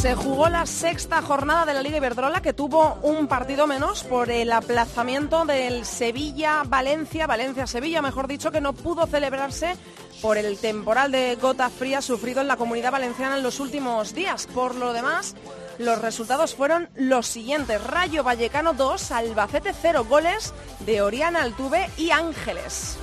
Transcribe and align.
Se 0.00 0.14
jugó 0.14 0.48
la 0.48 0.64
sexta 0.64 1.20
jornada 1.20 1.66
de 1.66 1.74
la 1.74 1.82
Liga 1.82 1.98
Iberdrola 1.98 2.40
que 2.40 2.54
tuvo 2.54 2.94
un 3.02 3.26
partido 3.26 3.66
menos 3.66 4.02
por 4.02 4.30
el 4.30 4.50
aplazamiento 4.50 5.44
del 5.44 5.84
Sevilla-Valencia, 5.84 7.26
Valencia-Sevilla, 7.26 8.00
mejor 8.00 8.26
dicho, 8.26 8.50
que 8.50 8.62
no 8.62 8.72
pudo 8.72 9.06
celebrarse 9.06 9.76
por 10.22 10.38
el 10.38 10.56
temporal 10.56 11.12
de 11.12 11.36
gota 11.36 11.68
fría 11.68 12.00
sufrido 12.00 12.40
en 12.40 12.48
la 12.48 12.56
comunidad 12.56 12.92
valenciana 12.92 13.36
en 13.36 13.42
los 13.42 13.60
últimos 13.60 14.14
días. 14.14 14.46
Por 14.46 14.74
lo 14.74 14.94
demás, 14.94 15.36
los 15.76 16.00
resultados 16.00 16.54
fueron 16.54 16.88
los 16.94 17.26
siguientes. 17.26 17.84
Rayo 17.84 18.24
Vallecano 18.24 18.72
2, 18.72 19.10
Albacete 19.10 19.74
0 19.74 20.06
goles 20.08 20.54
de 20.86 21.02
Oriana 21.02 21.42
Altuve 21.42 21.90
y 21.98 22.10
Ángeles. 22.10 22.96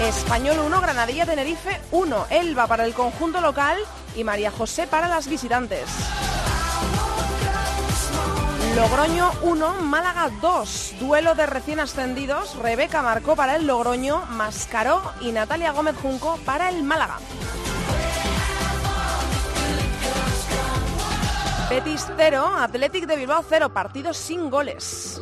Español 0.00 0.58
1, 0.58 0.80
Granadilla 0.80 1.24
Tenerife 1.24 1.80
1, 1.92 2.26
Elba 2.30 2.66
para 2.66 2.84
el 2.84 2.94
conjunto 2.94 3.40
local 3.40 3.78
y 4.16 4.24
María 4.24 4.50
José 4.50 4.88
para 4.88 5.06
las 5.08 5.28
visitantes. 5.28 5.84
Logroño 8.74 9.30
1, 9.42 9.74
Málaga 9.82 10.30
2, 10.40 10.94
duelo 10.98 11.36
de 11.36 11.46
recién 11.46 11.78
ascendidos, 11.78 12.56
Rebeca 12.56 13.02
marcó 13.02 13.36
para 13.36 13.54
el 13.54 13.68
Logroño, 13.68 14.26
Mascaró 14.30 15.00
y 15.20 15.30
Natalia 15.30 15.70
Gómez 15.70 15.94
Junco 16.02 16.38
para 16.44 16.70
el 16.70 16.82
Málaga. 16.82 17.18
Betis 21.70 22.06
0, 22.16 22.52
Athletic 22.58 23.06
de 23.06 23.16
Bilbao 23.16 23.44
0, 23.48 23.72
partidos 23.72 24.16
sin 24.16 24.50
goles. 24.50 25.20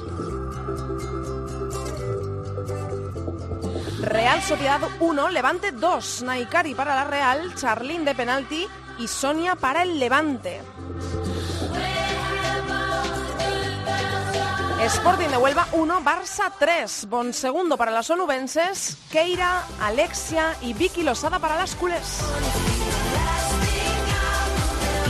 Real 4.02 4.42
Sociedad 4.42 4.80
1, 4.98 5.28
Levante 5.30 5.70
2, 5.70 6.22
Naikari 6.24 6.74
para 6.74 6.96
la 6.96 7.04
Real, 7.04 7.54
Charlín 7.54 8.04
de 8.04 8.14
penalti 8.14 8.66
y 8.98 9.06
Sonia 9.06 9.54
para 9.54 9.82
el 9.82 9.98
Levante. 10.00 10.60
Sporting 14.82 15.28
de 15.28 15.36
Huelva 15.36 15.68
1, 15.70 16.00
Barça 16.02 16.50
3, 16.58 17.06
Bon 17.08 17.32
segundo 17.32 17.78
para 17.78 17.92
las 17.92 18.10
onubenses, 18.10 18.96
Keira, 19.12 19.62
Alexia 19.80 20.56
y 20.60 20.74
Vicky 20.74 21.04
Losada 21.04 21.38
para 21.38 21.56
las 21.56 21.76
culés. 21.76 22.18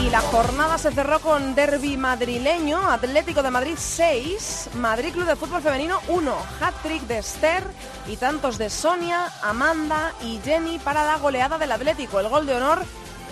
Y 0.03 0.09
la 0.09 0.19
jornada 0.19 0.77
se 0.77 0.91
cerró 0.91 1.21
con 1.21 1.55
derby 1.55 1.95
madrileño, 1.95 2.77
Atlético 2.91 3.41
de 3.41 3.49
Madrid 3.49 3.75
6, 3.77 4.71
Madrid 4.75 5.13
Club 5.13 5.25
de 5.25 5.37
Fútbol 5.37 5.61
Femenino 5.61 6.01
1, 6.09 6.35
hat-trick 6.59 7.03
de 7.03 7.19
Esther 7.19 7.63
y 8.07 8.17
tantos 8.17 8.57
de 8.57 8.69
Sonia, 8.69 9.31
Amanda 9.41 10.13
y 10.21 10.41
Jenny 10.43 10.77
para 10.77 11.05
la 11.05 11.15
goleada 11.19 11.57
del 11.57 11.71
Atlético. 11.71 12.19
El 12.19 12.27
gol 12.27 12.45
de 12.45 12.55
honor 12.55 12.83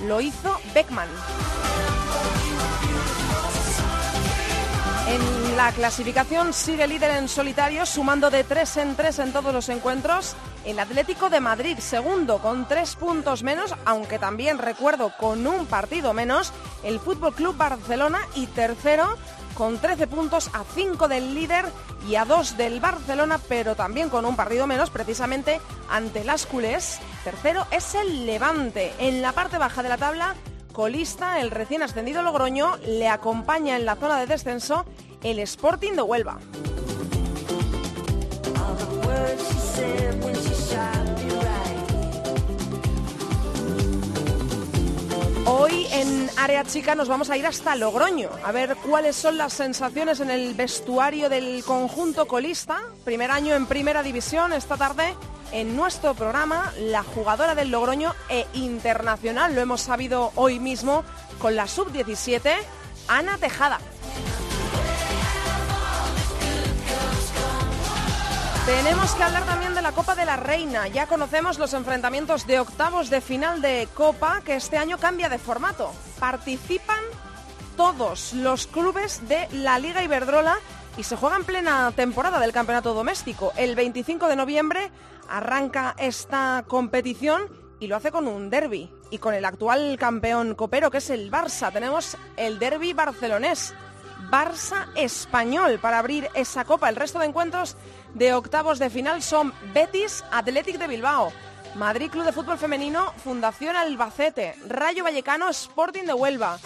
lo 0.07 0.21
hizo 0.21 0.61
Beckman. 0.73 1.09
En 5.11 5.57
la 5.57 5.73
clasificación 5.73 6.53
sigue 6.53 6.87
líder 6.87 7.11
en 7.11 7.27
solitario, 7.27 7.85
sumando 7.85 8.29
de 8.29 8.45
3 8.45 8.77
en 8.77 8.95
3 8.95 9.19
en 9.19 9.33
todos 9.33 9.53
los 9.53 9.67
encuentros. 9.67 10.37
El 10.63 10.79
Atlético 10.79 11.29
de 11.29 11.41
Madrid, 11.41 11.77
segundo, 11.79 12.37
con 12.37 12.65
tres 12.65 12.95
puntos 12.95 13.43
menos, 13.43 13.75
aunque 13.83 14.19
también 14.19 14.57
recuerdo 14.57 15.11
con 15.19 15.45
un 15.45 15.65
partido 15.65 16.13
menos. 16.13 16.53
El 16.83 17.01
Fútbol 17.01 17.33
Club 17.33 17.57
Barcelona 17.57 18.21
y 18.35 18.45
tercero, 18.47 19.17
con 19.53 19.79
13 19.79 20.07
puntos 20.07 20.49
a 20.53 20.63
5 20.63 21.09
del 21.09 21.35
líder 21.35 21.65
y 22.07 22.15
a 22.15 22.23
2 22.23 22.55
del 22.55 22.79
Barcelona, 22.79 23.37
pero 23.49 23.75
también 23.75 24.07
con 24.07 24.23
un 24.23 24.37
partido 24.37 24.65
menos, 24.65 24.91
precisamente 24.91 25.59
ante 25.89 26.23
las 26.23 26.45
culés. 26.45 26.99
Tercero 27.25 27.67
es 27.69 27.95
el 27.95 28.25
Levante. 28.25 28.93
En 28.97 29.21
la 29.21 29.33
parte 29.33 29.57
baja 29.57 29.83
de 29.83 29.89
la 29.89 29.97
tabla, 29.97 30.35
colista, 30.71 31.39
el 31.39 31.51
recién 31.51 31.83
ascendido 31.83 32.21
Logroño, 32.21 32.77
le 32.85 33.07
acompaña 33.07 33.75
en 33.75 33.85
la 33.85 33.95
zona 33.95 34.19
de 34.19 34.27
descenso 34.27 34.85
el 35.23 35.39
Sporting 35.39 35.93
de 35.93 36.01
Huelva. 36.01 36.39
Hoy 45.45 45.87
en 45.91 46.29
Área 46.37 46.63
Chica 46.63 46.93
nos 46.93 47.07
vamos 47.07 47.29
a 47.29 47.37
ir 47.37 47.47
hasta 47.47 47.75
Logroño, 47.75 48.29
a 48.43 48.51
ver 48.51 48.75
cuáles 48.75 49.15
son 49.15 49.37
las 49.37 49.53
sensaciones 49.53 50.19
en 50.19 50.29
el 50.29 50.53
vestuario 50.53 51.29
del 51.29 51.63
conjunto 51.63 52.27
colista. 52.27 52.81
Primer 53.03 53.31
año 53.31 53.55
en 53.55 53.65
primera 53.65 54.03
división 54.03 54.53
esta 54.53 54.77
tarde 54.77 55.15
en 55.51 55.75
nuestro 55.75 56.13
programa, 56.13 56.71
la 56.79 57.03
jugadora 57.03 57.55
del 57.55 57.71
Logroño 57.71 58.13
e 58.29 58.45
internacional, 58.53 59.55
lo 59.55 59.61
hemos 59.61 59.81
sabido 59.81 60.31
hoy 60.35 60.59
mismo 60.59 61.03
con 61.39 61.55
la 61.55 61.67
sub-17, 61.67 62.53
Ana 63.07 63.37
Tejada. 63.37 63.79
Tenemos 68.65 69.15
que 69.15 69.23
hablar 69.23 69.43
también 69.45 69.73
de 69.73 69.81
la 69.81 69.91
Copa 69.91 70.13
de 70.13 70.23
la 70.23 70.37
Reina. 70.37 70.87
Ya 70.87 71.07
conocemos 71.07 71.57
los 71.57 71.73
enfrentamientos 71.73 72.45
de 72.45 72.59
octavos 72.59 73.09
de 73.09 73.19
final 73.19 73.59
de 73.59 73.87
Copa, 73.95 74.41
que 74.45 74.55
este 74.55 74.77
año 74.77 74.99
cambia 74.99 75.29
de 75.29 75.39
formato. 75.39 75.91
Participan 76.19 76.99
todos 77.75 78.33
los 78.33 78.67
clubes 78.67 79.27
de 79.27 79.47
la 79.51 79.79
Liga 79.79 80.03
Iberdrola 80.03 80.59
y 80.95 81.03
se 81.03 81.15
juega 81.15 81.37
en 81.37 81.43
plena 81.43 81.91
temporada 81.95 82.39
del 82.39 82.53
campeonato 82.53 82.93
doméstico. 82.93 83.51
El 83.57 83.75
25 83.75 84.27
de 84.27 84.35
noviembre 84.35 84.91
arranca 85.27 85.95
esta 85.97 86.63
competición 86.67 87.49
y 87.79 87.87
lo 87.87 87.95
hace 87.95 88.11
con 88.11 88.27
un 88.27 88.51
derby 88.51 88.91
y 89.09 89.17
con 89.17 89.33
el 89.33 89.45
actual 89.45 89.97
campeón 89.99 90.53
copero 90.53 90.91
que 90.91 90.99
es 90.99 91.09
el 91.09 91.31
Barça. 91.31 91.73
Tenemos 91.73 92.15
el 92.37 92.59
derby 92.59 92.93
barcelonés. 92.93 93.73
Barça 94.29 94.87
español 94.95 95.79
para 95.79 95.97
abrir 95.97 96.29
esa 96.35 96.63
copa. 96.63 96.89
El 96.89 96.95
resto 96.95 97.17
de 97.17 97.25
encuentros 97.25 97.75
de 98.13 98.33
octavos 98.33 98.79
de 98.79 98.89
final 98.89 99.21
son 99.21 99.53
Betis, 99.73 100.23
Athletic 100.31 100.77
de 100.77 100.87
Bilbao, 100.87 101.31
Madrid 101.75 102.09
Club 102.09 102.25
de 102.25 102.33
Fútbol 102.33 102.57
Femenino, 102.57 103.13
Fundación 103.23 103.75
Albacete, 103.75 104.55
Rayo 104.67 105.03
Vallecano, 105.03 105.49
Sporting 105.49 106.03
de 106.03 106.13
Huelva, 106.13 106.59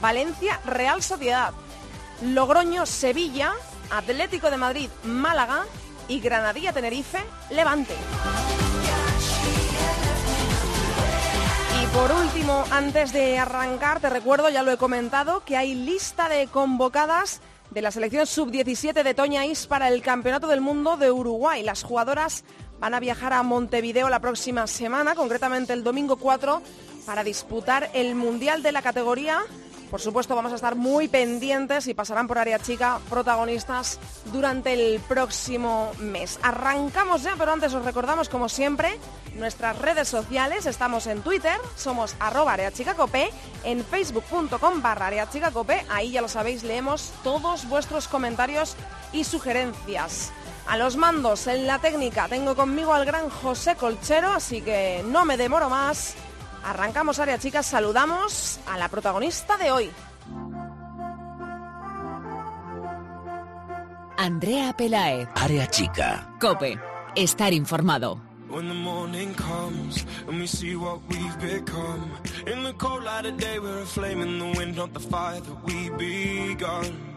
Valencia, 0.00 0.60
Real 0.64 1.02
Sociedad, 1.02 1.52
Logroño, 2.22 2.86
Sevilla, 2.86 3.52
Atlético 3.90 4.50
de 4.50 4.56
Madrid, 4.56 4.90
Málaga 5.04 5.64
y 6.08 6.20
Granadilla, 6.20 6.72
Tenerife, 6.72 7.18
Levante. 7.50 7.94
Y 11.82 11.86
por 11.86 12.12
último, 12.12 12.64
antes 12.70 13.12
de 13.12 13.38
arrancar, 13.38 14.00
te 14.00 14.08
recuerdo, 14.08 14.48
ya 14.48 14.62
lo 14.62 14.70
he 14.70 14.76
comentado, 14.76 15.44
que 15.44 15.56
hay 15.56 15.74
lista 15.74 16.28
de 16.28 16.46
convocadas 16.46 17.40
de 17.72 17.80
la 17.80 17.90
selección 17.90 18.26
sub-17 18.26 19.02
de 19.02 19.14
Toña 19.14 19.46
Is 19.46 19.66
para 19.66 19.88
el 19.88 20.02
Campeonato 20.02 20.46
del 20.46 20.60
Mundo 20.60 20.98
de 20.98 21.10
Uruguay. 21.10 21.62
Las 21.62 21.82
jugadoras 21.82 22.44
van 22.78 22.92
a 22.92 23.00
viajar 23.00 23.32
a 23.32 23.42
Montevideo 23.42 24.10
la 24.10 24.20
próxima 24.20 24.66
semana, 24.66 25.14
concretamente 25.14 25.72
el 25.72 25.82
domingo 25.82 26.16
4, 26.16 26.60
para 27.06 27.24
disputar 27.24 27.90
el 27.94 28.14
Mundial 28.14 28.62
de 28.62 28.72
la 28.72 28.82
categoría 28.82 29.40
por 29.92 30.00
supuesto, 30.00 30.34
vamos 30.34 30.52
a 30.52 30.54
estar 30.54 30.74
muy 30.74 31.06
pendientes 31.06 31.86
y 31.86 31.92
pasarán 31.92 32.26
por 32.26 32.38
área 32.38 32.58
chica 32.58 32.98
protagonistas 33.10 33.98
durante 34.32 34.72
el 34.72 35.00
próximo 35.00 35.92
mes. 35.98 36.38
Arrancamos 36.42 37.22
ya, 37.22 37.34
pero 37.36 37.52
antes 37.52 37.74
os 37.74 37.84
recordamos, 37.84 38.30
como 38.30 38.48
siempre, 38.48 38.98
nuestras 39.34 39.78
redes 39.78 40.08
sociales. 40.08 40.64
Estamos 40.64 41.06
en 41.06 41.20
Twitter, 41.20 41.58
somos 41.76 42.16
arroba 42.20 42.54
areachicacope, 42.54 43.28
en 43.64 43.84
facebook.com 43.84 44.80
barra 44.80 45.08
areachicacope. 45.08 45.84
Ahí 45.90 46.12
ya 46.12 46.22
lo 46.22 46.28
sabéis, 46.28 46.62
leemos 46.62 47.12
todos 47.22 47.68
vuestros 47.68 48.08
comentarios 48.08 48.76
y 49.12 49.24
sugerencias. 49.24 50.32
A 50.68 50.78
los 50.78 50.96
mandos 50.96 51.46
en 51.48 51.66
la 51.66 51.80
técnica 51.80 52.28
tengo 52.28 52.56
conmigo 52.56 52.94
al 52.94 53.04
gran 53.04 53.28
José 53.28 53.76
Colchero, 53.76 54.30
así 54.30 54.62
que 54.62 55.04
no 55.06 55.26
me 55.26 55.36
demoro 55.36 55.68
más. 55.68 56.14
Arrancamos 56.64 57.18
área 57.18 57.38
chicas, 57.38 57.66
saludamos 57.66 58.60
a 58.66 58.78
la 58.78 58.88
protagonista 58.88 59.56
de 59.56 59.70
hoy. 59.72 59.90
Andrea 64.16 64.72
Pelaez. 64.72 65.28
Área 65.34 65.66
chica. 65.68 66.28
Cope. 66.40 66.78
Estar 67.16 67.52
informado. 67.52 68.20
When 68.48 68.68
the 68.68 68.74
morning 68.74 69.34
comes 69.34 70.04
and 70.28 70.38
we 70.38 70.46
see 70.46 70.76
what 70.76 71.00
we've 71.08 71.38
become 71.40 72.10
In 72.46 72.62
the 72.64 72.74
cold 72.74 73.02
light 73.02 73.24
of 73.24 73.38
day 73.38 73.58
we're 73.58 73.80
a 73.80 73.86
flame 73.86 74.20
in 74.20 74.38
the 74.38 74.58
wind 74.58 74.76
Not 74.76 74.92
the 74.92 75.00
fire 75.00 75.40
that 75.40 75.64
we 75.64 75.88
begun 75.96 77.12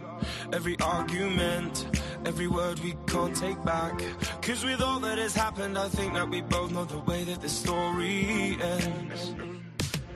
every 0.51 0.77
argument, 0.79 1.85
every 2.25 2.47
word 2.47 2.79
we 2.79 2.95
can't 3.07 3.35
take 3.35 3.63
back. 3.63 4.01
Cause 4.41 4.65
with 4.65 4.81
all 4.81 4.99
that 4.99 5.17
has 5.17 5.35
happened, 5.35 5.77
I 5.77 5.87
think 5.89 6.13
that 6.13 6.27
we 6.29 6.41
both 6.41 6.71
know 6.71 6.85
the 6.85 6.99
way 6.99 7.23
that 7.23 7.41
the 7.41 7.49
story 7.49 8.57
ends. 8.61 9.35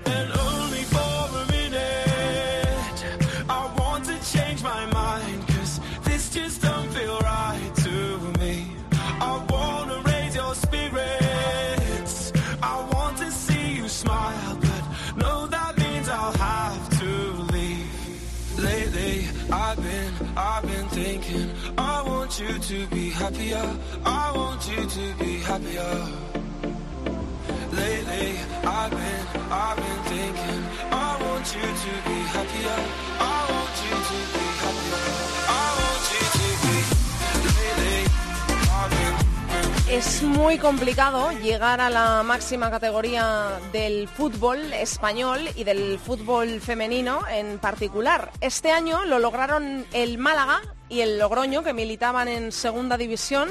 And 0.06 0.32
only 0.32 0.84
for 0.94 1.20
a 1.42 1.46
minute, 1.52 3.06
I 3.50 3.76
want 3.78 4.06
to 4.06 4.18
change 4.34 4.64
my 4.64 4.86
mind. 4.86 4.89
Es 39.90 40.24
muy 40.24 40.58
complicado 40.60 41.32
llegar 41.32 41.82
a 41.82 41.90
la 41.90 42.24
máxima 42.24 42.72
categoría 42.72 43.60
del 43.74 44.08
fútbol 44.08 44.72
español 44.72 45.42
y 45.56 45.66
del 45.66 46.00
fútbol 46.00 46.62
femenino 46.62 47.20
en 47.30 47.60
particular. 47.60 48.32
Este 48.40 48.72
año 48.72 49.04
lo 49.04 49.20
lograron 49.20 49.86
el 49.92 50.18
Málaga 50.18 50.62
y 50.90 51.02
el 51.02 51.20
Logroño, 51.20 51.64
que 51.64 51.74
militaban 51.74 52.28
en 52.28 52.52
segunda 52.52 52.98
división. 52.98 53.50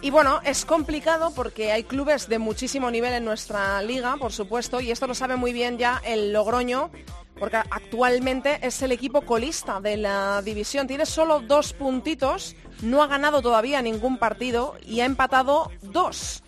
Y 0.00 0.10
bueno, 0.10 0.40
es 0.44 0.64
complicado 0.64 1.32
porque 1.34 1.72
hay 1.72 1.84
clubes 1.84 2.28
de 2.28 2.38
muchísimo 2.38 2.90
nivel 2.90 3.12
en 3.12 3.24
nuestra 3.24 3.82
liga, 3.82 4.16
por 4.16 4.32
supuesto, 4.32 4.80
y 4.80 4.90
esto 4.90 5.06
lo 5.06 5.14
sabe 5.14 5.36
muy 5.36 5.52
bien 5.52 5.76
ya 5.76 6.00
el 6.04 6.32
Logroño, 6.32 6.90
porque 7.38 7.56
actualmente 7.56 8.58
es 8.62 8.80
el 8.82 8.92
equipo 8.92 9.22
colista 9.22 9.80
de 9.80 9.96
la 9.96 10.40
división. 10.42 10.86
Tiene 10.86 11.04
solo 11.04 11.40
dos 11.40 11.72
puntitos, 11.72 12.54
no 12.82 13.02
ha 13.02 13.08
ganado 13.08 13.42
todavía 13.42 13.82
ningún 13.82 14.18
partido 14.18 14.76
y 14.86 15.00
ha 15.00 15.04
empatado 15.04 15.70
dos. 15.82 16.42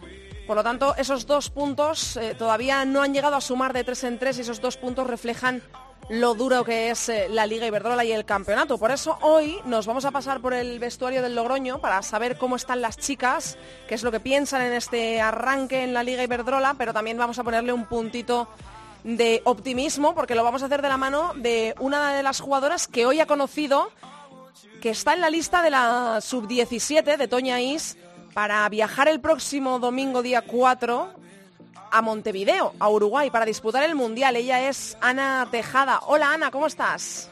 Por 0.47 0.57
lo 0.57 0.63
tanto, 0.65 0.97
esos 0.97 1.27
dos 1.27 1.51
puntos 1.51 2.17
eh, 2.17 2.35
todavía 2.37 2.85
no 2.85 3.03
han 3.03 3.15
llegado 3.15 3.37
a 3.37 3.41
sumar 3.41 3.73
de 3.73 3.85
tres 3.85 4.03
en 4.05 4.19
tres 4.19 4.39
y 4.39 4.41
esos 4.41 4.61
dos 4.61 4.77
puntos 4.77 5.07
reflejan 5.07 5.63
lo 6.09 6.35
duro 6.35 6.65
que 6.65 6.91
es 6.91 7.09
eh, 7.09 7.29
la 7.29 7.47
Liga 7.47 7.67
Iberdrola 7.67 8.05
y 8.05 8.13
el 8.13 8.25
campeonato. 8.25 8.79
Por 8.79 8.91
eso 8.91 9.19
hoy 9.23 9.59
nos 9.65 9.87
vamos 9.87 10.05
a 10.05 10.11
pasar 10.11 10.41
por 10.41 10.55
el 10.55 10.79
vestuario 10.79 11.23
del 11.23 11.35
Logroño 11.35 11.81
para 11.81 12.03
saber 12.03 12.39
cómo 12.39 12.57
están 12.57 12.81
las 12.81 12.97
chicas, 12.97 13.59
qué 13.89 13.95
es 13.95 14.03
lo 14.03 14.11
que 14.11 14.21
piensan 14.21 14.63
en 14.63 14.73
este 14.73 15.21
arranque 15.21 15.85
en 15.85 15.95
la 15.95 16.03
Liga 16.03 16.25
Iberdrola, 16.25 16.75
pero 16.79 16.93
también 16.93 17.19
vamos 17.19 17.39
a 17.39 17.45
ponerle 17.45 17.73
un 17.73 17.87
puntito 17.87 18.49
de 19.05 19.41
optimismo 19.45 20.15
porque 20.15 20.35
lo 20.35 20.45
vamos 20.45 20.63
a 20.63 20.67
hacer 20.67 20.83
de 20.83 20.89
la 20.89 20.97
mano 20.97 21.33
de 21.37 21.75
una 21.79 22.15
de 22.15 22.23
las 22.23 22.41
jugadoras 22.41 22.87
que 22.87 23.07
hoy 23.07 23.21
ha 23.21 23.27
conocido 23.27 23.91
que 24.81 24.91
está 24.91 25.15
en 25.15 25.21
la 25.21 25.31
lista 25.31 25.63
de 25.63 25.71
la 25.71 26.21
sub-17 26.21 27.17
de 27.17 27.29
Toña 27.29 27.61
Is 27.61 27.97
para 28.35 28.69
viajar 28.69 29.09
el 29.09 29.21
próximo 29.21 29.79
domingo 29.79 30.23
día 30.23 30.43
4 30.43 31.11
a 31.91 32.03
Montevideo, 32.03 32.75
a 32.79 32.89
Uruguay, 32.89 33.31
para 33.31 33.45
disputar 33.45 33.83
el 33.83 33.95
Mundial. 33.95 34.37
Ella 34.37 34.69
es 34.69 34.97
Ana 35.01 35.47
Tejada. 35.51 36.01
Hola 36.07 36.33
Ana, 36.33 36.51
¿cómo 36.51 36.67
estás? 36.67 37.31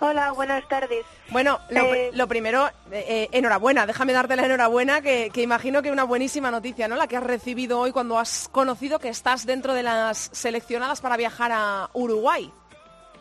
Hola, 0.00 0.32
buenas 0.32 0.66
tardes. 0.66 1.06
Bueno, 1.30 1.60
lo, 1.70 1.94
Eh, 1.94 2.10
lo 2.12 2.26
primero, 2.26 2.66
eh, 2.90 3.04
eh, 3.06 3.28
enhorabuena, 3.30 3.86
déjame 3.86 4.12
darte 4.12 4.34
la 4.34 4.44
enhorabuena, 4.44 5.00
que, 5.00 5.30
que 5.32 5.42
imagino 5.42 5.80
que 5.80 5.92
una 5.92 6.02
buenísima 6.02 6.50
noticia, 6.50 6.88
¿no? 6.88 6.96
La 6.96 7.06
que 7.06 7.16
has 7.16 7.22
recibido 7.22 7.78
hoy 7.78 7.92
cuando 7.92 8.18
has 8.18 8.48
conocido 8.48 8.98
que 8.98 9.08
estás 9.08 9.46
dentro 9.46 9.74
de 9.74 9.84
las 9.84 10.30
seleccionadas 10.32 11.00
para 11.00 11.16
viajar 11.16 11.52
a 11.54 11.88
Uruguay. 11.92 12.52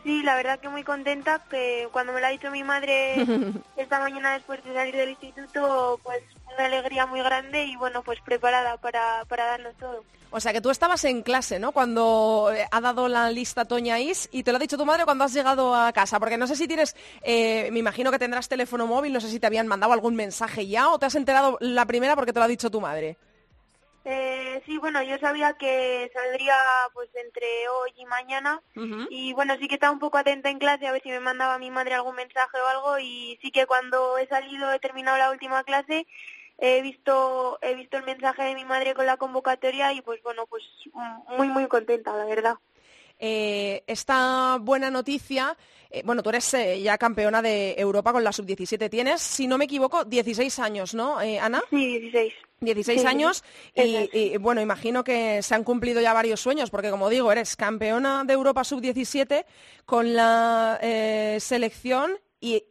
Sí, 0.04 0.24
la 0.24 0.36
verdad 0.36 0.60
que 0.60 0.70
muy 0.70 0.84
contenta 0.84 1.44
que 1.52 1.88
cuando 1.92 2.14
me 2.14 2.22
lo 2.22 2.26
ha 2.26 2.32
dicho 2.32 2.50
mi 2.50 2.64
madre 2.64 3.14
esta 3.78 4.00
mañana 4.00 4.34
después 4.34 4.64
de 4.64 4.74
salir 4.74 4.96
del 4.96 5.10
instituto, 5.12 6.00
pues 6.02 6.24
una 6.56 6.66
alegría 6.66 7.06
muy 7.06 7.22
grande 7.22 7.66
y 7.66 7.76
bueno, 7.76 8.04
pues 8.04 8.20
preparada 8.22 8.78
para, 8.78 9.26
para 9.26 9.46
darlo 9.46 9.72
todo. 9.80 10.04
O 10.34 10.40
sea, 10.40 10.54
que 10.54 10.62
tú 10.62 10.70
estabas 10.70 11.04
en 11.04 11.24
clase, 11.24 11.60
¿no? 11.60 11.74
Cuando 11.74 12.52
eh, 12.56 12.66
ha 12.72 12.80
dado 12.80 13.10
la 13.10 13.30
lista 13.30 13.66
Toña 13.66 14.00
Is 14.00 14.30
y 14.32 14.44
te 14.44 14.52
lo 14.52 14.58
ha 14.58 14.60
dicho 14.60 14.78
tu 14.78 14.86
madre 14.86 15.04
cuando 15.04 15.26
has 15.26 15.34
llegado 15.34 15.76
a 15.76 15.92
casa. 15.92 16.20
Porque 16.20 16.38
no 16.38 16.48
sé 16.48 16.56
si 16.56 16.70
tienes, 16.70 16.96
eh, 17.22 17.70
me 17.72 17.80
imagino 17.80 18.12
que 18.12 18.20
tendrás 18.20 18.48
teléfono 18.48 18.88
móvil, 18.88 19.12
no 19.12 19.20
sé 19.20 19.30
si 19.30 19.40
te 19.42 19.48
habían 19.48 19.68
mandado 19.68 19.92
algún 19.92 20.16
mensaje 20.16 20.68
ya 20.68 20.90
o 20.90 21.00
te 21.00 21.06
has 21.06 21.16
enterado 21.16 21.58
la 21.60 21.86
primera 21.86 22.16
porque 22.16 22.32
te 22.32 22.40
lo 22.40 22.46
ha 22.46 22.48
dicho 22.48 22.72
tu 22.72 22.80
madre. 22.80 23.18
Eh, 24.04 24.64
sí, 24.66 24.78
bueno, 24.80 25.04
yo 25.04 25.20
sabía 25.20 25.54
que 25.54 26.10
saldría 26.12 26.56
pues 26.94 27.10
entre 27.14 27.46
hoy 27.70 27.92
y 27.98 28.06
mañana 28.06 28.60
Ujú. 28.76 29.06
y 29.12 29.32
bueno, 29.34 29.56
sí 29.60 29.68
que 29.68 29.76
estaba 29.76 29.94
un 29.94 30.00
poco 30.00 30.18
atenta 30.18 30.50
en 30.50 30.58
clase 30.58 30.88
a 30.88 30.92
ver 30.92 31.04
si 31.04 31.10
me 31.10 31.20
mandaba 31.20 31.60
mi 31.60 31.70
madre 31.70 31.94
algún 31.94 32.16
mensaje 32.16 32.58
o 32.58 32.68
algo 32.68 32.98
y 32.98 33.38
sí 33.44 33.52
que 33.52 33.68
cuando 33.68 34.18
he 34.18 34.28
salido, 34.28 34.72
he 34.74 34.80
terminado 34.80 35.20
la 35.20 35.30
última 35.30 35.64
clase, 35.64 36.08
he 36.62 36.82
visto 36.82 37.58
he 37.62 37.76
visto 37.76 37.98
el 37.98 38.06
mensaje 38.06 38.44
de 38.44 38.56
mi 38.56 38.64
madre 38.64 38.94
con 38.94 39.06
la 39.06 39.18
convocatoria 39.18 39.92
y 39.94 40.02
pues 40.02 40.22
bueno, 40.24 40.46
pues 40.48 40.64
mm, 40.94 41.36
muy 41.36 41.50
muy 41.50 41.68
contenta, 41.68 42.16
la 42.16 42.26
verdad. 42.26 42.56
Eh, 43.24 43.84
esta 43.86 44.58
buena 44.60 44.90
noticia, 44.90 45.56
eh, 45.92 46.02
bueno, 46.04 46.24
tú 46.24 46.30
eres 46.30 46.54
eh, 46.56 46.82
ya 46.82 46.98
campeona 46.98 47.42
de 47.44 47.76
Europa 47.78 48.12
con 48.12 48.24
la 48.24 48.32
sub-17. 48.32 48.90
Tienes, 48.90 49.22
si 49.22 49.46
no 49.46 49.60
me 49.60 49.66
equivoco, 49.66 50.06
16 50.06 50.58
años, 50.58 50.96
¿no, 50.96 51.22
eh, 51.22 51.40
Ana? 51.40 51.62
Sí, 51.70 52.00
16. 52.00 52.34
16 52.62 53.02
Sí, 53.02 53.08
años 53.08 53.44
y, 53.76 54.38
bueno, 54.38 54.62
imagino 54.62 55.04
que 55.04 55.42
se 55.42 55.56
han 55.56 55.64
cumplido 55.64 56.00
ya 56.00 56.14
varios 56.14 56.40
sueños, 56.40 56.70
porque 56.70 56.92
como 56.92 57.10
digo, 57.10 57.32
eres 57.32 57.56
campeona 57.56 58.24
de 58.24 58.34
Europa 58.34 58.64
sub-17 58.64 59.46
con 59.86 60.14
la 60.14 60.80
selección 61.40 62.20
y 62.40 62.64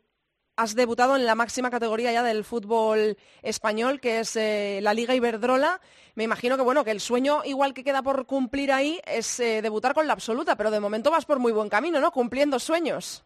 has 0.60 0.74
debutado 0.74 1.16
en 1.16 1.24
la 1.24 1.34
máxima 1.34 1.70
categoría 1.70 2.12
ya 2.12 2.22
del 2.22 2.44
fútbol 2.44 3.16
español, 3.40 3.98
que 3.98 4.20
es 4.20 4.36
eh, 4.36 4.80
la 4.82 4.92
Liga 4.92 5.14
Iberdrola. 5.14 5.80
Me 6.14 6.24
imagino 6.24 6.58
que 6.58 6.62
bueno, 6.62 6.84
que 6.84 6.90
el 6.90 7.00
sueño 7.00 7.40
igual 7.46 7.72
que 7.72 7.82
queda 7.82 8.02
por 8.02 8.26
cumplir 8.26 8.70
ahí 8.70 9.00
es 9.06 9.40
eh, 9.40 9.62
debutar 9.62 9.94
con 9.94 10.06
la 10.06 10.12
absoluta, 10.12 10.56
pero 10.56 10.70
de 10.70 10.78
momento 10.78 11.10
vas 11.10 11.24
por 11.24 11.38
muy 11.38 11.52
buen 11.52 11.70
camino, 11.70 11.98
¿no? 11.98 12.10
Cumpliendo 12.10 12.58
sueños. 12.58 13.24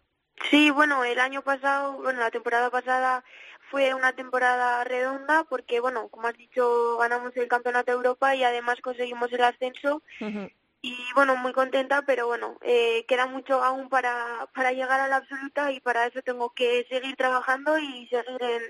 Sí, 0.48 0.70
bueno, 0.70 1.02
el 1.02 1.18
año 1.18 1.42
pasado, 1.42 1.94
bueno, 1.94 2.20
la 2.20 2.30
temporada 2.30 2.70
pasada 2.70 3.24
fue 3.68 3.94
una 3.94 4.12
temporada 4.12 4.84
redonda 4.84 5.42
porque, 5.48 5.80
bueno, 5.80 6.08
como 6.10 6.28
has 6.28 6.36
dicho, 6.36 6.98
ganamos 6.98 7.36
el 7.36 7.48
Campeonato 7.48 7.90
de 7.90 7.96
Europa 7.96 8.36
y 8.36 8.44
además 8.44 8.80
conseguimos 8.80 9.32
el 9.32 9.42
ascenso. 9.42 10.02
Y 10.84 10.94
bueno, 11.14 11.34
muy 11.36 11.54
contenta, 11.54 12.02
pero 12.02 12.26
bueno, 12.26 12.58
eh, 12.60 13.06
queda 13.08 13.26
mucho 13.26 13.62
aún 13.64 13.88
para, 13.88 14.46
para 14.54 14.70
llegar 14.72 15.00
a 15.00 15.08
la 15.08 15.16
absoluta 15.16 15.72
y 15.72 15.80
para 15.80 16.06
eso 16.06 16.20
tengo 16.20 16.50
que 16.50 16.84
seguir 16.90 17.16
trabajando 17.16 17.78
y 17.78 18.06
seguir 18.08 18.42
en, 18.42 18.62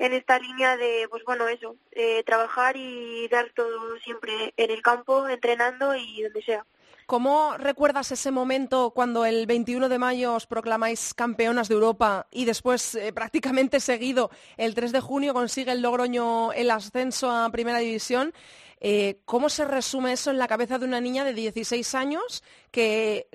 en 0.00 0.12
esta 0.12 0.40
línea 0.40 0.76
de, 0.76 1.06
pues 1.08 1.22
bueno, 1.24 1.46
eso, 1.46 1.76
eh, 1.92 2.24
trabajar 2.24 2.76
y 2.76 3.28
dar 3.28 3.52
todo 3.54 3.96
siempre 4.00 4.52
en 4.56 4.72
el 4.72 4.82
campo, 4.82 5.28
entrenando 5.28 5.94
y 5.94 6.22
donde 6.22 6.42
sea. 6.42 6.66
¿Cómo 7.06 7.56
recuerdas 7.56 8.10
ese 8.10 8.32
momento 8.32 8.90
cuando 8.90 9.24
el 9.24 9.46
21 9.46 9.88
de 9.88 9.98
mayo 10.00 10.34
os 10.34 10.48
proclamáis 10.48 11.14
campeonas 11.14 11.68
de 11.68 11.74
Europa 11.74 12.26
y 12.32 12.44
después, 12.44 12.96
eh, 12.96 13.12
prácticamente 13.12 13.78
seguido, 13.78 14.30
el 14.56 14.74
3 14.74 14.90
de 14.90 15.00
junio 15.00 15.32
consigue 15.32 15.70
el 15.70 15.82
Logroño 15.82 16.52
el 16.54 16.72
ascenso 16.72 17.30
a 17.30 17.48
Primera 17.50 17.78
División? 17.78 18.32
Eh, 18.84 19.20
¿Cómo 19.24 19.48
se 19.48 19.64
resume 19.64 20.12
eso 20.12 20.32
en 20.32 20.38
la 20.38 20.48
cabeza 20.48 20.76
de 20.76 20.84
una 20.84 21.00
niña 21.00 21.22
de 21.22 21.34
16 21.34 21.94
años 21.94 22.42
que 22.72 23.28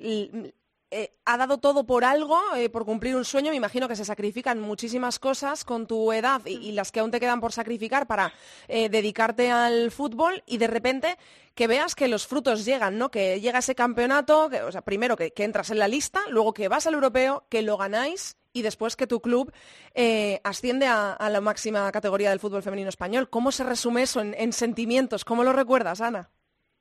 eh, 0.90 1.14
ha 1.24 1.36
dado 1.38 1.56
todo 1.56 1.86
por 1.86 2.04
algo, 2.04 2.38
eh, 2.54 2.68
por 2.68 2.84
cumplir 2.84 3.16
un 3.16 3.24
sueño? 3.24 3.50
Me 3.50 3.56
imagino 3.56 3.88
que 3.88 3.96
se 3.96 4.04
sacrifican 4.04 4.60
muchísimas 4.60 5.18
cosas 5.18 5.64
con 5.64 5.86
tu 5.86 6.12
edad 6.12 6.44
y, 6.44 6.72
las 6.72 6.92
que 6.92 7.00
aún 7.00 7.10
te 7.10 7.18
quedan 7.18 7.40
por 7.40 7.54
sacrificar 7.54 8.06
para 8.06 8.34
dedicarte 8.68 9.50
al 9.50 9.90
fútbol 9.90 10.42
y 10.44 10.58
de 10.58 10.66
repente 10.66 11.16
que 11.54 11.66
veas 11.66 11.94
que 11.94 12.08
los 12.08 12.26
frutos 12.26 12.66
llegan, 12.66 12.98
¿no? 12.98 13.10
Que 13.10 13.40
llega 13.40 13.60
ese 13.60 13.74
campeonato, 13.74 14.50
que, 14.50 14.60
o 14.60 14.70
sea, 14.70 14.82
primero 14.82 15.16
que, 15.16 15.30
que 15.30 15.44
entras 15.44 15.70
en 15.70 15.78
la 15.78 15.88
lista, 15.88 16.20
luego 16.28 16.52
que 16.52 16.68
vas 16.68 16.86
al 16.86 16.92
europeo, 16.92 17.46
que 17.48 17.62
lo 17.62 17.78
ganáis 17.78 18.36
y 18.58 18.62
después 18.62 18.96
que 18.96 19.06
tu 19.06 19.20
club 19.20 19.52
eh, 19.94 20.40
asciende 20.44 20.86
a, 20.86 21.12
a 21.12 21.30
la 21.30 21.40
máxima 21.40 21.90
categoría 21.92 22.30
del 22.30 22.40
fútbol 22.40 22.62
femenino 22.62 22.88
español. 22.88 23.28
¿Cómo 23.30 23.52
se 23.52 23.64
resume 23.64 24.02
eso 24.02 24.20
en, 24.20 24.34
en 24.34 24.52
sentimientos? 24.52 25.24
¿Cómo 25.24 25.44
lo 25.44 25.52
recuerdas, 25.52 26.00
Ana? 26.00 26.30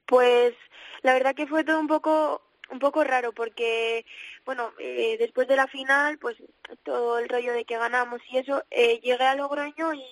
Pues 0.06 0.54
la 1.02 1.14
verdad 1.14 1.36
que 1.36 1.48
fue 1.48 1.64
todo 1.64 1.80
un 1.80 1.88
poco 1.88 2.42
un 2.70 2.80
poco 2.80 3.04
raro 3.04 3.32
porque 3.32 4.06
bueno 4.46 4.74
eh, 4.78 5.16
después 5.18 5.48
de 5.48 5.56
la 5.56 5.68
final 5.68 6.18
pues 6.18 6.36
todo 6.84 7.18
el 7.18 7.30
rollo 7.30 7.54
de 7.54 7.64
que 7.64 7.78
ganamos 7.78 8.20
y 8.30 8.40
eso 8.40 8.62
eh, 8.72 9.00
llegué 9.02 9.24
a 9.24 9.36
Logroño 9.36 9.94
y 9.94 10.04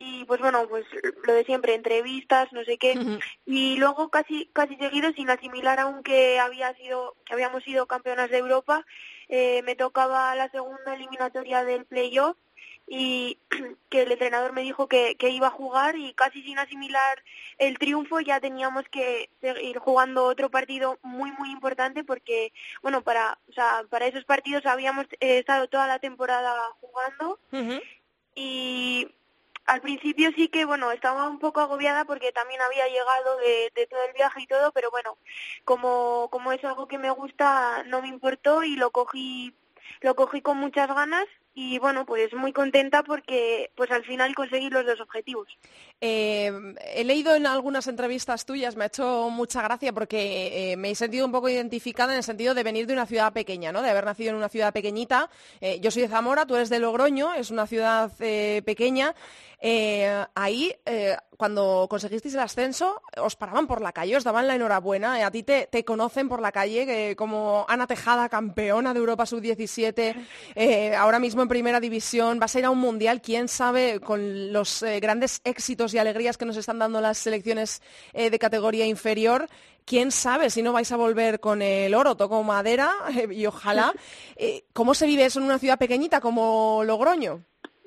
y 0.00 0.24
pues 0.24 0.40
bueno 0.40 0.66
pues 0.68 0.84
lo 1.24 1.32
de 1.32 1.44
siempre 1.44 1.74
entrevistas 1.74 2.52
no 2.52 2.64
sé 2.64 2.78
qué 2.78 2.94
y 3.46 3.76
luego 3.76 4.10
casi 4.10 4.48
casi 4.52 4.76
seguido 4.76 5.12
sin 5.12 5.28
asimilar 5.30 5.80
aún 5.80 6.02
que 6.02 6.38
había 6.38 6.74
sido 6.74 7.16
que 7.24 7.34
habíamos 7.34 7.64
sido 7.64 7.86
campeonas 7.86 8.30
de 8.30 8.38
Europa 8.38 8.84
eh, 9.28 9.62
me 9.62 9.76
tocaba 9.76 10.34
la 10.34 10.50
segunda 10.50 10.94
eliminatoria 10.94 11.64
del 11.64 11.84
playoff 11.84 12.36
y 12.86 13.38
que 13.90 14.02
el 14.02 14.12
entrenador 14.12 14.52
me 14.52 14.62
dijo 14.62 14.88
que, 14.88 15.16
que 15.16 15.28
iba 15.28 15.48
a 15.48 15.50
jugar 15.50 15.96
y 15.96 16.14
casi 16.14 16.42
sin 16.42 16.58
asimilar 16.58 17.22
el 17.58 17.78
triunfo 17.78 18.20
ya 18.20 18.40
teníamos 18.40 18.84
que 18.88 19.30
seguir 19.40 19.78
jugando 19.78 20.24
otro 20.24 20.50
partido 20.50 20.98
muy 21.02 21.30
muy 21.32 21.50
importante 21.50 22.04
porque 22.04 22.52
bueno 22.82 23.02
para 23.02 23.38
o 23.48 23.52
sea 23.52 23.84
para 23.90 24.06
esos 24.06 24.24
partidos 24.24 24.64
habíamos 24.66 25.06
eh, 25.20 25.38
estado 25.38 25.68
toda 25.68 25.86
la 25.86 25.98
temporada 25.98 26.54
jugando 26.80 27.38
y 28.34 29.08
al 29.68 29.82
principio 29.82 30.30
sí 30.34 30.48
que, 30.48 30.64
bueno, 30.64 30.90
estaba 30.92 31.28
un 31.28 31.38
poco 31.38 31.60
agobiada 31.60 32.06
porque 32.06 32.32
también 32.32 32.60
había 32.62 32.88
llegado 32.88 33.36
de, 33.36 33.86
todo 33.86 34.02
el 34.06 34.14
viaje 34.14 34.42
y 34.42 34.46
todo, 34.46 34.72
pero 34.72 34.90
bueno, 34.90 35.18
como, 35.64 36.28
como 36.30 36.52
es 36.52 36.64
algo 36.64 36.88
que 36.88 36.96
me 36.96 37.10
gusta, 37.10 37.84
no 37.84 38.00
me 38.00 38.08
importó 38.08 38.62
y 38.62 38.76
lo 38.76 38.90
cogí, 38.90 39.54
lo 40.00 40.16
cogí 40.16 40.40
con 40.40 40.56
muchas 40.56 40.88
ganas 40.88 41.26
y 41.52 41.78
bueno, 41.80 42.06
pues 42.06 42.32
muy 42.32 42.52
contenta 42.52 43.02
porque 43.02 43.70
pues 43.76 43.90
al 43.90 44.04
final 44.04 44.34
conseguí 44.34 44.70
los 44.70 44.86
dos 44.86 45.00
objetivos. 45.00 45.48
Eh, 46.00 46.52
he 46.94 47.02
leído 47.02 47.34
en 47.34 47.44
algunas 47.44 47.88
entrevistas 47.88 48.44
tuyas, 48.44 48.76
me 48.76 48.84
ha 48.84 48.86
hecho 48.86 49.30
mucha 49.30 49.62
gracia 49.62 49.92
porque 49.92 50.72
eh, 50.72 50.76
me 50.76 50.90
he 50.90 50.94
sentido 50.94 51.26
un 51.26 51.32
poco 51.32 51.48
identificada 51.48 52.12
en 52.12 52.18
el 52.18 52.22
sentido 52.22 52.54
de 52.54 52.62
venir 52.62 52.86
de 52.86 52.92
una 52.92 53.04
ciudad 53.04 53.32
pequeña, 53.32 53.72
¿no? 53.72 53.82
de 53.82 53.90
haber 53.90 54.04
nacido 54.04 54.30
en 54.30 54.36
una 54.36 54.48
ciudad 54.48 54.72
pequeñita. 54.72 55.28
Eh, 55.60 55.80
yo 55.80 55.90
soy 55.90 56.02
de 56.02 56.08
Zamora, 56.08 56.46
tú 56.46 56.54
eres 56.54 56.68
de 56.68 56.78
Logroño, 56.78 57.34
es 57.34 57.50
una 57.50 57.66
ciudad 57.66 58.12
pequeña. 58.16 59.14
ahí, 60.34 60.72
cuando 61.36 61.86
conseguisteis 61.90 62.34
el 62.34 62.40
ascenso, 62.40 63.02
os 63.16 63.34
paraban 63.34 63.66
por 63.66 63.80
la 63.80 63.92
calle, 63.92 64.16
os 64.16 64.24
daban 64.24 64.46
la 64.46 64.54
enhorabuena. 64.54 65.26
a 65.26 65.30
ti 65.32 65.42
te, 65.42 65.66
te, 65.66 65.84
conocen 65.84 66.28
por 66.28 66.40
la 66.40 66.52
calle 66.52 67.16
como 67.16 67.66
Ana 67.68 67.88
Tejada, 67.88 68.28
campeona 68.28 68.94
de 68.94 69.00
Europa 69.00 69.26
Sub-17, 69.26 70.94
ahora 70.96 71.18
mismo 71.18 71.42
en 71.42 71.48
primera 71.48 71.80
división, 71.80 72.38
vas 72.38 72.54
a 72.54 72.58
ir 72.60 72.64
a 72.66 72.70
un 72.70 72.78
mundial, 72.78 73.20
quién 73.20 73.48
sabe, 73.48 73.98
con 73.98 74.52
los 74.52 74.84
grandes 75.00 75.40
éxitos 75.42 75.87
y 75.94 75.98
alegrías 75.98 76.36
que 76.36 76.44
nos 76.44 76.56
están 76.56 76.78
dando 76.78 77.00
las 77.00 77.18
selecciones 77.18 77.82
eh, 78.12 78.30
de 78.30 78.38
categoría 78.38 78.86
inferior, 78.86 79.48
quién 79.84 80.10
sabe 80.10 80.50
si 80.50 80.62
no 80.62 80.72
vais 80.72 80.90
a 80.92 80.96
volver 80.96 81.40
con 81.40 81.62
el 81.62 81.94
oro, 81.94 82.16
toco 82.16 82.42
madera 82.42 82.92
y 83.30 83.46
ojalá. 83.46 83.92
Eh, 84.40 84.64
¿Cómo 84.72 84.94
se 84.94 85.06
vive 85.06 85.24
eso 85.24 85.40
en 85.40 85.46
una 85.46 85.58
ciudad 85.58 85.78
pequeñita 85.78 86.20
como 86.20 86.84
Logroño? 86.84 87.42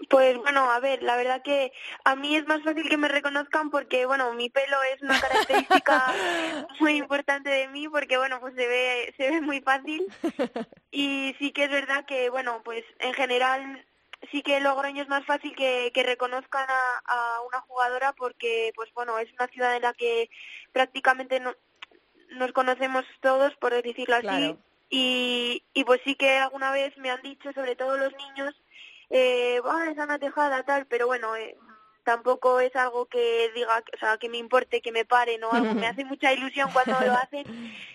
Pues 0.10 0.38
bueno, 0.38 0.70
a 0.70 0.82
ver, 0.82 1.02
la 1.02 1.16
verdad 1.16 1.42
que 1.42 1.72
a 2.04 2.18
mí 2.18 2.36
es 2.36 2.46
más 2.46 2.62
fácil 2.62 2.90
que 2.90 2.98
me 2.98 3.08
reconozcan 3.08 3.70
porque, 3.70 4.06
bueno, 4.06 4.34
mi 4.34 4.50
pelo 4.50 4.76
es 4.94 5.02
una 5.02 5.18
característica 5.22 6.14
muy 6.82 6.98
importante 6.98 7.50
de 7.50 7.70
mí 7.70 7.88
porque, 7.88 8.18
bueno, 8.18 8.42
pues 8.42 8.54
se 8.56 8.68
ve, 8.68 9.14
se 9.16 9.30
ve 9.30 9.40
muy 9.40 9.62
fácil. 9.62 10.06
Y 10.92 11.34
sí 11.40 11.52
que 11.52 11.64
es 11.64 11.72
verdad 11.72 12.04
que, 12.06 12.30
bueno, 12.30 12.62
pues 12.66 12.84
en 13.00 13.14
general 13.14 13.86
sí 14.32 14.42
que 14.42 14.60
Logroño 14.60 15.04
es 15.04 15.10
más 15.10 15.26
fácil 15.26 15.56
que, 15.56 15.92
que 15.94 16.04
reconozcan 16.04 16.66
a, 16.70 17.42
una 17.48 17.62
jugadora 17.62 18.14
porque, 18.14 18.72
pues 18.76 18.92
bueno, 18.94 19.20
es 19.20 19.32
una 19.34 19.48
ciudad 19.48 19.76
en 19.76 19.82
la 19.84 19.94
que 19.94 20.30
prácticamente 20.72 21.40
no, 21.40 21.54
nos 22.32 22.52
conocemos 22.54 23.04
todos, 23.20 23.54
por 23.58 23.74
decirlo 23.82 24.16
así. 24.16 24.58
Y, 24.90 25.64
y 25.74 25.84
pues 25.84 26.02
sí 26.04 26.16
que 26.16 26.38
alguna 26.38 26.72
vez 26.72 26.98
me 26.98 27.12
han 27.12 27.22
dicho, 27.22 27.52
sobre 27.54 27.76
todo 27.76 27.98
los 27.98 28.14
niños, 28.16 28.56
eh, 29.10 29.60
ah, 29.66 29.88
es 29.90 29.98
Ana 29.98 30.20
Tejada, 30.20 30.64
tal, 30.64 30.86
pero 30.86 31.08
bueno, 31.08 31.36
eh, 31.36 31.58
tampoco 32.04 32.60
es 32.60 32.76
algo 32.76 33.06
que 33.06 33.52
diga, 33.54 33.84
o 33.94 33.98
sea, 34.00 34.18
que 34.18 34.30
me 34.30 34.38
importe, 34.38 34.82
que 34.82 34.92
me 34.92 35.06
pare, 35.06 35.38
¿no? 35.38 35.52
Algo 35.52 35.74
me 35.74 35.88
hace 35.88 36.06
mucha 36.06 36.34
ilusión 36.34 36.70
cuando 36.72 37.00
lo 37.06 37.14
hacen 37.14 37.46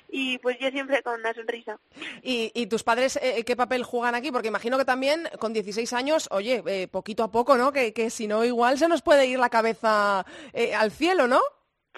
y 0.09 0.39
pues 0.39 0.59
yo 0.59 0.71
siempre 0.71 1.03
con 1.03 1.21
una 1.21 1.35
sonrisa. 1.35 1.79
¿Y, 2.23 2.67
tus 2.67 2.83
padres 2.83 3.19
eh, 3.23 3.45
qué 3.45 3.57
papel 3.57 3.83
juegan 3.83 4.15
aquí? 4.15 4.31
Porque 4.31 4.49
imagino 4.49 4.79
que 4.79 4.85
también 4.85 5.29
con 5.39 5.53
16 5.53 5.93
años, 5.93 6.29
oye, 6.31 6.63
eh, 6.67 6.89
poquito 6.89 7.25
a 7.25 7.31
poco, 7.31 7.57
¿no? 7.57 7.73
Que, 7.73 7.93
que 7.93 8.11
si 8.11 8.27
no 8.27 8.45
igual 8.45 8.79
se 8.79 8.89
nos 8.89 9.03
puede 9.03 9.27
ir 9.27 9.39
la 9.39 9.51
cabeza 9.51 10.25
eh, 10.53 10.75
al 10.75 10.91
cielo, 10.91 11.27
¿no? 11.27 11.41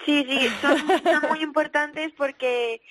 Sí, 0.05 0.25
sí, 0.27 0.47
son, 0.61 0.77
son 1.03 1.29
muy 1.29 1.41
importantes 1.41 2.11
porque 2.17 2.81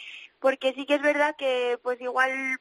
porque 0.41 0.73
sí 0.75 0.87
que 0.87 0.95
es 0.95 1.03
verdad 1.03 1.35
que 1.37 1.79
pues 1.83 2.01
igual 2.01 2.61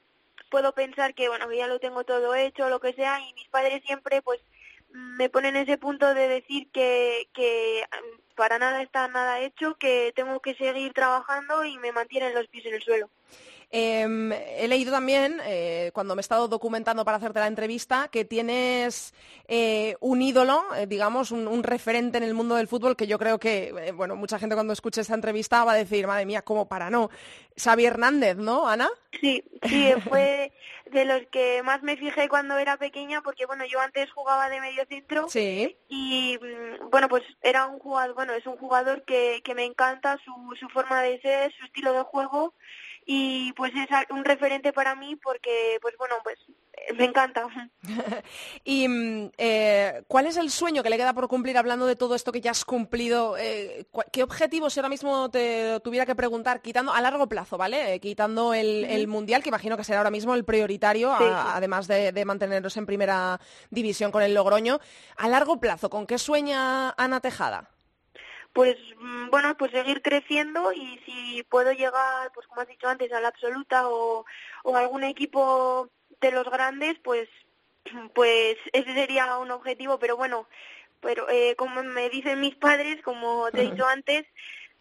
puedo 0.50 0.74
pensar 0.74 1.14
que 1.14 1.28
bueno 1.30 1.52
ya 1.52 1.68
lo 1.68 1.80
tengo 1.80 2.04
todo 2.04 2.34
hecho 2.34 2.66
o 2.66 2.70
lo 2.70 2.80
que 2.80 2.94
sea 2.94 3.20
y 3.22 3.34
mis 3.34 3.48
padres 3.50 3.84
siempre 3.86 4.22
pues 4.22 4.40
me 4.98 5.30
ponen 5.30 5.56
ese 5.56 5.78
punto 5.78 6.14
de 6.14 6.28
decir 6.28 6.70
que, 6.72 7.30
que 7.34 7.86
mm, 7.92 8.36
para 8.36 8.58
nada 8.58 8.82
está 8.82 9.08
nada 9.08 9.40
hecho, 9.42 9.76
que 9.76 10.12
tengo 10.16 10.40
que 10.40 10.56
seguir 10.56 10.94
trabajando 10.94 11.64
y 11.66 11.78
me 11.78 11.92
mantienen 11.92 12.34
los 12.34 12.48
pies 12.48 12.66
en 12.66 12.76
el 12.76 12.82
suelo. 12.82 13.10
Em, 13.70 14.32
he 14.32 14.66
leído 14.70 14.94
también, 14.94 15.42
eh, 15.44 15.92
cuando 15.94 16.16
me 16.16 16.20
he 16.20 16.22
estado 16.22 16.48
documentando 16.48 17.04
para 17.04 17.18
hacerte 17.18 17.40
la 17.40 17.48
entrevista, 17.48 18.08
que 18.08 18.24
tienes 18.24 19.14
eh, 19.50 19.98
un 20.00 20.22
ídolo, 20.22 20.64
eh, 20.76 20.88
digamos, 20.88 21.32
un, 21.32 21.64
referente 21.64 22.18
en 22.18 22.24
el 22.24 22.34
mundo 22.34 22.56
del 22.56 22.70
fútbol 22.70 22.96
que 22.96 23.08
yo 23.08 23.20
creo 23.20 23.40
que, 23.40 23.92
bueno, 23.94 24.16
mucha 24.16 24.40
gente 24.40 24.56
cuando 24.56 24.72
escuche 24.72 25.02
esta 25.02 25.16
entrevista 25.16 25.66
va 25.66 25.74
a 25.74 25.76
decir, 25.76 26.08
madre 26.08 26.26
mía, 26.26 26.44
¿cómo 26.44 26.70
para 26.70 26.90
no? 26.90 27.10
Xavi 27.58 27.86
Hernández, 27.86 28.38
¿no, 28.38 28.70
Ana? 28.70 28.90
Sí, 29.20 29.44
sí, 29.64 29.92
fue 30.08 30.54
de 30.92 31.04
los 31.04 31.24
que 31.28 31.62
más 31.64 31.84
me 31.84 31.98
fijé 31.98 32.30
cuando 32.30 32.58
era 32.58 32.78
pequeña, 32.78 33.22
porque, 33.22 33.46
bueno, 33.46 33.66
yo 33.66 33.82
antes 33.82 34.10
jugaba 34.12 34.50
de 34.50 34.62
medio 34.62 34.86
centro 34.86 35.28
sí. 35.28 35.76
y, 35.90 36.38
mm, 36.38 36.90
bueno, 36.90 37.10
pues 37.10 37.24
era 37.42 37.66
un 37.66 37.80
jugador, 37.80 38.16
bueno, 38.16 38.32
es 38.32 38.46
un 38.46 38.56
jugador 38.56 39.04
que, 39.04 39.42
que 39.44 39.56
me 39.56 39.66
encanta, 39.66 40.18
su, 40.24 40.56
su 40.58 40.70
forma 40.70 41.02
de 41.02 41.20
ser, 41.20 41.54
su 41.54 41.66
estilo 41.66 41.92
de 41.92 42.04
juego 42.04 42.54
y 43.10 43.54
pues 43.54 43.72
es 43.74 43.88
un 44.10 44.26
referente 44.26 44.74
para 44.74 44.94
mí 44.94 45.16
porque 45.16 45.80
pues 45.82 45.96
bueno 45.98 46.16
pues 46.24 46.38
me 46.98 47.06
encanta. 47.06 47.48
Y 48.66 48.88
mm, 48.88 49.32
eh, 49.38 50.04
cuál 50.08 50.28
es 50.28 50.36
el 50.36 50.50
sueño 50.50 50.84
que 50.84 50.90
le 50.90 50.98
queda 50.98 51.14
por 51.14 51.30
cumplir 51.30 51.58
hablando 51.58 51.86
de 51.86 51.96
todo 51.96 52.16
esto 52.16 52.34
que 52.34 52.42
ya 52.42 52.52
has 52.52 52.66
cumplido 52.66 53.38
eh, 53.38 53.88
qué 54.12 54.24
objetivos 54.24 54.74
si 54.74 54.82
ahora 54.82 54.90
mismo 54.90 55.32
te 55.32 55.80
tuviera 55.80 56.06
que 56.06 56.16
preguntar 56.16 56.62
quitando 56.62 56.94
a 56.94 57.00
largo 57.00 57.28
plazo 57.30 57.58
vale 57.58 57.94
eh, 57.94 58.00
quitando 58.02 58.54
el, 58.54 59.08
mundial 59.08 59.42
que 59.42 59.50
imagino 59.50 59.78
que 59.78 59.86
será 59.86 60.00
ahora 60.00 60.12
mismo 60.12 60.36
el 60.36 60.44
prioritario 60.44 61.14
además 61.14 61.88
de, 61.88 62.12
de, 62.12 62.26
mantenernos 62.26 62.76
en 62.76 62.86
primera 62.86 63.40
división 63.70 64.12
con 64.12 64.22
el 64.22 64.34
Logroño 64.34 64.80
a 65.16 65.30
largo 65.30 65.62
plazo 65.62 65.90
con 65.90 66.06
qué 66.06 66.18
sueña 66.18 66.94
Ana 66.98 67.22
Tejada 67.22 67.77
pues 68.58 68.76
mm, 69.00 69.30
bueno, 69.30 69.56
pues 69.56 69.70
seguir 69.70 70.02
creciendo 70.02 70.74
y 70.74 71.00
si 71.06 71.44
puedo 71.44 71.74
llegar, 71.74 72.32
pues 72.34 72.48
como 72.48 72.62
has 72.62 72.68
dicho 72.68 72.88
antes, 72.88 73.14
a 73.14 73.22
la 73.22 73.28
absoluta 73.28 73.88
o, 73.88 74.26
o 74.64 74.76
algún 74.76 75.04
equipo 75.04 75.92
de 76.22 76.32
los 76.32 76.50
grandes, 76.50 76.98
pues 77.04 77.30
pues 78.16 78.56
ese 78.74 78.96
sería 78.96 79.38
un 79.38 79.52
objetivo, 79.52 80.00
pero 80.00 80.18
bueno, 80.18 80.48
pero 81.02 81.30
eh, 81.30 81.54
como 81.56 81.84
me 81.84 82.10
dicen 82.10 82.40
mis 82.40 82.56
padres, 82.56 83.00
como 83.04 83.48
te 83.52 83.62
he 83.62 83.70
dicho 83.70 83.86
antes, 83.86 84.26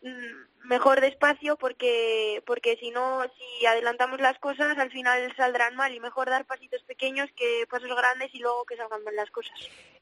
mm, 0.00 0.55
mejor 0.66 1.00
despacio 1.00 1.56
porque 1.56 2.42
porque 2.46 2.76
si 2.76 2.90
no 2.90 3.22
si 3.24 3.66
adelantamos 3.66 4.20
las 4.20 4.38
cosas 4.38 4.76
al 4.78 4.90
final 4.90 5.32
saldrán 5.36 5.76
mal 5.76 5.94
y 5.94 6.00
mejor 6.00 6.28
dar 6.28 6.44
pasitos 6.44 6.82
pequeños 6.82 7.28
que 7.36 7.66
pasos 7.70 7.88
grandes 7.96 8.34
y 8.34 8.38
luego 8.38 8.64
que 8.64 8.76
salgan 8.76 9.02
mal 9.04 9.14
las 9.16 9.30
cosas. 9.30 9.52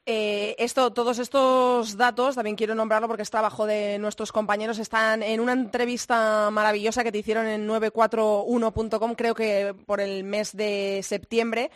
Eh, 0.05 0.55
esto 0.57 0.91
todos 0.91 1.19
estos 1.19 1.97
datos 1.97 2.35
también 2.35 2.55
quiero 2.55 2.75
nombrarlo 2.75 3.07
porque 3.07 3.23
es 3.23 3.31
trabajo 3.31 3.65
de 3.65 3.97
nuestros 3.99 4.31
compañeros 4.31 4.79
están 4.79 5.23
en 5.23 5.39
una 5.39 5.53
entrevista 5.53 6.49
maravillosa 6.51 7.03
que 7.03 7.11
te 7.11 7.19
hicieron 7.19 7.47
en 7.47 7.67
941.com 7.67 9.15
creo 9.15 9.35
que 9.35 9.73
por 9.85 10.01
el 10.01 10.23
mes 10.23 10.55
de 10.55 11.01
septiembre 11.03 11.71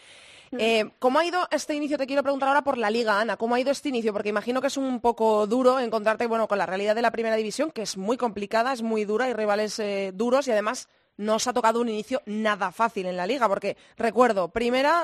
eh, 0.57 0.89
¿Cómo 0.99 1.19
ha 1.19 1.25
ido 1.25 1.47
este 1.51 1.75
inicio? 1.75 1.97
Te 1.97 2.07
quiero 2.07 2.23
preguntar 2.23 2.49
ahora 2.49 2.63
por 2.63 2.77
la 2.77 2.89
Liga, 2.89 3.19
Ana. 3.19 3.37
¿Cómo 3.37 3.55
ha 3.55 3.59
ido 3.59 3.71
este 3.71 3.89
inicio? 3.89 4.13
Porque 4.13 4.29
imagino 4.29 4.61
que 4.61 4.67
es 4.67 4.77
un 4.77 4.99
poco 4.99 5.47
duro 5.47 5.79
encontrarte 5.79 6.27
bueno, 6.27 6.47
con 6.47 6.57
la 6.57 6.65
realidad 6.65 6.95
de 6.95 7.01
la 7.01 7.11
Primera 7.11 7.35
División, 7.35 7.71
que 7.71 7.83
es 7.83 7.97
muy 7.97 8.17
complicada, 8.17 8.73
es 8.73 8.81
muy 8.81 9.05
dura, 9.05 9.25
hay 9.25 9.33
rivales 9.33 9.79
eh, 9.79 10.11
duros 10.13 10.47
y 10.47 10.51
además 10.51 10.87
no 11.19 11.35
os 11.35 11.47
ha 11.47 11.53
tocado 11.53 11.81
un 11.81 11.89
inicio 11.89 12.21
nada 12.25 12.71
fácil 12.71 13.05
en 13.05 13.17
la 13.17 13.27
liga, 13.27 13.49
porque 13.49 13.75
recuerdo, 13.97 14.51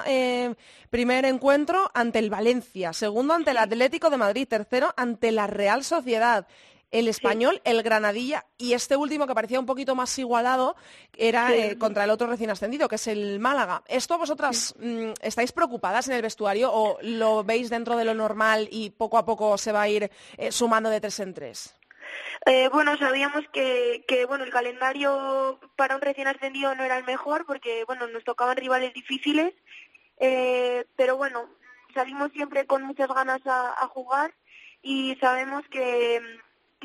eh, 0.06 0.56
primer 0.90 1.26
encuentro 1.26 1.92
ante 1.94 2.20
el 2.20 2.30
Valencia, 2.30 2.94
segundo 2.94 3.34
ante 3.34 3.52
el 3.52 3.58
Atlético 3.58 4.10
de 4.10 4.16
Madrid, 4.16 4.48
tercero 4.48 4.94
ante 4.96 5.34
la 5.34 5.46
Real 5.46 5.84
Sociedad 5.84 6.48
el 6.92 7.08
español, 7.08 7.62
el 7.64 7.84
Granadilla 7.84 8.46
y 8.58 8.74
este 8.74 8.96
último 8.96 9.28
que 9.28 9.36
parecía 9.36 9.60
un 9.60 9.66
poquito 9.66 9.96
más 9.96 10.18
igualado 10.18 10.76
era 11.18 11.54
eh, 11.54 11.78
contra 11.78 12.04
el 12.04 12.10
otro 12.10 12.28
recién 12.28 12.50
ascendido, 12.50 12.88
que 12.88 12.96
es 12.96 13.08
el 13.08 13.40
Málaga. 13.40 13.84
¿Esto 13.88 14.18
vosotras 14.18 14.76
mm, 14.80 15.12
estáis 15.22 15.52
preocupadas 15.52 16.08
en 16.08 16.16
el 16.16 16.22
vestuario 16.22 16.72
o 16.72 16.98
lo 17.02 17.44
veis 17.44 17.70
dentro 17.70 17.98
de 17.98 18.06
lo 18.06 18.14
normal 18.14 18.68
y 18.72 18.92
poco 18.92 19.18
a 19.18 19.26
poco 19.26 19.58
se 19.58 19.72
va 19.72 19.84
a 19.84 19.90
ir 19.90 20.10
eh, 20.38 20.52
sumando 20.52 20.90
de 20.90 21.02
tres 21.02 21.20
en 21.20 21.34
tres? 21.34 21.76
Eh, 22.46 22.70
bueno, 22.72 22.98
sabíamos 22.98 23.44
que, 23.52 24.06
que 24.08 24.26
bueno 24.26 24.44
el 24.44 24.52
calendario 24.52 25.60
para 25.76 25.96
un 25.96 26.02
recién 26.02 26.28
ascendido 26.28 26.76
no 26.76 26.84
era 26.84 26.98
el 26.98 27.04
mejor 27.04 27.46
porque 27.46 27.84
bueno 27.86 28.08
nos 28.08 28.24
tocaban 28.24 28.58
rivales 28.58 28.94
difíciles, 28.94 29.54
pero 30.18 31.18
bueno 31.18 31.50
salimos 31.94 32.32
siempre 32.32 32.66
con 32.68 32.84
muchas 32.84 33.10
ganas 33.10 33.42
a 33.46 33.88
jugar 33.88 34.34
y 34.82 35.16
sabemos 35.20 35.64
que 35.72 36.22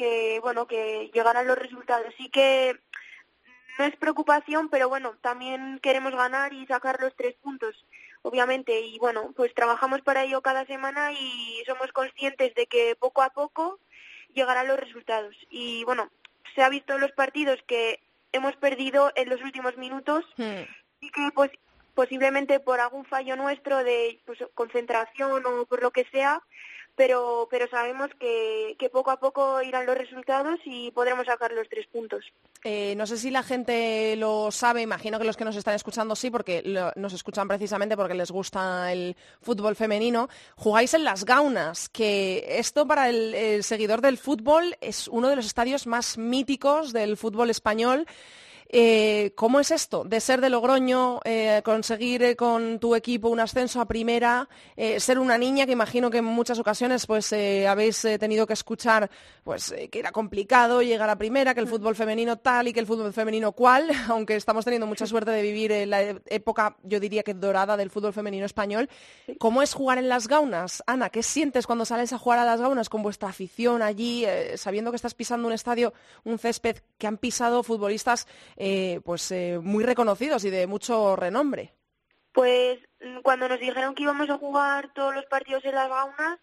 que 0.00 0.40
bueno 0.40 0.66
que 0.66 1.10
llegaran 1.12 1.46
los 1.46 1.58
resultados 1.58 2.14
sí 2.16 2.30
que 2.30 2.80
no 3.78 3.84
es 3.86 3.96
preocupación, 3.96 4.68
pero 4.68 4.88
bueno, 4.88 5.14
también 5.22 5.78
queremos 5.82 6.14
ganar 6.14 6.52
y 6.52 6.66
sacar 6.66 7.00
los 7.00 7.16
tres 7.16 7.34
puntos, 7.36 7.86
obviamente. 8.20 8.78
Y 8.80 8.98
bueno, 8.98 9.32
pues 9.34 9.54
trabajamos 9.54 10.02
para 10.02 10.24
ello 10.24 10.42
cada 10.42 10.66
semana 10.66 11.12
y 11.12 11.62
somos 11.66 11.90
conscientes 11.92 12.54
de 12.54 12.66
que 12.66 12.94
poco 12.96 13.22
a 13.22 13.30
poco 13.30 13.78
llegarán 14.34 14.68
los 14.68 14.78
resultados. 14.78 15.34
Y 15.48 15.84
bueno, 15.84 16.10
se 16.54 16.62
ha 16.62 16.68
visto 16.68 16.94
en 16.94 17.00
los 17.00 17.12
partidos 17.12 17.58
que 17.66 18.00
hemos 18.32 18.54
perdido 18.56 19.12
en 19.14 19.30
los 19.30 19.40
últimos 19.40 19.76
minutos 19.78 20.26
hmm. 20.36 20.62
y 21.00 21.10
que 21.10 21.30
pues 21.34 21.50
posiblemente 21.94 22.60
por 22.60 22.80
algún 22.80 23.06
fallo 23.06 23.34
nuestro 23.36 23.82
de 23.82 24.20
pues, 24.26 24.38
concentración 24.54 25.42
o 25.46 25.64
por 25.64 25.82
lo 25.82 25.90
que 25.90 26.04
sea, 26.12 26.42
pero, 27.00 27.48
pero 27.50 27.66
sabemos 27.70 28.10
que, 28.20 28.76
poco 28.92 29.10
a 29.10 29.18
poco 29.18 29.62
irán 29.62 29.86
los 29.86 29.96
resultados 29.96 30.60
y 30.66 30.90
podremos 30.90 31.24
sacar 31.24 31.50
los 31.50 31.66
tres 31.66 31.86
puntos. 31.86 32.22
Eh, 32.62 32.92
no 32.94 33.06
sé 33.06 33.16
si 33.16 33.30
la 33.30 33.42
gente 33.42 34.16
lo 34.16 34.50
sabe, 34.50 34.82
imagino 34.82 35.18
que 35.18 35.24
los 35.24 35.38
que 35.38 35.46
nos 35.46 35.56
están 35.56 35.74
escuchando 35.74 36.14
sí, 36.14 36.30
porque 36.30 36.62
nos 36.96 37.14
escuchan 37.14 37.48
precisamente 37.48 37.96
porque 37.96 38.12
les 38.12 38.30
gusta 38.30 38.92
el 38.92 39.16
fútbol 39.40 39.76
femenino. 39.76 40.28
Jugáis 40.56 40.92
en 40.92 41.04
Las 41.04 41.24
Gaunas, 41.24 41.88
que 41.88 42.44
esto 42.58 42.86
para 42.86 43.08
el 43.08 43.64
seguidor 43.64 44.02
del 44.02 44.18
fútbol 44.18 44.76
es 44.82 45.08
uno 45.08 45.30
de 45.30 45.36
los 45.36 45.46
estadios 45.46 45.86
más 45.86 46.18
míticos 46.18 46.92
del 46.92 47.16
fútbol 47.16 47.48
español. 47.48 48.06
Eh, 48.72 49.32
¿Cómo 49.34 49.58
es 49.58 49.72
esto 49.72 50.04
de 50.04 50.20
ser 50.20 50.40
de 50.40 50.48
Logroño, 50.48 51.18
eh, 51.24 51.60
conseguir 51.64 52.22
eh, 52.22 52.36
con 52.36 52.78
tu 52.78 52.94
equipo 52.94 53.28
un 53.28 53.40
ascenso 53.40 53.80
a 53.80 53.88
primera, 53.88 54.48
ser 54.98 55.18
una 55.18 55.36
niña 55.36 55.66
que 55.66 55.72
imagino 55.72 56.08
que 56.08 56.18
en 56.18 56.24
muchas 56.24 56.58
ocasiones 56.60 57.04
pues 57.06 57.32
habéis 57.68 58.00
tenido 58.18 58.46
que 58.46 58.52
escuchar 58.52 59.10
pues 59.42 59.74
que 59.90 59.98
era 59.98 60.12
complicado 60.12 60.82
llegar 60.82 61.10
a 61.10 61.18
primera, 61.18 61.52
que 61.52 61.60
el 61.60 61.66
fútbol 61.66 61.96
femenino 61.96 62.38
tal 62.38 62.68
y 62.68 62.72
que 62.72 62.80
el 62.80 62.86
fútbol 62.86 63.12
femenino 63.12 63.52
cual, 63.52 63.90
aunque 64.08 64.36
estamos 64.36 64.64
teniendo 64.64 64.86
mucha 64.86 65.06
suerte 65.06 65.32
de 65.32 65.42
vivir 65.42 65.72
en 65.72 65.90
la 65.90 66.02
época, 66.02 66.76
yo 66.84 67.00
diría 67.00 67.24
que 67.24 67.34
dorada 67.34 67.76
del 67.76 67.90
fútbol 67.90 68.12
femenino 68.12 68.46
español. 68.46 68.88
¿Cómo 69.38 69.62
es 69.62 69.74
jugar 69.74 69.98
en 69.98 70.08
las 70.08 70.28
gaunas? 70.28 70.82
Ana, 70.86 71.10
¿qué 71.10 71.24
sientes 71.24 71.66
cuando 71.66 71.84
sales 71.84 72.12
a 72.12 72.18
jugar 72.18 72.38
a 72.38 72.44
las 72.44 72.60
gaunas 72.60 72.88
con 72.88 73.02
vuestra 73.02 73.30
afición 73.30 73.82
allí, 73.82 74.24
sabiendo 74.54 74.92
que 74.92 74.96
estás 74.96 75.14
pisando 75.14 75.48
un 75.48 75.54
estadio, 75.54 75.92
un 76.24 76.38
césped 76.38 76.76
que 76.98 77.08
han 77.08 77.18
pisado 77.18 77.62
futbolistas 77.64 78.26
eh, 78.62 79.00
pues 79.02 79.30
eh, 79.32 79.58
muy 79.58 79.82
reconocidos 79.82 80.44
y 80.44 80.50
de 80.50 80.66
mucho 80.66 81.16
renombre. 81.16 81.72
Pues 82.32 82.78
cuando 83.22 83.48
nos 83.48 83.58
dijeron 83.58 83.94
que 83.94 84.02
íbamos 84.02 84.28
a 84.28 84.36
jugar 84.36 84.92
todos 84.92 85.14
los 85.14 85.24
partidos 85.24 85.64
en 85.64 85.74
las 85.74 85.88
gaunas, 85.88 86.38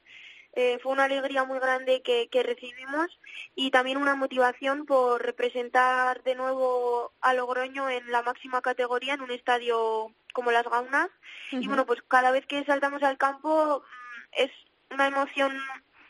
eh, 0.53 0.79
fue 0.81 0.93
una 0.93 1.03
alegría 1.03 1.43
muy 1.43 1.59
grande 1.59 2.01
que, 2.01 2.27
recibimos 2.41 3.19
y 3.53 3.69
también 3.69 3.97
una 3.97 4.15
motivación 4.15 4.87
por 4.87 5.21
representar 5.23 6.23
de 6.23 6.33
nuevo 6.33 7.11
a 7.21 7.35
Logroño 7.35 7.87
en 7.87 8.11
la 8.11 8.23
máxima 8.23 8.63
categoría 8.63 9.13
en 9.13 9.21
un 9.21 9.29
estadio 9.29 10.11
como 10.33 10.49
las 10.49 10.67
Gaunas. 10.67 11.09
Y 11.51 11.67
bueno, 11.67 11.85
pues 11.85 12.01
cada 12.07 12.31
vez 12.31 12.47
que 12.47 12.65
saltamos 12.65 13.03
al 13.03 13.19
campo 13.19 13.83
mm, 13.83 14.41
es 14.43 14.51
una 14.89 15.05
emoción 15.05 15.55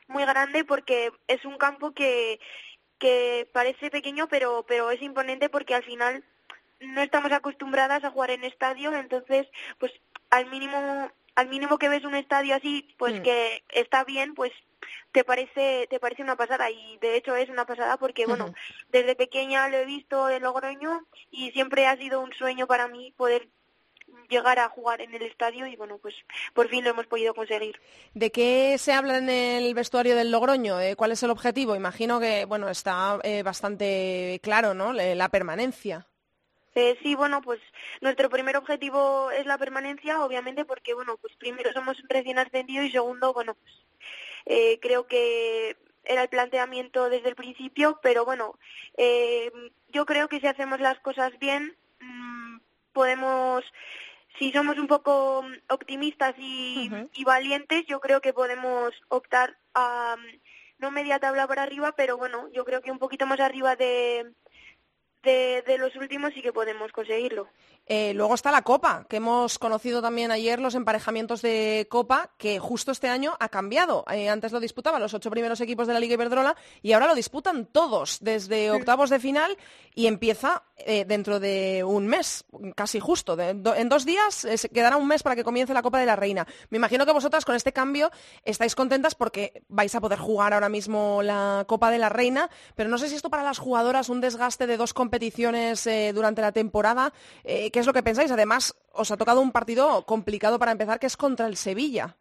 muy 0.07 0.23
grande 0.23 0.63
porque 0.63 1.11
es 1.27 1.43
un 1.43 1.57
campo 1.57 1.91
que, 1.91 2.39
que 2.99 3.47
parece 3.53 3.89
pequeño 3.89 4.27
pero 4.27 4.63
pero 4.67 4.91
es 4.91 5.01
imponente 5.01 5.49
porque 5.49 5.75
al 5.75 5.83
final 5.83 6.23
no 6.79 7.01
estamos 7.01 7.31
acostumbradas 7.31 8.03
a 8.03 8.11
jugar 8.11 8.31
en 8.31 8.43
estadio 8.43 8.93
entonces 8.93 9.47
pues 9.79 9.91
al 10.29 10.49
mínimo 10.49 11.11
al 11.35 11.49
mínimo 11.49 11.77
que 11.77 11.89
ves 11.89 12.03
un 12.03 12.15
estadio 12.15 12.55
así 12.55 12.95
pues 12.97 13.19
mm. 13.19 13.23
que 13.23 13.63
está 13.69 14.03
bien 14.03 14.33
pues 14.33 14.51
te 15.11 15.23
parece 15.23 15.87
te 15.89 15.99
parece 15.99 16.23
una 16.23 16.35
pasada 16.35 16.69
y 16.69 16.97
de 16.99 17.15
hecho 17.15 17.35
es 17.35 17.49
una 17.49 17.65
pasada 17.65 17.97
porque 17.97 18.25
bueno 18.25 18.53
desde 18.89 19.15
pequeña 19.15 19.67
lo 19.69 19.77
he 19.77 19.85
visto 19.85 20.29
en 20.29 20.43
Logroño 20.43 21.05
y 21.31 21.51
siempre 21.51 21.87
ha 21.87 21.97
sido 21.97 22.21
un 22.21 22.33
sueño 22.33 22.67
para 22.67 22.87
mí 22.87 23.13
poder 23.17 23.47
llegar 24.29 24.59
a 24.59 24.69
jugar 24.69 25.01
en 25.01 25.13
el 25.13 25.21
estadio 25.21 25.67
y 25.67 25.75
bueno, 25.75 25.97
pues 25.97 26.15
por 26.53 26.69
fin 26.69 26.83
lo 26.83 26.91
hemos 26.91 27.07
podido 27.07 27.33
conseguir. 27.33 27.79
¿De 28.13 28.31
qué 28.31 28.77
se 28.77 28.93
habla 28.93 29.17
en 29.17 29.29
el 29.29 29.73
vestuario 29.73 30.15
del 30.15 30.31
Logroño? 30.31 30.79
Eh, 30.79 30.95
¿Cuál 30.95 31.11
es 31.11 31.23
el 31.23 31.29
objetivo? 31.29 31.75
Imagino 31.75 32.19
que 32.19 32.45
bueno 32.45 32.69
está 32.69 33.19
eh, 33.23 33.43
bastante 33.43 34.39
claro, 34.43 34.73
¿no? 34.73 34.93
La 34.93 35.29
permanencia. 35.29 36.07
Eh, 36.75 36.95
sí, 37.01 37.15
bueno, 37.15 37.41
pues 37.41 37.59
nuestro 38.01 38.29
primer 38.29 38.55
objetivo 38.55 39.31
es 39.31 39.47
la 39.47 39.57
permanencia, 39.57 40.23
obviamente, 40.23 40.63
porque 40.63 40.93
bueno, 40.93 41.17
pues 41.17 41.35
primero 41.37 41.73
somos 41.73 41.97
recién 42.07 42.37
ascendidos 42.37 42.85
y 42.85 42.91
segundo, 42.91 43.33
bueno, 43.33 43.55
pues 43.55 43.73
eh, 44.45 44.77
creo 44.79 45.07
que 45.07 45.75
era 46.03 46.21
el 46.21 46.29
planteamiento 46.29 47.09
desde 47.09 47.29
el 47.29 47.35
principio, 47.35 47.99
pero 48.03 48.25
bueno, 48.25 48.59
yo 49.89 50.05
creo 50.05 50.27
que 50.29 50.39
si 50.39 50.45
hacemos 50.45 50.79
las 50.79 50.99
cosas 50.99 51.37
bien, 51.39 51.75
mm, 51.99 52.36
podemos 52.97 53.63
si 54.39 54.51
somos 54.51 54.77
un 54.79 54.87
poco 54.87 55.45
optimistas 55.69 56.33
y, 56.39 56.89
valientes, 57.23 57.85
yo 57.85 57.99
creo 57.99 58.21
que 58.21 58.33
podemos 58.33 58.91
optar 59.09 59.55
a 59.75 60.15
no 60.79 60.89
media 60.89 61.19
tabla 61.19 61.47
para 61.47 61.61
arriba, 61.63 61.93
pero 61.95 62.17
bueno, 62.17 62.49
yo 62.53 62.65
creo 62.65 62.81
que 62.81 62.91
un 62.91 62.97
poquito 62.97 63.27
más 63.27 63.39
arriba 63.39 63.75
de, 63.75 64.31
de, 65.27 65.77
los 65.77 65.95
últimos 65.95 66.33
sí 66.33 66.41
que 66.41 66.53
podemos 66.53 66.91
conseguirlo. 66.91 67.47
Eh, 67.85 68.13
luego 68.13 68.35
está 68.35 68.51
la 68.51 68.63
Copa, 68.63 69.05
que 69.09 69.17
hemos 69.17 69.59
conocido 69.59 70.01
también 70.01 70.31
ayer 70.31 70.59
los 70.59 70.75
emparejamientos 70.75 71.41
de 71.41 71.87
Copa, 71.89 72.31
que 72.37 72.59
justo 72.59 72.91
este 72.91 73.07
año 73.07 73.35
ha 73.39 73.49
cambiado. 73.49 74.03
Eh, 74.11 74.29
antes 74.29 74.51
lo 74.51 74.59
disputaban 74.59 75.01
los 75.01 75.13
ocho 75.13 75.29
primeros 75.29 75.61
equipos 75.61 75.87
de 75.87 75.93
la 75.93 75.99
Liga 75.99 76.15
Iberdrola 76.15 76.55
y 76.81 76.91
ahora 76.91 77.07
lo 77.07 77.15
disputan 77.15 77.65
todos 77.65 78.17
desde 78.21 78.71
octavos 78.71 79.09
de 79.09 79.19
final 79.19 79.57
y 79.95 80.07
empieza 80.07 80.63
eh, 80.77 81.05
dentro 81.05 81.39
de 81.39 81.83
un 81.83 82.07
mes, 82.07 82.45
casi 82.75 82.99
justo. 82.99 83.37
en 83.39 83.89
dos 83.89 84.05
días 84.05 84.45
quedará 84.73 84.97
un 84.97 85.07
mes 85.07 85.23
para 85.23 85.35
que 85.35 85.43
comience 85.43 85.73
la 85.73 85.81
Copa 85.81 85.99
de 85.99 86.05
la 86.05 86.15
Reina. 86.15 86.45
Me 86.69 86.77
imagino 86.77 87.05
que 87.05 87.13
vosotras 87.13 87.45
con 87.45 87.55
este 87.55 87.73
cambio 87.73 88.11
estáis 88.43 88.75
contentas 88.75 89.15
porque 89.15 89.63
vais 89.69 89.95
a 89.95 90.01
poder 90.01 90.19
jugar 90.19 90.53
ahora 90.53 90.69
mismo 90.69 91.21
la 91.23 91.65
Copa 91.67 91.89
de 91.89 91.99
la 91.99 92.09
Reina, 92.09 92.49
pero 92.75 92.89
no 92.89 92.97
sé 92.97 93.09
si 93.09 93.15
esto 93.15 93.29
para 93.29 93.43
las 93.43 93.59
jugadoras 93.59 94.09
un 94.09 94.21
desgaste 94.21 94.67
de 94.67 94.77
dos 94.77 94.93
competiciones 95.17 95.89
durante 96.13 96.41
la 96.41 96.51
temporada 96.51 97.11
¿Qué 97.43 97.71
es 97.73 97.85
lo 97.85 97.93
que 97.93 98.03
pensáis? 98.03 98.31
Además, 98.31 98.75
os 98.91 99.09
ha 99.09 99.17
tocado 99.17 99.41
un 99.41 99.51
partido 99.51 100.05
complicado 100.05 100.59
para 100.59 100.71
empezar, 100.71 100.99
que 100.99 101.07
es 101.07 101.17
contra 101.17 101.47
el 101.47 101.57
Sevilla. 101.57 102.15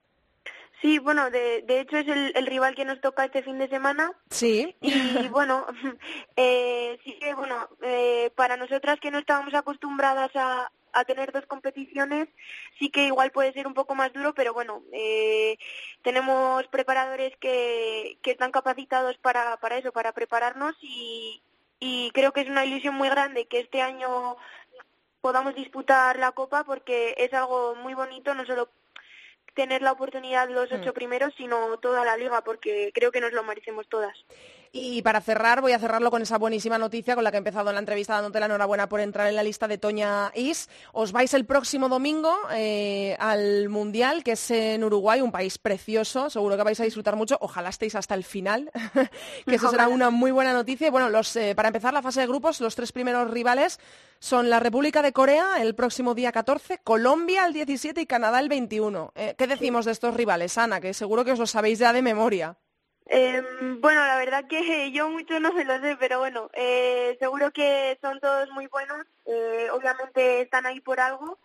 Sí, 0.81 0.99
bueno, 0.99 1.31
de, 1.31 1.65
hecho 1.69 1.97
es 1.97 2.07
el, 2.07 2.47
rival 2.47 2.75
que 2.75 2.85
nos 2.85 3.01
toca 3.01 3.25
este 3.25 3.43
fin 3.43 3.59
de 3.59 3.69
semana. 3.69 4.13
Sí. 4.31 4.77
Y 4.81 4.91
bueno, 5.31 5.67
eh, 6.37 6.99
sí 7.05 7.19
que, 7.19 7.35
bueno, 7.35 7.69
eh, 7.83 8.31
para 8.35 8.57
nosotras 8.57 8.99
que 9.01 9.11
no 9.11 9.19
estábamos 9.19 9.55
acostumbradas 9.55 10.31
a, 10.35 10.71
tener 11.07 11.31
dos 11.31 11.45
competiciones, 11.45 12.27
sí 12.79 12.89
que 12.89 13.09
igual 13.09 13.31
puede 13.31 13.53
ser 13.53 13.67
un 13.67 13.75
poco 13.75 13.95
más 13.95 14.15
duro, 14.15 14.33
pero 14.33 14.55
bueno, 14.55 14.83
eh, 14.95 15.59
tenemos 16.01 16.67
preparadores 16.69 17.37
que, 17.37 18.17
que 18.23 18.31
están 18.31 18.51
capacitados 18.51 19.19
para, 19.19 19.59
para 19.59 19.77
eso, 19.77 19.93
para 19.93 20.13
prepararnos 20.13 20.75
y, 20.81 21.43
y 21.87 22.11
creo 22.11 22.33
que 22.33 22.41
es 22.41 22.49
una 22.49 22.65
ilusión 22.65 22.95
muy 22.97 23.09
grande 23.09 23.47
que 23.47 23.61
este 23.61 23.81
año 23.81 24.37
podamos 25.21 25.55
disputar 25.55 26.19
la 26.19 26.33
Copa 26.33 26.65
porque 26.65 27.15
es 27.17 27.33
algo 27.33 27.77
muy 27.77 27.95
bonito, 27.95 28.35
no 28.35 28.45
solo 28.45 28.69
tener 29.55 29.83
la 29.83 29.93
oportunidad 29.93 30.51
los 30.51 30.71
ocho 30.73 30.91
mm. 30.91 30.95
primeros, 30.95 31.35
sino 31.37 31.79
toda 31.79 32.05
la 32.05 32.17
liga, 32.17 32.43
porque 32.43 32.91
creo 32.93 33.13
que 33.13 33.21
nos 33.21 33.33
lo 33.33 33.45
merecemos 33.45 33.89
todas. 33.89 34.17
Y 34.73 35.03
para 35.03 35.21
cerrar, 35.21 35.61
voy 35.61 35.73
a 35.73 35.79
cerrarlo 35.79 36.11
con 36.11 36.23
esa 36.23 36.39
buenísima 36.39 36.79
noticia 36.79 37.15
con 37.15 37.25
la 37.25 37.31
que 37.31 37.37
he 37.37 37.39
empezado 37.39 37.69
en 37.71 37.75
la 37.75 37.81
entrevista 37.81 38.15
dándote 38.15 38.41
la 38.41 38.47
enhorabuena 38.47 38.89
por 38.89 39.01
entrar 39.01 39.29
en 39.29 39.37
la 39.37 39.43
lista 39.43 39.69
de 39.69 39.79
Toña 39.79 40.33
Is. 40.35 40.69
Os 40.93 41.13
vais 41.13 41.33
el 41.35 41.45
próximo 41.45 41.89
domingo 41.89 42.35
eh, 42.53 43.17
al 43.19 43.69
Mundial, 43.69 44.23
que 44.23 44.33
es 44.33 44.51
en 44.51 44.85
Uruguay, 44.85 45.21
un 45.21 45.33
país 45.33 45.59
precioso. 45.59 46.31
Seguro 46.31 46.57
que 46.57 46.63
vais 46.63 46.81
a 46.81 46.85
disfrutar 46.85 47.17
mucho. 47.17 47.39
Ojalá 47.41 47.71
estéis 47.71 47.95
hasta 47.95 48.15
el 48.15 48.25
final, 48.25 48.71
que 49.47 49.55
eso 49.55 49.71
será 49.71 49.89
una 49.89 50.11
muy 50.11 50.31
buena 50.31 50.53
noticia. 50.53 50.91
bueno, 50.91 51.09
los, 51.09 51.35
eh, 51.37 51.55
para 51.55 51.69
empezar 51.69 51.95
la 51.95 52.03
fase 52.03 52.21
de 52.21 52.27
grupos, 52.27 52.61
los 52.61 52.75
tres 52.75 52.93
primeros 52.93 53.31
rivales 53.31 53.79
son 54.19 54.51
la 54.51 54.61
República 54.61 55.03
de 55.03 55.13
Corea 55.13 55.61
el 55.61 55.75
próximo 55.75 56.15
día 56.15 56.33
14, 56.33 56.79
Colombia 56.83 57.47
el 57.47 57.53
17 57.53 58.01
y 58.01 58.07
Canadá 58.07 58.41
el 58.41 58.49
21. 58.49 59.13
Eh, 59.15 59.35
¿Qué 59.37 59.47
decimos 59.47 59.85
de 59.85 59.93
estos 59.93 60.15
rivales, 60.15 60.59
Ana? 60.59 60.81
Que 60.81 60.95
seguro 60.95 61.25
que 61.25 61.33
os 61.33 61.39
lo 61.39 61.47
sabéis 61.47 61.79
ya 61.79 61.93
de 61.93 62.03
memoria. 62.03 62.57
Eh, 63.09 63.41
bueno, 63.81 64.05
la 64.05 64.17
verdad 64.17 64.47
que 64.49 64.91
yo 64.93 65.09
mucho 65.11 65.39
no 65.41 65.53
se 65.53 65.65
lo 65.65 65.81
sé, 65.81 65.97
pero 65.99 66.19
bueno, 66.19 66.51
eh, 66.55 67.17
seguro 67.21 67.53
que 67.53 67.99
son 68.01 68.21
todos 68.21 68.51
muy 68.51 68.67
buenos. 68.67 69.07
Eh, 69.27 69.69
obviamente 69.73 70.41
están 70.43 70.67
ahí 70.67 70.81
por 70.81 71.01
algo 71.01 71.39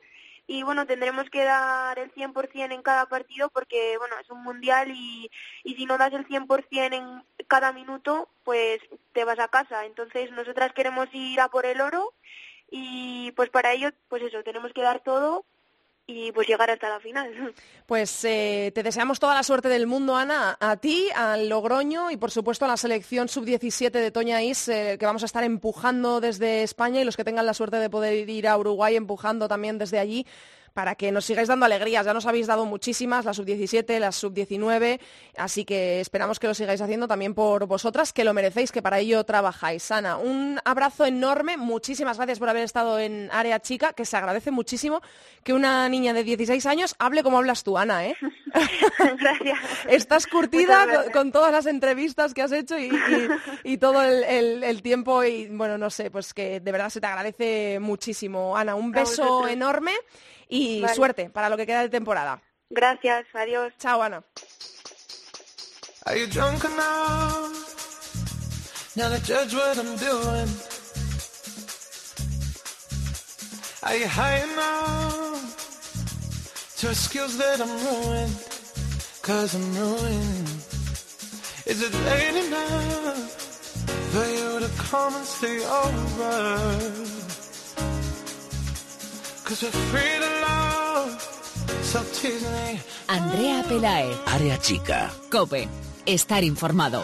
y 0.48 0.64
bueno, 0.64 0.86
tendremos 0.88 1.30
que 1.30 1.44
dar 1.44 1.98
el 2.00 2.12
100% 2.14 2.74
en 2.74 2.82
cada 2.82 3.06
partido 3.08 3.50
porque 3.50 3.98
bueno, 3.98 4.16
es 4.20 4.30
un 4.30 4.44
mundial 4.44 4.92
y, 4.92 5.30
y 5.64 5.76
si 5.76 5.86
no 5.86 5.98
das 5.98 6.14
el 6.14 6.26
100% 6.28 6.94
en 6.94 7.24
cada 7.48 7.72
minuto, 7.74 8.30
pues 8.44 8.80
te 9.14 9.24
vas 9.24 9.40
a 9.40 9.48
casa. 9.48 9.86
Entonces 9.86 10.32
nosotras 10.32 10.74
queremos 10.74 11.08
ir 11.14 11.40
a 11.42 11.50
por 11.50 11.66
el 11.66 11.82
oro 11.82 12.14
y 12.70 13.32
pues 13.34 13.50
para 13.50 13.74
ello, 13.74 13.92
pues 14.10 14.24
eso, 14.24 14.44
tenemos 14.44 14.74
que 14.74 14.82
dar 14.82 15.02
todo 15.02 15.46
y 16.08 16.32
pues 16.32 16.48
llegar 16.48 16.70
hasta 16.70 16.90
la 16.90 17.00
final. 17.00 17.54
Pues 17.92 18.24
eh, 18.24 18.72
te 18.74 18.84
deseamos 18.84 19.20
toda 19.20 19.36
la 19.36 19.44
suerte 19.44 19.68
del 19.68 19.86
mundo, 19.86 20.16
Ana, 20.16 20.56
a 20.62 20.78
ti, 20.78 21.10
al 21.14 21.50
Logroño 21.50 22.10
y 22.10 22.16
por 22.16 22.32
supuesto 22.32 22.64
a 22.64 22.70
la 22.70 22.78
selección 22.78 23.28
sub-17 23.28 23.92
de 23.92 24.12
Toña 24.12 24.42
Is, 24.42 24.70
eh, 24.70 24.96
que 24.98 25.06
vamos 25.06 25.24
a 25.24 25.26
estar 25.26 25.44
empujando 25.44 26.22
desde 26.22 26.64
España 26.64 27.02
y 27.02 27.04
los 27.04 27.18
que 27.18 27.26
tengan 27.26 27.46
la 27.46 27.54
suerte 27.54 27.76
de 27.76 27.90
poder 27.90 28.30
ir 28.30 28.48
a 28.48 28.58
Uruguay 28.58 28.96
empujando 28.96 29.50
también 29.50 29.78
desde 29.78 30.00
allí 30.00 30.26
para 30.74 30.96
que 30.96 31.12
nos 31.12 31.26
sigáis 31.26 31.48
dando 31.48 31.66
alegrías. 31.66 32.06
Ya 32.06 32.14
nos 32.14 32.26
habéis 32.26 32.48
dado 32.48 32.66
muchísimas, 32.66 33.26
la 33.26 33.34
sub-17, 33.34 34.00
la 34.00 34.12
sub-19, 34.12 35.00
así 35.38 35.66
que 35.66 36.00
esperamos 36.00 36.40
que 36.40 36.48
lo 36.48 36.54
sigáis 36.54 36.82
haciendo 36.82 37.08
también 37.08 37.34
por 37.34 37.66
vosotras, 37.66 38.14
que 38.14 38.24
lo 38.24 38.34
merecéis, 38.34 38.72
que 38.72 38.82
para 38.82 39.00
ello 39.00 39.24
trabajáis. 39.24 39.92
Ana, 39.92 40.18
un 40.18 40.60
abrazo 40.64 41.06
enorme, 41.06 41.58
muchísimas 41.58 42.18
gracias 42.18 42.40
por 42.40 42.50
haber 42.50 42.64
estado 42.64 43.00
en 43.00 43.30
Área 43.32 43.60
Chica, 43.60 43.94
que 43.94 44.06
se 44.06 44.18
agradece 44.18 44.52
muchísimo 44.52 45.02
que 45.44 45.54
una 45.54 45.88
niña 45.90 46.14
de 46.14 46.24
16 46.24 46.66
años 46.66 46.96
hable 47.00 47.24
como 47.24 47.38
hablas 47.38 47.64
tú, 47.64 47.78
Ana, 47.78 48.06
¿eh? 48.06 48.16
gracias. 49.20 49.60
Estás 49.88 50.28
curtida 50.28 51.12
con, 51.12 51.32
todas 51.32 51.52
las 51.52 51.66
entrevistas 51.66 52.34
que 52.34 52.42
has 52.42 52.52
hecho 52.52 52.76
y, 53.64 53.78
todo 53.78 54.04
el, 54.04 54.82
tiempo 54.82 55.24
y, 55.24 55.48
bueno, 55.48 55.78
no 55.78 55.90
sé, 55.90 56.12
pues 56.12 56.34
que 56.34 56.60
de 56.60 56.72
verdad 56.72 56.90
se 56.90 57.02
te 57.02 57.08
agradece 57.08 57.80
muchísimo. 57.80 58.58
Ana, 58.58 58.76
un 58.76 58.92
beso 58.92 59.48
enorme 59.48 59.92
y 60.52 60.84
suerte 60.94 61.30
para 61.30 61.50
lo 61.50 61.58
que 61.58 61.66
queda 61.66 61.82
de 61.82 61.90
temporada. 61.90 62.42
Gracias, 62.70 63.26
adiós. 63.34 63.74
Chao, 63.80 64.02
Ana. 64.02 64.24
Are 66.06 66.18
you 66.18 66.28
drunk 66.28 66.64
enough 66.66 67.52
now 68.96 69.10
to 69.10 69.20
judge 69.24 69.54
what 69.54 69.78
I'm 69.78 69.96
doing? 69.98 70.50
Are 73.84 73.96
you 73.96 74.08
high 74.08 74.44
enough 74.44 75.56
to 76.80 76.94
skills 76.96 77.38
that 77.38 77.62
I'm 77.62 77.70
ruined? 77.86 78.36
Cause 79.22 79.56
I'm 79.56 79.76
ruined. 79.76 80.50
Is 81.66 81.82
it 81.82 81.94
late 81.94 82.46
enough 82.46 83.32
for 84.12 84.26
you 84.26 84.60
to 84.60 84.70
come 84.78 85.16
and 85.16 85.26
stay 85.26 85.66
over? 85.66 87.31
Andrea 93.08 93.64
Pelae. 93.68 94.16
Área 94.26 94.58
chica. 94.58 95.12
Cope. 95.30 95.68
Estar 96.06 96.42
informado. 96.46 97.04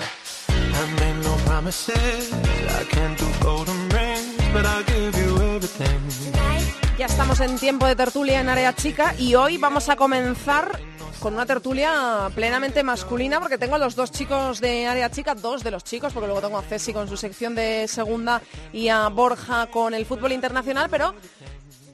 Ya 6.97 7.05
estamos 7.07 7.41
en 7.41 7.57
tiempo 7.57 7.85
de 7.85 7.97
tertulia 7.97 8.39
en 8.39 8.47
Área 8.47 8.73
Chica 8.73 9.13
y 9.19 9.35
hoy 9.35 9.57
vamos 9.57 9.89
a 9.89 9.97
comenzar 9.97 10.79
con 11.19 11.33
una 11.33 11.45
tertulia 11.45 12.29
plenamente 12.35 12.83
masculina 12.83 13.39
porque 13.39 13.57
tengo 13.57 13.75
a 13.75 13.79
los 13.79 13.95
dos 13.95 14.11
chicos 14.11 14.61
de 14.61 14.87
área 14.87 15.09
chica, 15.09 15.35
dos 15.35 15.63
de 15.63 15.71
los 15.71 15.83
chicos, 15.83 16.13
porque 16.13 16.27
luego 16.27 16.41
tengo 16.41 16.57
a 16.57 16.61
Ceci 16.61 16.93
con 16.93 17.07
su 17.07 17.17
sección 17.17 17.55
de 17.55 17.87
segunda 17.87 18.41
y 18.71 18.89
a 18.89 19.07
Borja 19.09 19.67
con 19.67 19.93
el 19.93 20.05
fútbol 20.05 20.31
internacional, 20.31 20.87
pero 20.89 21.15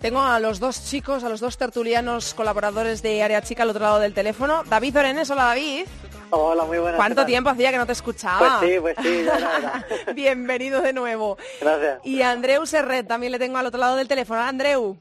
tengo 0.04 0.22
a 0.22 0.38
los 0.42 0.60
dos 0.60 0.84
chicos, 0.84 1.24
a 1.24 1.30
los 1.30 1.40
dos 1.40 1.58
tertulianos 1.58 2.34
colaboradores 2.34 3.02
de 3.02 3.24
Área 3.24 3.42
Chica 3.42 3.64
al 3.64 3.70
otro 3.70 3.84
lado 3.84 4.00
del 4.00 4.14
teléfono. 4.14 4.66
David 4.66 4.98
Orenes, 4.98 5.32
hola 5.32 5.46
David. 5.46 5.86
Hola, 6.30 6.66
muy 6.66 6.78
buenas. 6.78 6.98
¿Cuánto 6.98 7.26
tiempo 7.26 7.50
hacía 7.50 7.72
que 7.72 7.78
no 7.78 7.86
te 7.86 7.94
escuchaba? 7.94 8.60
Pues 8.60 8.70
sí, 8.70 8.80
pues 8.82 8.98
sí, 9.02 9.26
Bienvenido 10.14 10.82
de 10.82 10.92
nuevo. 10.92 11.38
Gracias. 11.62 12.02
Y 12.04 12.22
a 12.22 12.32
Andreu 12.32 12.66
Serret 12.66 13.08
también 13.08 13.32
le 13.32 13.40
tengo 13.40 13.58
al 13.58 13.66
otro 13.66 13.80
lado 13.80 13.96
del 13.96 14.10
teléfono. 14.10 14.42
Andreu. 14.42 14.98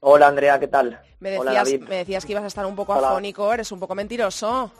Hola 0.00 0.26
Andrea, 0.26 0.60
¿qué 0.60 0.68
tal? 0.68 1.00
Me 1.18 1.30
decías, 1.30 1.80
me 1.88 1.96
decías 1.96 2.26
que 2.26 2.32
ibas 2.32 2.44
a 2.44 2.48
estar 2.48 2.66
un 2.66 2.76
poco 2.76 2.92
afónico, 2.92 3.50
eres 3.54 3.72
un 3.72 3.80
poco 3.80 3.94
mentiroso. 3.94 4.70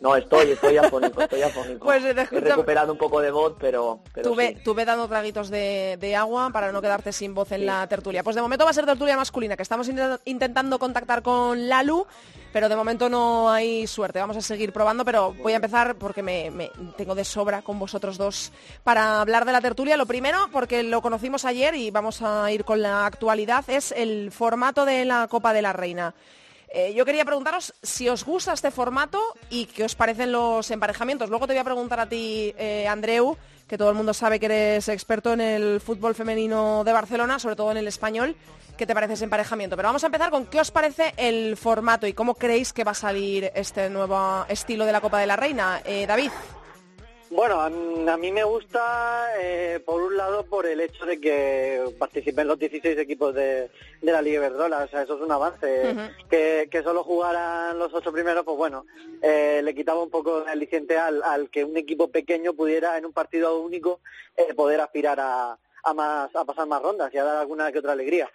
No, 0.00 0.16
estoy, 0.16 0.52
estoy 0.52 0.78
afónico, 0.78 1.20
estoy 1.20 1.42
afónico. 1.42 1.84
Pues 1.84 2.02
He 2.04 2.14
recuperado 2.14 2.90
un 2.92 2.98
poco 2.98 3.20
de 3.20 3.30
voz, 3.30 3.54
pero, 3.60 4.00
pero 4.14 4.30
tuve, 4.30 4.54
sí. 4.54 4.62
tuve 4.64 4.86
dando 4.86 5.06
traguitos 5.06 5.50
de, 5.50 6.16
agua 6.16 6.48
para 6.50 6.72
no 6.72 6.80
quedarte 6.80 7.12
sin 7.12 7.34
voz 7.34 7.52
en 7.52 7.66
la 7.66 7.86
tertulia. 7.86 8.24
Pues 8.24 8.34
de 8.34 8.40
momento 8.40 8.64
va 8.64 8.70
a 8.70 8.74
ser 8.74 8.86
tertulia 8.86 9.16
masculina, 9.16 9.56
que 9.56 9.62
estamos 9.62 9.90
intentando 10.24 10.78
contactar 10.78 11.22
con 11.22 11.68
Lalu, 11.68 12.06
pero 12.50 12.70
de 12.70 12.76
momento 12.76 13.10
no 13.10 13.50
hay 13.50 13.86
suerte. 13.86 14.18
Vamos 14.20 14.38
a 14.38 14.40
seguir 14.40 14.72
probando, 14.72 15.04
pero 15.04 15.34
voy 15.34 15.52
a 15.52 15.56
empezar 15.56 15.94
porque 15.96 16.22
me, 16.22 16.50
me, 16.50 16.70
tengo 16.96 17.14
de 17.14 17.24
sobra 17.24 17.60
con 17.60 17.78
vosotros 17.78 18.16
dos 18.16 18.52
para 18.82 19.20
hablar 19.20 19.44
de 19.44 19.52
la 19.52 19.60
tertulia. 19.60 19.98
Lo 19.98 20.06
primero, 20.06 20.48
porque 20.50 20.82
lo 20.82 21.02
conocimos 21.02 21.44
ayer 21.44 21.74
y 21.74 21.90
vamos 21.90 22.22
a 22.22 22.50
ir 22.50 22.64
con 22.64 22.80
la 22.80 23.04
actualidad, 23.04 23.68
es 23.68 23.92
el 23.92 24.32
formato 24.32 24.86
de 24.86 25.04
la 25.04 25.28
Copa 25.28 25.52
de 25.52 25.60
la 25.60 25.74
Reina. 25.74 26.14
Eh, 26.72 26.94
yo 26.94 27.04
quería 27.04 27.24
preguntaros 27.24 27.74
si 27.82 28.08
os 28.08 28.24
gusta 28.24 28.52
este 28.52 28.70
formato 28.70 29.20
y 29.50 29.66
qué 29.66 29.84
os 29.84 29.96
parecen 29.96 30.30
los 30.30 30.70
emparejamientos. 30.70 31.28
Luego 31.28 31.46
te 31.48 31.52
voy 31.52 31.60
a 31.60 31.64
preguntar 31.64 31.98
a 31.98 32.08
ti, 32.08 32.54
eh, 32.56 32.86
Andreu, 32.86 33.36
que 33.66 33.76
todo 33.76 33.90
el 33.90 33.96
mundo 33.96 34.14
sabe 34.14 34.38
que 34.38 34.46
eres 34.46 34.88
experto 34.88 35.32
en 35.32 35.40
el 35.40 35.80
fútbol 35.80 36.14
femenino 36.14 36.84
de 36.84 36.92
Barcelona, 36.92 37.40
sobre 37.40 37.56
todo 37.56 37.72
en 37.72 37.78
el 37.78 37.88
español. 37.88 38.36
¿Qué 38.76 38.86
te 38.86 38.94
parece 38.94 39.14
ese 39.14 39.24
emparejamiento? 39.24 39.76
Pero 39.76 39.88
vamos 39.88 40.04
a 40.04 40.06
empezar 40.06 40.30
con 40.30 40.46
qué 40.46 40.60
os 40.60 40.70
parece 40.70 41.12
el 41.16 41.56
formato 41.56 42.06
y 42.06 42.12
cómo 42.12 42.34
creéis 42.34 42.72
que 42.72 42.84
va 42.84 42.92
a 42.92 42.94
salir 42.94 43.50
este 43.54 43.90
nuevo 43.90 44.44
estilo 44.48 44.86
de 44.86 44.92
la 44.92 45.00
Copa 45.00 45.18
de 45.18 45.26
la 45.26 45.36
Reina. 45.36 45.82
Eh, 45.84 46.06
David. 46.06 46.30
Bueno, 47.30 47.60
a, 47.60 47.70
mí 48.16 48.32
me 48.32 48.42
gusta, 48.42 49.30
eh, 49.38 49.80
por 49.86 50.02
un 50.02 50.16
lado, 50.16 50.44
por 50.46 50.66
el 50.66 50.80
hecho 50.80 51.06
de 51.06 51.20
que 51.20 51.80
participen 51.96 52.48
los 52.48 52.58
16 52.58 52.98
equipos 52.98 53.32
de, 53.32 53.70
la 54.02 54.20
Liga 54.20 54.38
Iberdrola, 54.38 54.82
o 54.82 54.88
sea, 54.88 55.02
eso 55.02 55.14
es 55.14 55.22
un 55.22 55.30
avance. 55.30 55.94
que, 56.28 56.82
solo 56.82 57.04
jugaran 57.04 57.78
los 57.78 57.94
ocho 57.94 58.10
primeros, 58.10 58.44
pues 58.44 58.56
bueno, 58.56 58.84
eh, 59.22 59.60
le 59.62 59.74
quitaba 59.76 60.02
un 60.02 60.10
poco 60.10 60.42
el 60.42 60.48
aliciente 60.48 60.98
al, 60.98 61.48
que 61.50 61.62
un 61.62 61.76
equipo 61.76 62.08
pequeño 62.08 62.52
pudiera, 62.54 62.98
en 62.98 63.06
un 63.06 63.12
partido 63.12 63.60
único, 63.60 64.00
eh, 64.36 64.52
poder 64.54 64.80
aspirar 64.80 65.20
a, 65.20 65.56
a, 65.84 65.94
más, 65.94 66.34
a 66.34 66.44
pasar 66.44 66.66
más 66.66 66.82
rondas 66.82 67.14
y 67.14 67.18
a 67.18 67.24
dar 67.24 67.36
alguna 67.36 67.70
que 67.70 67.78
otra 67.78 67.92
alegría. 67.92 68.28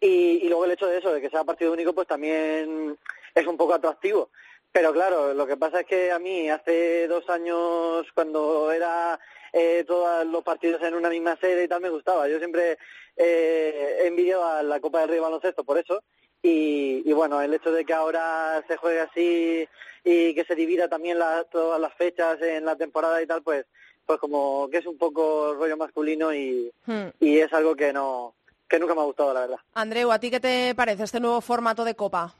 Y, 0.00 0.38
y 0.42 0.48
luego 0.48 0.64
el 0.64 0.70
hecho 0.70 0.86
de 0.86 0.96
eso, 0.96 1.12
de 1.12 1.20
que 1.20 1.28
sea 1.28 1.44
partido 1.44 1.70
único, 1.70 1.92
pues 1.92 2.08
también 2.08 2.96
es 3.34 3.46
un 3.46 3.58
poco 3.58 3.74
atractivo. 3.74 4.30
Pero 4.72 4.92
claro, 4.92 5.34
lo 5.34 5.46
que 5.46 5.56
pasa 5.56 5.80
es 5.80 5.86
que 5.86 6.12
a 6.12 6.18
mí 6.18 6.50
hace 6.50 7.08
dos 7.08 7.28
años, 7.28 8.06
cuando 8.14 8.70
era 8.70 9.18
eh, 9.52 9.84
todos 9.86 10.26
los 10.26 10.44
partidos 10.44 10.82
en 10.82 10.94
una 10.94 11.08
misma 11.08 11.36
sede 11.40 11.64
y 11.64 11.68
tal, 11.68 11.80
me 11.80 11.90
gustaba. 11.90 12.28
Yo 12.28 12.38
siempre 12.38 12.78
eh, 13.16 14.02
envidiaba 14.04 14.58
a 14.58 14.62
la 14.62 14.80
Copa 14.80 15.00
del 15.00 15.10
Rey 15.10 15.18
baloncesto 15.18 15.64
por 15.64 15.78
eso. 15.78 16.02
Y, 16.40 17.02
y, 17.04 17.12
bueno, 17.12 17.40
el 17.42 17.52
hecho 17.52 17.72
de 17.72 17.84
que 17.84 17.92
ahora 17.92 18.62
se 18.68 18.76
juegue 18.76 19.00
así 19.00 19.68
y 20.04 20.34
que 20.34 20.44
se 20.44 20.54
divida 20.54 20.88
también 20.88 21.18
todas 21.50 21.80
las 21.80 21.92
fechas 21.94 22.40
en 22.40 22.64
la 22.64 22.76
temporada 22.76 23.20
y 23.20 23.26
tal, 23.26 23.42
pues 23.42 23.66
pues 24.08 24.18
como 24.20 24.70
que 24.70 24.78
es 24.78 24.86
un 24.86 24.96
poco 24.96 25.52
rollo 25.52 25.76
masculino 25.76 26.32
y, 26.32 26.72
hmm. 26.86 27.08
y 27.20 27.40
es 27.40 27.52
algo 27.52 27.76
que 27.76 27.92
no 27.92 28.32
que 28.66 28.78
nunca 28.78 28.94
me 28.94 29.02
ha 29.02 29.04
gustado, 29.04 29.34
la 29.34 29.40
verdad. 29.40 29.58
Andreu, 29.74 30.10
¿a 30.10 30.18
ti 30.18 30.30
qué 30.30 30.40
te 30.40 30.74
parece 30.74 31.04
este 31.04 31.20
nuevo 31.20 31.42
formato 31.42 31.84
de 31.84 31.94
Copa? 31.94 32.34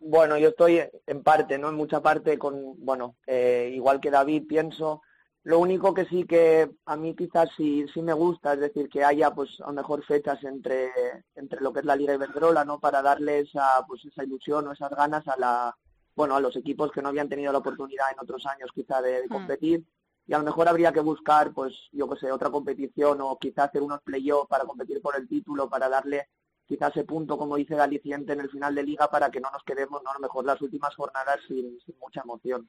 Bueno, 0.00 0.38
yo 0.38 0.50
estoy 0.50 0.80
en 1.06 1.22
parte, 1.22 1.58
¿no? 1.58 1.68
En 1.68 1.74
mucha 1.74 2.00
parte 2.00 2.38
con, 2.38 2.74
bueno, 2.84 3.16
eh, 3.26 3.70
igual 3.74 4.00
que 4.00 4.10
David 4.10 4.46
pienso. 4.46 5.02
Lo 5.42 5.58
único 5.58 5.94
que 5.94 6.04
sí 6.04 6.24
que 6.24 6.70
a 6.84 6.96
mí 6.96 7.16
quizás 7.16 7.48
sí, 7.56 7.86
sí 7.92 8.02
me 8.02 8.12
gusta, 8.12 8.52
es 8.52 8.60
decir, 8.60 8.88
que 8.88 9.02
haya 9.02 9.30
pues 9.32 9.60
a 9.60 9.68
lo 9.68 9.72
mejor 9.72 10.04
fechas 10.04 10.42
entre, 10.44 10.90
entre 11.34 11.60
lo 11.60 11.72
que 11.72 11.80
es 11.80 11.86
la 11.86 11.96
Liga 11.96 12.14
Iberdrola, 12.14 12.64
¿no? 12.64 12.78
Para 12.78 13.02
darles 13.02 13.48
esa, 13.48 13.84
pues 13.86 14.04
esa 14.04 14.24
ilusión 14.24 14.66
o 14.68 14.72
esas 14.72 14.90
ganas 14.90 15.26
a 15.26 15.36
la, 15.36 15.76
bueno, 16.14 16.36
a 16.36 16.40
los 16.40 16.56
equipos 16.56 16.92
que 16.92 17.00
no 17.00 17.08
habían 17.08 17.28
tenido 17.28 17.52
la 17.52 17.58
oportunidad 17.58 18.06
en 18.12 18.20
otros 18.20 18.44
años 18.46 18.70
quizá 18.74 19.00
de, 19.00 19.24
hmm. 19.24 19.28
competir. 19.28 19.84
Y 20.26 20.34
a 20.34 20.38
lo 20.38 20.44
mejor 20.44 20.68
habría 20.68 20.92
que 20.92 21.00
buscar, 21.00 21.54
pues, 21.54 21.72
yo 21.92 22.08
qué 22.08 22.20
sé, 22.20 22.30
otra 22.30 22.50
competición 22.50 23.20
o 23.22 23.38
quizá 23.38 23.64
hacer 23.64 23.82
unos 23.82 24.02
playoffs 24.02 24.48
para 24.48 24.64
competir 24.64 25.00
por 25.00 25.16
el 25.16 25.26
título, 25.26 25.70
para 25.70 25.88
darle 25.88 26.28
quizás 26.68 26.90
ese 26.90 27.04
punto, 27.04 27.38
como 27.38 27.56
dice 27.56 27.74
aliciente 27.80 28.34
en 28.34 28.40
el 28.40 28.50
final 28.50 28.74
de 28.74 28.82
liga 28.82 29.08
para 29.08 29.30
que 29.30 29.40
no 29.40 29.50
nos 29.50 29.62
quedemos, 29.62 30.02
¿no? 30.02 30.10
a 30.10 30.14
lo 30.14 30.20
mejor 30.20 30.44
las 30.44 30.60
últimas 30.60 30.94
jornadas 30.94 31.40
sin, 31.48 31.78
mucha 31.98 32.20
emoción. 32.20 32.68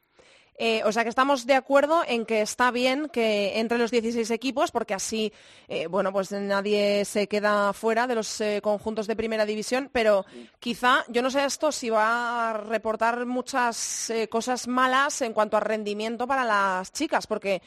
Eh, 0.62 0.81
o 0.83 0.91
sea 0.91 1.03
que 1.03 1.09
estamos 1.09 1.45
de 1.45 1.55
acuerdo 1.55 2.03
en 2.05 2.25
que 2.25 2.41
está 2.41 2.69
bien 2.69 3.07
que 3.07 3.59
entre 3.59 3.77
los 3.77 3.91
16 3.91 4.29
equipos, 4.31 4.71
porque 4.71 4.93
así, 4.93 5.31
eh, 5.69 5.88
bueno, 5.88 6.12
pues 6.12 6.31
nadie 6.31 7.05
se 7.05 7.27
queda 7.27 7.71
fuera 7.71 8.07
de 8.07 8.15
los 8.15 8.41
eh, 8.41 8.59
conjuntos 8.62 9.07
de 9.07 9.15
primera 9.15 9.45
división, 9.45 9.89
pero 9.91 10.25
quizá, 10.59 11.05
yo 11.07 11.21
no 11.21 11.29
sé 11.29 11.45
esto 11.45 11.71
si 11.71 11.89
va 11.89 12.49
a 12.49 12.53
reportar 12.53 13.25
muchas 13.25 14.12
cosas 14.29 14.67
malas 14.67 15.21
en 15.21 15.33
cuanto 15.33 15.55
a 15.55 15.62
rendimiento 15.62 16.27
para 16.27 16.43
las 16.43 16.91
chicas, 16.91 17.25
porque 17.25 17.62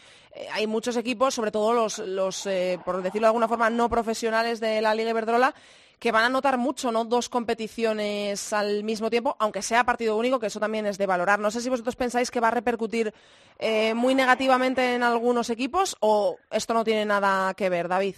hay 0.52 0.66
muchos 0.66 0.96
equipos, 0.96 1.34
sobre 1.34 1.50
todo 1.50 1.72
los, 1.72 1.98
los 1.98 2.46
por 2.84 3.02
decirlo 3.02 3.26
de 3.26 3.30
alguna 3.30 3.48
forma, 3.48 3.70
no 3.70 3.88
profesionales 3.88 4.60
de 4.60 4.82
la 4.82 4.94
Liga 4.94 5.10
Iberdrola, 5.10 5.54
que 6.02 6.10
van 6.10 6.24
a 6.24 6.28
notar 6.28 6.58
mucho, 6.58 6.90
¿no? 6.90 7.04
Dos 7.04 7.28
competiciones 7.28 8.52
al 8.52 8.82
mismo 8.82 9.08
tiempo, 9.08 9.36
aunque 9.38 9.62
sea 9.62 9.84
partido 9.84 10.16
único, 10.16 10.40
que 10.40 10.48
eso 10.48 10.58
también 10.58 10.84
es 10.84 10.98
de 10.98 11.06
valorar. 11.06 11.38
No 11.38 11.52
sé 11.52 11.60
si 11.60 11.70
vosotros 11.70 11.94
pensáis 11.94 12.32
que 12.32 12.40
va 12.40 12.48
a 12.48 12.50
repercutir 12.50 13.14
eh, 13.60 13.94
muy 13.94 14.16
negativamente 14.16 14.96
en 14.96 15.04
algunos 15.04 15.48
equipos 15.48 15.96
o 16.00 16.38
esto 16.50 16.74
no 16.74 16.82
tiene 16.82 17.04
nada 17.04 17.54
que 17.54 17.68
ver, 17.68 17.86
David. 17.86 18.16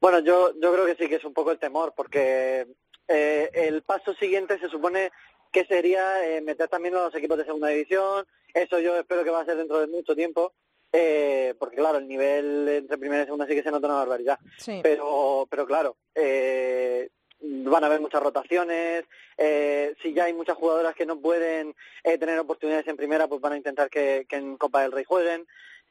Bueno, 0.00 0.20
yo, 0.20 0.52
yo 0.62 0.72
creo 0.72 0.86
que 0.86 0.94
sí 0.94 1.08
que 1.08 1.16
es 1.16 1.24
un 1.24 1.34
poco 1.34 1.50
el 1.50 1.58
temor, 1.58 1.92
porque 1.96 2.68
eh, 3.08 3.50
el 3.52 3.82
paso 3.82 4.14
siguiente 4.14 4.56
se 4.60 4.68
supone 4.68 5.10
que 5.50 5.64
sería 5.64 6.24
eh, 6.24 6.40
meter 6.40 6.68
también 6.68 6.94
a 6.94 7.02
los 7.02 7.14
equipos 7.16 7.36
de 7.36 7.46
segunda 7.46 7.66
división. 7.66 8.24
Eso 8.54 8.78
yo 8.78 8.96
espero 8.96 9.24
que 9.24 9.30
va 9.30 9.40
a 9.40 9.44
ser 9.44 9.56
dentro 9.56 9.80
de 9.80 9.88
mucho 9.88 10.14
tiempo. 10.14 10.52
Eh, 10.96 11.54
porque 11.58 11.74
claro, 11.74 11.98
el 11.98 12.06
nivel 12.06 12.68
entre 12.68 12.96
primera 12.96 13.22
y 13.22 13.24
segunda 13.24 13.48
sí 13.48 13.56
que 13.56 13.64
se 13.64 13.72
nota 13.72 13.88
una 13.88 13.96
barbaridad. 13.96 14.38
Pero, 14.80 15.44
pero 15.50 15.66
claro, 15.66 15.96
eh, 16.14 17.08
van 17.40 17.84
a 17.84 17.86
haber 17.86 18.00
muchas 18.00 18.22
rotaciones. 18.22 19.04
Eh, 19.36 19.94
si 20.02 20.12
ya 20.12 20.24
hay 20.24 20.32
muchas 20.32 20.56
jugadoras 20.56 20.94
que 20.94 21.06
no 21.06 21.20
pueden 21.20 21.74
eh, 22.02 22.18
tener 22.18 22.38
oportunidades 22.38 22.86
en 22.88 22.96
primera, 22.96 23.28
pues 23.28 23.40
van 23.40 23.54
a 23.54 23.56
intentar 23.56 23.90
que, 23.90 24.26
en 24.30 24.56
Copa 24.56 24.82
del 24.82 24.92
Rey 24.92 25.04
jueguen. 25.04 25.46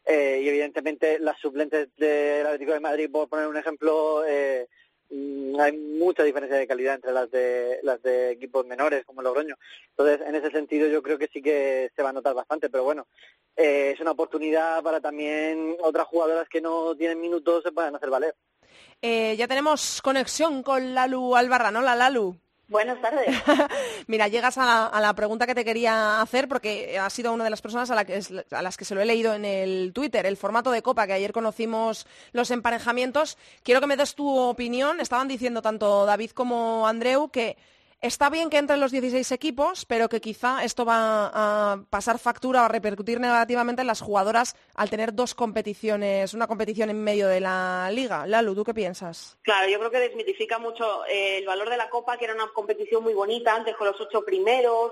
Eh, 0.06 0.41
y 0.43 0.49
evidentemente 0.49 1.17
las 1.19 1.39
suplentes 1.39 1.88
del 1.95 2.45
Atlético 2.45 2.73
de 2.73 2.79
Madrid, 2.82 3.10
por 3.10 3.29
poner 3.29 3.47
un 3.47 3.56
ejemplo, 3.56 4.25
eh, 4.25 4.67
mm, 5.10 5.60
hay 5.60 5.77
mucha 5.77 6.23
diferencia 6.23 6.58
de 6.58 6.67
calidad 6.67 6.95
entre 6.95 7.13
las 7.13 7.32
de 7.32 7.79
las 7.84 8.01
de 8.01 8.32
equipos 8.32 8.65
menores 8.65 9.06
como 9.06 9.21
el 9.21 9.25
Logroño. 9.25 9.56
Entonces, 9.91 10.27
en 10.27 10.36
ese 10.36 10.51
sentido, 10.51 10.88
yo 10.89 11.01
creo 11.01 11.17
que 11.17 11.29
sí 11.32 11.41
que 11.41 11.89
se 11.95 12.03
va 12.03 12.10
a 12.10 12.13
notar 12.13 12.34
bastante. 12.34 12.69
Pero 12.69 12.84
bueno, 12.84 13.08
eh, 13.56 13.91
es 13.93 13.99
una 14.01 14.12
oportunidad 14.12 14.84
para 14.84 14.99
también 14.99 15.77
otras 15.82 16.08
jugadoras 16.08 16.49
que 16.49 16.62
no 16.62 16.95
tienen 16.95 17.21
minutos 17.21 17.63
se 17.63 17.71
puedan 17.71 17.95
hacer 17.95 18.10
valer. 18.10 18.36
Eh, 19.01 19.36
ya 19.38 19.47
tenemos 19.47 20.01
conexión 20.01 20.63
con 20.63 20.93
Lalu 20.93 21.36
Albarra, 21.36 21.71
¿no? 21.71 21.81
La 21.81 21.95
Lalu. 21.95 22.38
Buenas 22.67 22.99
tardes. 23.01 23.27
Mira, 24.07 24.29
llegas 24.29 24.57
a 24.57 24.99
la, 24.99 25.13
pregunta 25.13 25.45
que 25.45 25.53
te 25.53 25.65
quería 25.65 26.21
hacer 26.21 26.47
porque 26.47 26.97
has 26.97 27.12
sido 27.13 27.33
una 27.33 27.43
de 27.43 27.49
las 27.49 27.62
personas 27.62 27.91
a, 27.91 27.99
a, 27.99 28.62
las 28.62 28.77
que 28.77 28.86
se 28.86 28.95
lo 28.95 29.01
he 29.01 29.05
leído 29.05 29.33
en 29.36 29.45
el 29.45 29.91
Twitter, 29.93 30.25
el 30.25 30.38
formato 30.38 30.71
de 30.71 30.81
Copa, 30.81 31.05
que 31.05 31.13
ayer 31.13 31.33
conocimos 31.33 32.07
los 32.31 32.49
emparejamientos. 32.51 33.38
Quiero 33.63 33.81
que 33.81 33.88
me 33.88 33.97
des 33.97 34.15
tu 34.15 34.27
opinión. 34.36 35.01
Estaban 35.01 35.27
diciendo 35.27 35.62
tanto 35.62 36.05
David 36.05 36.31
como 36.31 36.88
Andreu 36.88 37.29
que 37.29 37.57
Está 38.03 38.29
bien 38.29 38.49
que 38.49 38.57
entren 38.57 38.81
los 38.81 38.91
16 38.91 39.31
equipos, 39.31 39.85
pero 39.85 40.09
que 40.09 40.19
quizá 40.19 40.65
esto 40.65 40.83
va 40.83 41.31
a 41.33 41.85
pasar 41.89 42.19
factura 42.19 42.61
o 42.61 42.65
a 42.65 42.67
repercutir 42.67 43.17
negativamente 43.21 43.79
en 43.79 43.87
las 43.87 44.01
jugadoras 44.01 44.57
al 44.75 44.89
tener 44.89 45.13
dos 45.13 45.33
competiciones, 45.33 46.33
una 46.33 46.47
competición 46.47 46.89
en 46.89 47.01
medio 47.01 47.29
de 47.29 47.39
la 47.39 47.89
liga. 47.93 48.27
Lalu, 48.27 48.55
¿tú 48.55 48.65
qué 48.65 48.73
piensas? 48.73 49.37
Claro, 49.41 49.69
yo 49.69 49.79
creo 49.79 49.89
que 49.89 49.99
desmitifica 49.99 50.59
mucho 50.59 51.05
eh, 51.05 51.37
el 51.37 51.45
valor 51.45 51.69
de 51.69 51.77
la 51.77 51.89
Copa, 51.89 52.17
que 52.17 52.25
era 52.25 52.35
una 52.35 52.49
competición 52.49 53.03
muy 53.03 53.13
bonita 53.13 53.55
antes 53.55 53.73
con 53.77 53.87
los 53.87 54.01
ocho 54.01 54.25
primeros, 54.25 54.91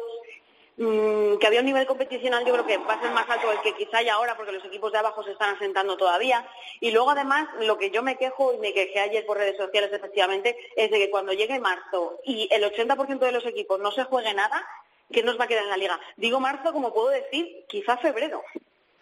que 0.78 1.48
había 1.48 1.60
un 1.60 1.66
nivel 1.66 1.86
competicional 1.86 2.44
yo 2.46 2.54
creo 2.54 2.66
que 2.66 2.78
va 2.78 2.94
a 2.94 3.02
ser 3.02 3.12
más 3.12 3.30
alto 3.30 3.50
del 3.50 3.62
que 3.62 3.76
quizá 3.76 3.98
hay 4.00 4.10
ahora 4.10 4.36
porque 4.36 4.52
los 4.52 4.66
equipos 4.66 4.92
de 4.92 4.98
abajo 4.98 5.24
se 5.24 5.32
están 5.32 5.56
asentando 5.56 5.98
todavía. 5.98 6.48
Y 6.80 6.92
luego 6.92 7.12
además 7.12 7.50
lo 7.60 7.78
que 7.78 7.92
yo 7.92 8.02
me 8.02 8.18
quejo 8.18 8.54
y 8.54 8.58
me 8.58 8.74
quejé 8.74 9.00
ayer 9.00 9.26
por 9.26 9.38
redes 9.38 9.58
sociales 9.58 9.92
efectivamente 9.94 10.58
es 10.76 10.90
de 10.90 10.98
que 10.98 11.10
cuando 11.10 11.34
llegue 11.34 11.60
marzo 11.60 12.20
y 12.26 12.48
el 12.52 12.64
80% 12.64 13.20
de 13.20 13.32
los 13.32 13.46
equipos 13.46 13.80
no 13.80 13.92
se 13.92 14.06
juegue 14.06 14.34
nada 14.34 14.66
¿qué 15.12 15.24
nos 15.24 15.40
va 15.40 15.46
a 15.46 15.48
quedar 15.48 15.64
en 15.64 15.70
la 15.70 15.78
liga? 15.78 16.00
Digo 16.16 16.40
marzo 16.40 16.74
como 16.74 16.94
puedo 16.94 17.10
decir 17.10 17.66
quizá 17.68 17.98
febrero. 17.98 18.44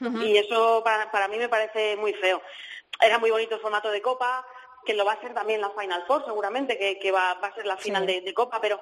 Y 0.01 0.37
eso 0.37 0.81
para, 0.83 1.27
mí 1.27 1.37
me 1.37 1.49
parece 1.49 1.97
muy 1.97 2.13
feo. 2.13 2.41
Era 3.01 3.19
muy 3.19 3.31
bonito 3.31 3.55
el 3.55 3.61
formato 3.61 3.91
de 3.91 4.01
Copa 4.01 4.45
que 4.85 4.93
lo 4.93 5.03
va 5.03 5.11
a 5.13 5.21
ser 5.21 5.33
también 5.33 5.59
la 5.59 5.71
Final 5.71 6.05
Four 6.07 6.23
seguramente 6.25 6.77
que, 6.77 7.11
va, 7.11 7.31
a 7.31 7.53
ser 7.53 7.65
la 7.65 7.75
final 7.75 8.05
de 8.05 8.33
Copa 8.33 8.61
pero 8.61 8.81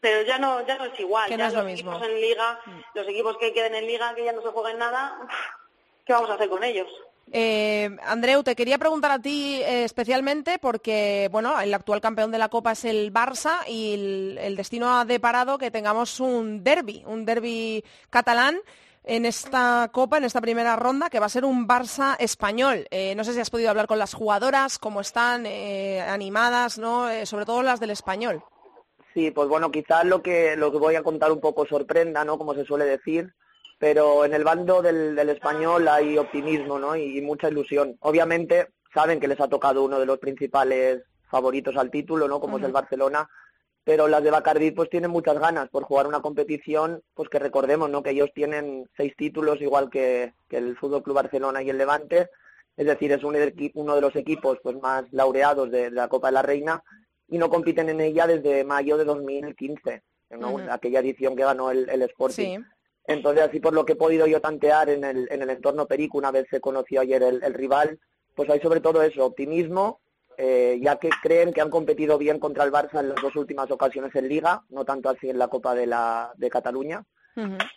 pero 0.00 0.22
ya 0.22 0.38
no 0.38 0.66
ya 0.66 0.78
no 0.78 0.84
es 0.86 1.00
igual. 1.00 1.30
ya 1.30 1.50
los 1.50 1.66
equipos 1.72 2.02
en 2.02 2.20
liga, 2.20 2.60
mm. 2.64 2.80
los 2.94 3.08
equipos 3.08 3.36
que 3.38 3.52
queden 3.52 3.74
en 3.74 3.86
liga, 3.86 4.14
que 4.14 4.24
ya 4.24 4.32
no 4.32 4.42
se 4.42 4.48
jueguen 4.48 4.78
nada, 4.78 5.18
¿qué 6.06 6.12
vamos 6.12 6.30
a 6.30 6.34
hacer 6.34 6.48
con 6.48 6.64
ellos? 6.64 6.88
Eh, 7.32 7.90
Andreu, 8.04 8.42
te 8.42 8.56
quería 8.56 8.78
preguntar 8.78 9.10
a 9.10 9.18
ti 9.18 9.60
eh, 9.62 9.84
especialmente 9.84 10.58
porque, 10.58 11.28
bueno, 11.30 11.60
el 11.60 11.74
actual 11.74 12.00
campeón 12.00 12.30
de 12.30 12.38
la 12.38 12.48
Copa 12.48 12.72
es 12.72 12.84
el 12.84 13.12
Barça 13.12 13.58
y 13.66 14.36
el, 14.38 14.56
destino 14.56 14.98
ha 14.98 15.04
deparado 15.04 15.58
que 15.58 15.70
tengamos 15.70 16.20
un 16.20 16.64
derby, 16.64 17.02
un 17.06 17.24
derby 17.24 17.84
catalán 18.10 18.58
en 19.04 19.26
esta 19.26 19.90
Copa, 19.92 20.18
en 20.18 20.24
esta 20.24 20.40
primera 20.40 20.76
ronda, 20.76 21.10
que 21.10 21.20
va 21.20 21.26
a 21.26 21.30
ser 21.30 21.44
un 21.44 21.68
Barça 21.68 22.16
español. 22.18 22.86
Eh, 22.90 23.14
no 23.14 23.24
sé 23.24 23.32
si 23.32 23.40
has 23.40 23.50
podido 23.50 23.70
hablar 23.70 23.86
con 23.86 23.98
las 23.98 24.14
jugadoras, 24.14 24.78
cómo 24.78 25.00
están, 25.00 25.46
animadas, 25.46 26.78
¿no? 26.78 27.08
sobre 27.26 27.44
todo 27.44 27.62
las 27.62 27.80
del 27.80 27.90
español. 27.90 28.42
Sí, 29.18 29.32
pues 29.32 29.48
bueno, 29.48 29.72
quizás 29.72 30.04
lo 30.04 30.22
que, 30.22 30.54
lo 30.54 30.70
que 30.70 30.78
voy 30.78 30.94
a 30.94 31.02
contar 31.02 31.32
un 31.32 31.40
poco 31.40 31.66
sorprenda, 31.66 32.24
¿no? 32.24 32.38
Como 32.38 32.54
se 32.54 32.64
suele 32.64 32.84
decir, 32.84 33.34
pero 33.76 34.24
en 34.24 34.32
el 34.32 34.44
bando 34.44 34.80
del, 34.80 35.18
español 35.28 35.88
hay 35.88 36.16
optimismo, 36.16 36.78
¿no? 36.78 36.94
Y, 36.94 37.20
mucha 37.20 37.48
ilusión. 37.48 37.96
Obviamente 37.98 38.68
saben 38.94 39.18
que 39.18 39.26
les 39.26 39.40
ha 39.40 39.48
tocado 39.48 39.82
uno 39.82 39.98
de 39.98 40.06
los 40.06 40.20
principales 40.20 41.02
favoritos 41.28 41.76
al 41.76 41.90
título, 41.90 42.28
¿no? 42.28 42.38
Como 42.38 42.58
es 42.58 42.64
el 42.64 42.70
Barcelona, 42.70 43.28
pero 43.82 44.06
las 44.06 44.22
de 44.22 44.30
Bacardi 44.30 44.70
pues 44.70 44.88
tienen 44.88 45.10
muchas 45.10 45.36
ganas 45.40 45.68
por 45.68 45.82
jugar 45.82 46.06
una 46.06 46.20
competición, 46.20 47.02
pues 47.14 47.28
que 47.28 47.40
recordemos, 47.40 47.90
¿no? 47.90 48.04
Que 48.04 48.10
ellos 48.10 48.30
tienen 48.32 48.88
seis 48.96 49.14
títulos 49.16 49.60
igual 49.60 49.90
que, 49.90 50.32
el 50.50 50.76
Fútbol 50.76 51.02
Club 51.02 51.16
Barcelona 51.16 51.60
y 51.60 51.70
el 51.70 51.78
Levante, 51.78 52.30
es 52.76 52.86
decir, 52.86 53.10
es 53.10 53.24
uno 53.24 53.96
de 53.96 54.00
los 54.00 54.14
equipos 54.14 54.58
pues 54.62 54.76
más 54.80 55.12
laureados 55.12 55.72
de 55.72 55.90
la 55.90 56.06
Copa 56.06 56.28
de 56.28 56.34
la 56.34 56.42
Reina 56.42 56.84
y 57.28 57.38
no 57.38 57.50
compiten 57.50 57.88
en 57.88 58.00
ella 58.00 58.26
desde 58.26 58.64
mayo 58.64 58.96
de 58.96 59.04
2015, 59.04 60.02
en 60.30 60.70
aquella 60.70 61.00
edición 61.00 61.36
que 61.36 61.44
ganó 61.44 61.70
el, 61.70 61.88
el 61.88 62.02
Sporting. 62.02 62.60
Entonces, 63.08 63.44
así 63.44 63.58
por 63.58 63.72
lo 63.72 63.86
que 63.86 63.94
he 63.94 63.96
podido 63.96 64.26
yo 64.26 64.40
tantear 64.40 64.90
en 64.90 65.02
el, 65.02 65.28
en 65.30 65.42
el 65.42 65.50
entorno 65.50 65.86
Perico, 65.86 66.18
una 66.18 66.30
vez 66.30 66.46
se 66.50 66.60
conoció 66.60 67.00
ayer 67.00 67.22
el, 67.22 67.54
rival, 67.54 67.98
pues 68.34 68.50
hay 68.50 68.60
sobre 68.60 68.80
todo 68.80 69.02
eso, 69.02 69.24
optimismo, 69.24 70.00
eh, 70.36 70.78
ya 70.82 70.96
que 70.96 71.08
creen 71.22 71.52
que 71.52 71.62
han 71.62 71.70
competido 71.70 72.18
bien 72.18 72.38
contra 72.38 72.64
el 72.64 72.70
Barça 72.70 73.00
en 73.00 73.08
las 73.08 73.22
dos 73.22 73.34
últimas 73.34 73.70
ocasiones 73.70 74.14
en 74.14 74.28
Liga, 74.28 74.62
no 74.68 74.84
tanto 74.84 75.08
así 75.08 75.30
en 75.30 75.38
la 75.38 75.48
Copa 75.48 75.74
de, 75.74 75.86
la, 75.86 76.32
de 76.36 76.50
Cataluña. 76.50 77.04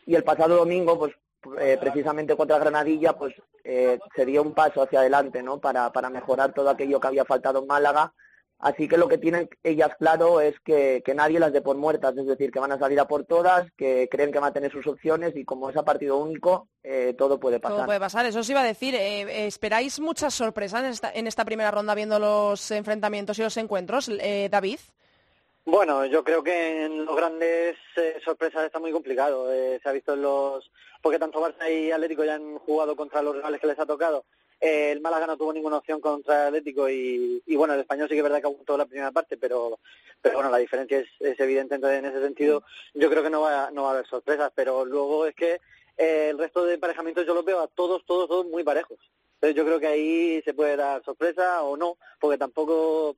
Y 0.07 0.15
el 0.15 0.23
pasado 0.23 0.55
domingo, 0.55 0.97
pues 0.97 1.13
eh, 1.59 1.77
precisamente 1.79 2.35
contra 2.35 2.57
Granadilla, 2.57 3.13
pues 3.13 3.35
eh, 3.63 3.99
se 4.15 4.25
dio 4.25 4.41
un 4.41 4.53
paso 4.53 4.81
hacia 4.81 5.01
adelante, 5.01 5.43
¿no? 5.43 5.59
Para, 5.59 5.91
para 5.91 6.09
mejorar 6.09 6.51
todo 6.51 6.67
aquello 6.69 6.99
que 6.99 7.07
había 7.07 7.25
faltado 7.25 7.59
en 7.59 7.67
Málaga 7.67 8.11
Así 8.61 8.87
que 8.87 8.97
lo 8.97 9.07
que 9.07 9.17
tienen 9.17 9.49
ellas 9.63 9.89
claro 9.97 10.39
es 10.39 10.59
que, 10.59 11.01
nadie 11.15 11.39
las 11.39 11.51
dé 11.51 11.61
por 11.61 11.77
muertas, 11.77 12.15
es 12.15 12.27
decir, 12.27 12.51
que 12.51 12.59
van 12.59 12.71
a 12.71 12.77
salir 12.77 12.99
a 12.99 13.07
por 13.07 13.25
todas, 13.25 13.65
que 13.75 14.07
creen 14.09 14.31
que 14.31 14.37
van 14.37 14.51
a 14.51 14.53
tener 14.53 14.71
sus 14.71 14.85
opciones 14.85 15.35
y 15.35 15.43
como 15.43 15.71
es 15.71 15.77
a 15.77 15.83
partido 15.83 16.17
único, 16.17 16.67
eh, 16.83 17.15
todo 17.17 17.39
puede 17.39 17.59
pasar. 17.59 17.77
Todo 17.77 17.85
puede 17.87 17.99
pasar, 17.99 18.27
eso 18.27 18.39
os 18.39 18.49
iba 18.51 18.61
a 18.61 18.65
decir. 18.65 18.93
Eh, 18.93 19.47
¿Esperáis 19.47 19.99
muchas 19.99 20.35
sorpresas 20.35 21.01
en 21.15 21.25
esta, 21.25 21.43
primera 21.43 21.71
ronda 21.71 21.95
viendo 21.95 22.19
los 22.19 22.69
enfrentamientos 22.69 23.39
y 23.39 23.41
los 23.41 23.57
encuentros, 23.57 24.09
eh, 24.09 24.47
David? 24.51 24.77
Bueno, 25.65 26.05
yo 26.05 26.23
creo 26.23 26.43
que 26.43 26.85
en 26.85 27.05
los 27.05 27.15
grandes 27.15 27.77
sorpresas 28.23 28.65
está 28.65 28.79
muy 28.79 28.91
complicado. 28.91 29.47
se 29.51 29.89
ha 29.89 29.91
visto 29.91 30.13
en 30.13 30.21
los... 30.21 30.71
porque 31.01 31.17
tanto 31.17 31.41
Barça 31.41 31.71
y 31.71 31.91
Atlético 31.91 32.23
ya 32.23 32.35
han 32.35 32.59
jugado 32.59 32.95
contra 32.95 33.23
los 33.23 33.35
rivales 33.35 33.59
que 33.59 33.67
les 33.67 33.79
ha 33.79 33.85
tocado 33.87 34.23
el 34.61 35.01
Málaga 35.01 35.25
no 35.25 35.37
tuvo 35.37 35.51
ninguna 35.51 35.77
opción 35.77 35.99
contra 35.99 36.43
el 36.43 36.47
Atlético 36.49 36.87
y, 36.87 37.41
bueno, 37.55 37.73
el 37.73 37.79
español 37.79 38.07
sí 38.07 38.13
que 38.13 38.19
es 38.19 38.23
verdad 38.23 38.39
que 38.39 38.47
aguantó 38.47 38.77
la 38.77 38.85
primera 38.85 39.11
parte, 39.11 39.35
pero, 39.35 39.79
pero 40.21 40.35
bueno, 40.35 40.51
la 40.51 40.59
diferencia 40.59 40.99
es, 40.99 41.39
evidente. 41.39 41.75
Entonces, 41.75 41.99
en 41.99 42.05
ese 42.05 42.21
sentido, 42.21 42.63
yo 42.93 43.09
creo 43.09 43.23
que 43.23 43.31
no 43.31 43.41
va, 43.41 43.71
no 43.71 43.83
va 43.83 43.89
a 43.89 43.93
haber 43.93 44.05
sorpresas, 44.05 44.51
pero 44.53 44.85
luego 44.85 45.25
es 45.25 45.33
que 45.35 45.59
eh, 45.97 46.29
el 46.29 46.37
resto 46.37 46.63
de 46.63 46.75
emparejamientos 46.75 47.25
yo 47.25 47.33
los 47.33 47.43
veo 47.43 47.59
a 47.59 47.67
todos, 47.67 48.05
todos, 48.05 48.29
todos 48.29 48.45
muy 48.45 48.63
parejos. 48.63 48.99
Entonces, 49.35 49.55
yo 49.55 49.65
creo 49.65 49.79
que 49.79 49.87
ahí 49.87 50.41
se 50.43 50.53
puede 50.53 50.77
dar 50.77 51.03
sorpresa 51.03 51.63
o 51.63 51.75
no, 51.75 51.97
porque 52.19 52.37
tampoco 52.37 53.15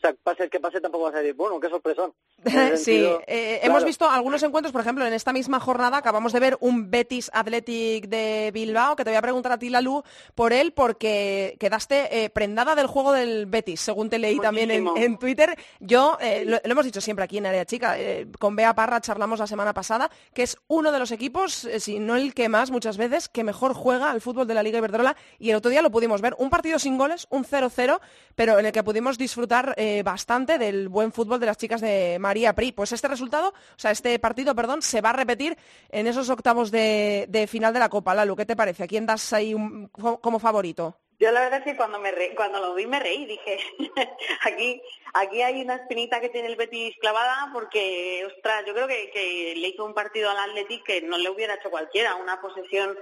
o 0.00 0.06
sea, 0.06 0.14
pase 0.22 0.44
el 0.44 0.50
que 0.50 0.60
pase 0.60 0.80
tampoco 0.80 1.04
va 1.04 1.10
a 1.10 1.22
ser 1.22 1.34
bueno, 1.34 1.60
qué 1.60 1.68
sorpresón. 1.68 2.14
sí, 2.76 3.04
eh, 3.26 3.60
hemos 3.62 3.84
visto 3.84 4.08
algunos 4.08 4.42
encuentros, 4.42 4.72
por 4.72 4.80
ejemplo, 4.80 5.04
en 5.04 5.12
esta 5.12 5.30
misma 5.30 5.60
jornada 5.60 5.98
acabamos 5.98 6.32
de 6.32 6.40
ver 6.40 6.56
un 6.60 6.90
Betis 6.90 7.30
Athletic 7.34 8.06
de 8.06 8.50
Bilbao, 8.54 8.96
que 8.96 9.04
te 9.04 9.10
voy 9.10 9.18
a 9.18 9.22
preguntar 9.22 9.52
a 9.52 9.58
ti, 9.58 9.68
Lalu, 9.68 10.02
por 10.34 10.54
él, 10.54 10.72
porque 10.72 11.54
quedaste 11.60 12.24
eh, 12.24 12.30
prendada 12.30 12.74
del 12.74 12.86
juego 12.86 13.12
del 13.12 13.44
Betis, 13.44 13.80
según 13.80 14.08
te 14.08 14.18
leí 14.18 14.38
también 14.38 14.70
en, 14.70 15.18
Twitter. 15.18 15.54
Yo, 15.80 16.16
eh, 16.18 16.46
lo, 16.46 16.58
hemos 16.64 16.86
dicho 16.86 17.02
siempre 17.02 17.26
aquí 17.26 17.36
en 17.36 17.44
Área 17.44 17.66
Chica, 17.66 17.98
con 18.38 18.56
Bea 18.56 18.74
Parra 18.74 19.02
charlamos 19.02 19.38
la 19.38 19.46
semana 19.46 19.74
pasada, 19.74 20.10
que 20.32 20.44
es 20.44 20.56
uno 20.66 20.92
de 20.92 20.98
los 20.98 21.12
equipos, 21.12 21.68
si 21.78 21.98
no 21.98 22.16
el 22.16 22.32
que 22.32 22.48
más 22.48 22.70
muchas 22.70 22.96
veces, 22.96 23.28
que 23.28 23.44
mejor 23.44 23.74
juega 23.74 24.10
al 24.10 24.22
fútbol 24.22 24.46
de 24.46 24.54
la 24.54 24.62
Liga 24.62 24.78
Iberdrola, 24.78 25.14
y 25.38 25.50
el 25.50 25.56
otro 25.56 25.70
día 25.70 25.82
lo 25.82 25.90
pudimos 25.90 26.22
ver, 26.22 26.34
un 26.38 26.48
partido 26.48 26.78
sin 26.78 26.96
goles, 26.96 27.26
un 27.28 27.44
0-0, 27.44 28.00
pero 28.34 28.58
en 28.58 28.64
el 28.64 28.72
que 28.72 28.82
pudimos 28.82 29.18
disfrutar 29.18 29.74
bastante 30.04 30.58
del 30.58 30.88
buen 30.88 31.12
fútbol 31.12 31.40
de 31.40 31.46
las 31.46 31.58
chicas 31.58 31.80
de 31.80 32.18
María 32.18 32.54
Pri. 32.54 32.72
Pues 32.72 32.92
este 32.92 33.08
resultado, 33.08 33.48
o 33.48 33.78
sea, 33.78 33.90
este 33.90 34.18
partido, 34.18 34.54
perdón, 34.54 34.82
se 34.82 35.00
va 35.00 35.10
a 35.10 35.14
repetir 35.14 35.56
en 35.90 36.06
esos 36.06 36.30
octavos 36.30 36.70
de, 36.70 37.46
final 37.48 37.72
de 37.72 37.78
la 37.80 37.88
Copa. 37.88 38.14
Lalu, 38.14 38.36
¿qué 38.36 38.46
te 38.46 38.56
parece? 38.56 38.84
¿A 38.84 38.86
quién 38.86 39.06
das 39.06 39.32
ahí 39.32 39.54
como 39.92 40.38
favorito? 40.38 40.96
Yo 41.20 41.30
la 41.32 41.42
verdad 41.42 41.58
es 41.58 41.64
que 41.66 41.76
cuando, 41.76 41.98
me 41.98 42.10
cuando 42.34 42.60
lo 42.60 42.74
vi 42.74 42.86
me 42.86 42.98
reí, 42.98 43.26
dije, 43.26 43.58
aquí, 44.42 44.80
aquí 45.12 45.42
hay 45.42 45.60
una 45.60 45.74
espinita 45.74 46.18
que 46.18 46.30
tiene 46.30 46.48
el 46.48 46.56
Betis 46.56 46.96
clavada 46.98 47.50
porque, 47.52 48.24
ostras, 48.24 48.64
yo 48.66 48.72
creo 48.72 48.86
que, 48.86 49.52
le 49.54 49.68
hizo 49.68 49.84
un 49.84 49.92
partido 49.92 50.30
al 50.30 50.38
Athletic 50.38 50.82
que 50.82 51.02
no 51.02 51.18
le 51.18 51.28
hubiera 51.28 51.56
hecho 51.56 51.70
cualquiera, 51.70 52.14
una 52.14 52.40
posesión 52.40 52.96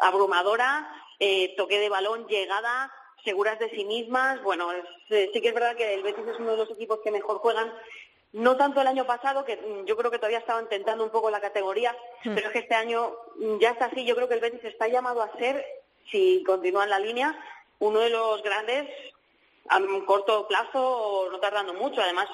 abrumadora, 0.00 0.86
eh, 1.18 1.54
toque 1.56 1.78
de 1.78 1.88
balón, 1.88 2.26
llegada, 2.26 2.92
seguras 3.24 3.58
de 3.58 3.70
sí 3.70 3.84
mismas. 3.84 4.42
Bueno, 4.42 4.68
sí 5.08 5.40
que 5.40 5.48
es 5.48 5.54
verdad 5.54 5.76
que 5.76 5.94
el 5.94 6.02
Betis 6.02 6.26
es 6.26 6.38
uno 6.38 6.52
de 6.52 6.58
los 6.58 6.70
equipos 6.70 7.00
que 7.02 7.10
mejor 7.10 7.38
juegan 7.38 7.72
no 8.32 8.56
tanto 8.56 8.80
el 8.80 8.88
año 8.88 9.06
pasado, 9.06 9.44
que 9.44 9.56
mm, 9.56 9.84
yo 9.84 9.96
creo 9.96 10.10
que 10.10 10.18
todavía 10.18 10.38
estaban 10.40 10.68
tentando 10.68 11.04
un 11.04 11.10
poco 11.10 11.30
la 11.30 11.40
categoría, 11.40 11.96
Hmm. 12.24 12.34
pero 12.34 12.48
es 12.48 12.52
que 12.52 12.58
este 12.60 12.74
año 12.74 13.12
mm, 13.36 13.58
ya 13.58 13.70
está 13.70 13.86
así. 13.86 14.04
Yo 14.04 14.16
creo 14.16 14.28
que 14.28 14.34
el 14.34 14.40
Betis 14.40 14.64
está 14.64 14.88
llamado 14.88 15.22
a 15.22 15.36
ser, 15.38 15.64
si 16.10 16.42
continúa 16.44 16.84
en 16.84 16.90
la 16.90 16.98
línea, 16.98 17.38
uno 17.78 18.00
de 18.00 18.10
los 18.10 18.42
grandes 18.42 18.88
a 19.68 19.78
un 19.78 20.04
corto 20.04 20.46
plazo 20.48 21.28
no 21.30 21.38
tardando 21.38 21.74
mucho. 21.74 22.00
Además, 22.02 22.28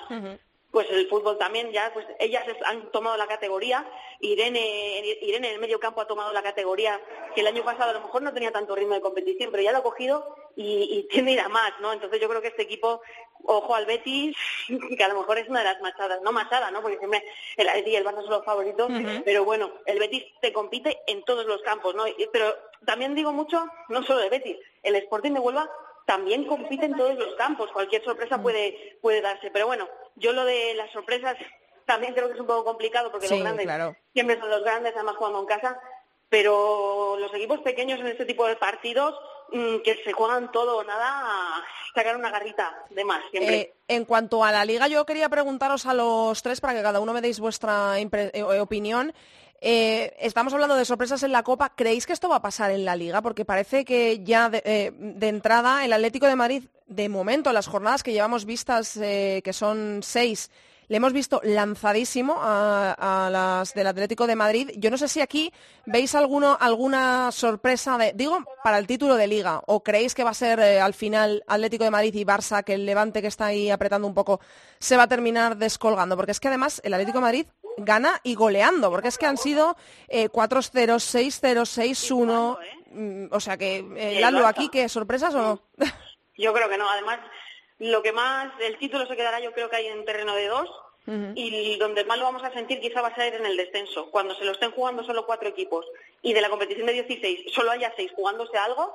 pues 0.70 0.86
el 0.90 1.08
fútbol 1.08 1.38
también 1.38 1.70
ya, 1.70 1.92
pues 1.92 2.06
ellas 2.18 2.44
han 2.64 2.90
tomado 2.90 3.16
la 3.16 3.26
categoría. 3.26 3.86
Irene, 4.20 5.18
Irene 5.22 5.48
en 5.48 5.54
el 5.54 5.60
medio 5.60 5.80
campo 5.80 6.00
ha 6.00 6.06
tomado 6.06 6.32
la 6.32 6.42
categoría 6.42 7.00
que 7.34 7.42
el 7.42 7.46
año 7.46 7.64
pasado 7.64 7.90
a 7.90 7.94
lo 7.94 8.00
mejor 8.00 8.22
no 8.22 8.32
tenía 8.32 8.52
tanto 8.52 8.74
ritmo 8.74 8.94
de 8.94 9.00
competición, 9.00 9.50
pero 9.50 9.62
ya 9.62 9.72
lo 9.72 9.78
ha 9.78 9.82
cogido 9.82 10.34
y, 10.62 10.98
y 10.98 11.08
tiene 11.10 11.32
ir 11.32 11.40
a 11.40 11.48
más, 11.48 11.72
¿no? 11.80 11.92
Entonces 11.92 12.20
yo 12.20 12.28
creo 12.28 12.42
que 12.42 12.48
este 12.48 12.62
equipo, 12.62 13.00
ojo 13.44 13.74
al 13.74 13.86
Betis, 13.86 14.36
que 14.96 15.04
a 15.04 15.08
lo 15.08 15.18
mejor 15.20 15.38
es 15.38 15.48
una 15.48 15.60
de 15.60 15.66
las 15.66 15.80
machadas, 15.80 16.20
no 16.22 16.32
machada, 16.32 16.70
¿no? 16.70 16.82
Porque 16.82 16.98
siempre 16.98 17.24
el 17.56 17.68
Atleti 17.68 17.90
y 17.90 17.96
el 17.96 18.04
Barça 18.04 18.22
son 18.22 18.30
los 18.30 18.44
favoritos, 18.44 18.90
pero 19.24 19.44
bueno, 19.44 19.70
el 19.86 19.98
Betis 19.98 20.24
te 20.40 20.52
compite 20.52 21.00
en 21.06 21.22
todos 21.24 21.46
los 21.46 21.62
campos, 21.62 21.94
¿no? 21.94 22.06
Y- 22.06 22.28
Pero 22.32 22.54
también 22.86 23.14
digo 23.14 23.32
mucho, 23.32 23.66
no 23.88 24.02
solo 24.04 24.20
el 24.22 24.30
Betis, 24.30 24.56
el 24.82 24.96
Sporting 24.96 25.32
de 25.32 25.40
Huelva 25.40 25.70
también 26.06 26.44
compite 26.46 26.86
en 26.86 26.96
todos 26.96 27.14
los 27.16 27.34
campos, 27.36 27.70
cualquier 27.72 28.02
sorpresa 28.02 28.42
puede, 28.42 28.98
puede 29.00 29.20
darse. 29.20 29.50
Pero 29.52 29.66
bueno, 29.68 29.88
yo 30.16 30.32
lo 30.32 30.44
de 30.44 30.74
las 30.74 30.90
sorpresas 30.90 31.36
también 31.86 32.14
creo 32.14 32.26
que 32.28 32.34
es 32.34 32.40
un 32.40 32.46
poco 32.46 32.64
complicado 32.64 33.10
porque 33.12 33.28
Sí, 33.28 33.34
los 33.34 33.42
grandes 33.44 33.64
claro. 33.66 33.94
siempre 34.12 34.38
son 34.40 34.50
los 34.50 34.62
grandes, 34.64 34.92
además 34.96 35.16
jugando 35.16 35.40
en 35.40 35.46
casa, 35.46 35.80
pero 36.28 37.16
los 37.18 37.32
equipos 37.34 37.60
pequeños 37.60 38.00
en 38.00 38.08
este 38.08 38.24
tipo 38.24 38.46
de 38.46 38.56
partidos 38.56 39.14
mm, 39.14 39.29
que 39.50 40.00
se 40.04 40.12
juegan 40.12 40.50
todo 40.52 40.78
o 40.78 40.84
nada, 40.84 41.62
sacar 41.94 42.16
una 42.16 42.30
garrita 42.30 42.84
de 42.90 43.04
más 43.04 43.22
siempre. 43.30 43.56
Eh, 43.56 43.74
en 43.88 44.04
cuanto 44.04 44.44
a 44.44 44.52
la 44.52 44.64
liga, 44.64 44.88
yo 44.88 45.04
quería 45.04 45.28
preguntaros 45.28 45.86
a 45.86 45.94
los 45.94 46.42
tres 46.42 46.60
para 46.60 46.74
que 46.74 46.82
cada 46.82 47.00
uno 47.00 47.12
me 47.12 47.20
deis 47.20 47.40
vuestra 47.40 47.98
impre- 48.00 48.30
eh, 48.32 48.42
opinión. 48.60 49.12
Eh, 49.62 50.16
estamos 50.20 50.54
hablando 50.54 50.74
de 50.74 50.84
sorpresas 50.86 51.22
en 51.22 51.32
la 51.32 51.42
Copa. 51.42 51.72
¿Creéis 51.76 52.06
que 52.06 52.14
esto 52.14 52.28
va 52.30 52.36
a 52.36 52.42
pasar 52.42 52.70
en 52.70 52.84
la 52.86 52.96
Liga? 52.96 53.20
Porque 53.20 53.44
parece 53.44 53.84
que 53.84 54.20
ya 54.24 54.48
de, 54.48 54.62
eh, 54.64 54.92
de 54.94 55.28
entrada 55.28 55.84
el 55.84 55.92
Atlético 55.92 56.26
de 56.26 56.36
Madrid, 56.36 56.64
de 56.86 57.08
momento, 57.10 57.52
las 57.52 57.66
jornadas 57.66 58.02
que 58.02 58.12
llevamos 58.12 58.46
vistas, 58.46 58.96
eh, 58.96 59.42
que 59.44 59.52
son 59.52 60.00
seis, 60.02 60.50
le 60.90 60.96
hemos 60.96 61.12
visto 61.12 61.40
lanzadísimo 61.44 62.34
a, 62.36 63.26
a 63.26 63.30
las 63.30 63.74
del 63.74 63.86
Atlético 63.86 64.26
de 64.26 64.34
Madrid. 64.34 64.72
Yo 64.76 64.90
no 64.90 64.98
sé 64.98 65.06
si 65.06 65.20
aquí 65.20 65.52
veis 65.86 66.16
alguno, 66.16 66.56
alguna 66.58 67.30
sorpresa, 67.30 67.96
de, 67.96 68.12
digo, 68.12 68.40
para 68.64 68.76
el 68.78 68.88
título 68.88 69.14
de 69.14 69.28
Liga, 69.28 69.62
o 69.68 69.84
creéis 69.84 70.16
que 70.16 70.24
va 70.24 70.30
a 70.30 70.34
ser 70.34 70.58
eh, 70.58 70.80
al 70.80 70.92
final 70.92 71.44
Atlético 71.46 71.84
de 71.84 71.92
Madrid 71.92 72.12
y 72.16 72.24
Barça, 72.24 72.64
que 72.64 72.74
el 72.74 72.86
Levante 72.86 73.22
que 73.22 73.28
está 73.28 73.46
ahí 73.46 73.70
apretando 73.70 74.08
un 74.08 74.14
poco 74.14 74.40
se 74.80 74.96
va 74.96 75.04
a 75.04 75.08
terminar 75.08 75.56
descolgando. 75.56 76.16
Porque 76.16 76.32
es 76.32 76.40
que 76.40 76.48
además 76.48 76.80
el 76.82 76.92
Atlético 76.92 77.18
de 77.18 77.22
Madrid 77.22 77.46
gana 77.76 78.20
y 78.24 78.34
goleando, 78.34 78.90
porque 78.90 79.08
es 79.08 79.16
que 79.16 79.26
han 79.26 79.36
sido 79.36 79.76
eh, 80.08 80.28
4-0, 80.28 80.96
6-0, 80.96 81.66
6-1. 81.66 82.58
mm, 82.90 83.26
O 83.30 83.38
sea 83.38 83.56
que, 83.56 83.76
eh, 83.96 84.18
Lalo, 84.20 84.44
aquí, 84.44 84.68
¿qué 84.68 84.88
sorpresas 84.88 85.32
o 85.36 85.40
no? 85.40 85.62
Yo 86.36 86.52
creo 86.52 86.68
que 86.68 86.78
no. 86.78 86.90
Además, 86.90 87.20
lo 87.80 88.02
que 88.02 88.12
más, 88.12 88.52
el 88.60 88.78
título 88.78 89.06
se 89.06 89.16
quedará 89.16 89.40
yo 89.40 89.52
creo 89.52 89.68
que 89.68 89.76
hay 89.76 89.86
en 89.88 90.04
terreno 90.04 90.34
de 90.34 90.46
dos 90.46 90.70
y 91.34 91.76
donde 91.78 92.04
más 92.04 92.18
lo 92.18 92.24
vamos 92.24 92.44
a 92.44 92.52
sentir 92.52 92.78
quizá 92.80 93.00
va 93.02 93.08
a 93.08 93.14
ser 93.16 93.34
en 93.34 93.44
el 93.44 93.56
descenso. 93.56 94.10
Cuando 94.12 94.34
se 94.36 94.44
lo 94.44 94.52
estén 94.52 94.70
jugando 94.70 95.02
solo 95.02 95.26
cuatro 95.26 95.48
equipos 95.48 95.84
y 96.22 96.32
de 96.34 96.40
la 96.40 96.48
competición 96.50 96.86
de 96.86 96.92
16 96.92 97.52
solo 97.52 97.72
haya 97.72 97.92
seis 97.96 98.12
jugándose 98.14 98.56
algo, 98.56 98.94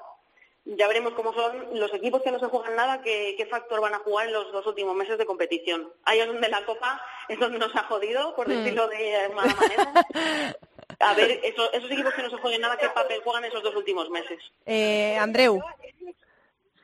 ya 0.64 0.88
veremos 0.88 1.14
cómo 1.14 1.34
son 1.34 1.78
los 1.78 1.94
equipos 1.94 2.22
que 2.22 2.32
no 2.32 2.40
se 2.40 2.46
juegan 2.46 2.76
nada, 2.76 3.02
qué, 3.02 3.36
qué 3.38 3.46
factor 3.48 3.82
van 3.82 3.94
a 3.96 4.00
jugar 4.00 4.28
en 4.28 4.34
los 4.34 4.50
dos 4.54 4.66
últimos 4.66 4.96
meses 4.96 5.18
de 5.18 5.26
competición. 5.26 5.92
Ahí 6.06 6.20
es 6.20 6.28
donde 6.28 6.48
la 6.48 6.64
Copa 6.66 7.02
es 7.28 7.38
donde 7.40 7.60
nos 7.60 7.76
ha 7.76 7.84
jodido, 7.84 8.34
por 8.36 8.48
decirlo 8.48 8.88
de 8.88 9.30
mala 9.36 9.54
manera. 9.60 9.92
A 11.00 11.14
ver, 11.16 11.40
eso- 11.44 11.72
esos 11.74 11.92
equipos 11.92 12.14
que 12.14 12.24
no 12.24 12.30
se 12.30 12.38
jueguen 12.38 12.62
nada, 12.62 12.78
qué 12.78 12.88
papel 12.90 13.22
juegan 13.24 13.44
esos 13.46 13.62
dos 13.62 13.76
últimos 13.76 14.10
meses. 14.10 14.40
Eh, 14.66 15.18
Andreu. 15.18 15.60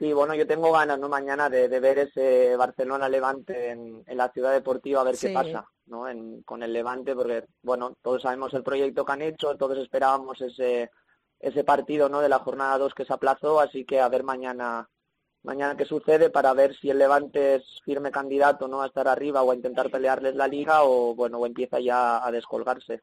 Sí, 0.01 0.13
bueno, 0.13 0.33
yo 0.33 0.47
tengo 0.47 0.71
ganas, 0.71 0.97
¿no? 0.97 1.07
Mañana 1.09 1.47
de, 1.47 1.69
de 1.69 1.79
ver 1.79 1.99
ese 1.99 2.55
Barcelona-Levante 2.55 3.69
en, 3.69 4.03
en 4.07 4.17
la 4.17 4.31
ciudad 4.31 4.51
deportiva, 4.51 5.01
a 5.01 5.03
ver 5.03 5.15
Sí. 5.15 5.27
qué 5.27 5.33
pasa, 5.33 5.63
¿no? 5.85 6.07
En- 6.09 6.41
con 6.41 6.63
el 6.63 6.73
Levante, 6.73 7.13
porque, 7.13 7.45
bueno, 7.61 7.93
todos 8.01 8.23
sabemos 8.23 8.51
el 8.55 8.63
proyecto 8.63 9.05
que 9.05 9.11
han 9.11 9.21
hecho, 9.21 9.55
todos 9.57 9.77
esperábamos 9.77 10.41
ese, 10.41 10.89
ese 11.39 11.63
partido, 11.63 12.09
¿no? 12.09 12.19
De 12.19 12.29
la 12.29 12.39
jornada 12.39 12.79
2 12.79 12.95
que 12.95 13.05
se 13.05 13.13
aplazó, 13.13 13.59
así 13.59 13.85
que 13.85 13.99
a 14.01 14.09
ver 14.09 14.23
mañana, 14.23 14.89
mañana 15.43 15.77
qué 15.77 15.85
sucede 15.85 16.31
para 16.31 16.51
ver 16.53 16.75
si 16.77 16.89
el 16.89 16.97
Levante 16.97 17.57
es 17.57 17.63
firme 17.85 18.09
candidato, 18.09 18.67
¿no? 18.67 18.81
A 18.81 18.87
estar 18.87 19.07
arriba 19.07 19.43
o 19.43 19.51
a 19.51 19.55
intentar 19.55 19.91
pelearles 19.91 20.33
la 20.33 20.47
liga 20.47 20.81
o, 20.81 21.13
bueno, 21.13 21.37
o 21.37 21.45
empieza 21.45 21.79
ya 21.79 22.25
a 22.25 22.31
descolgarse. 22.31 23.01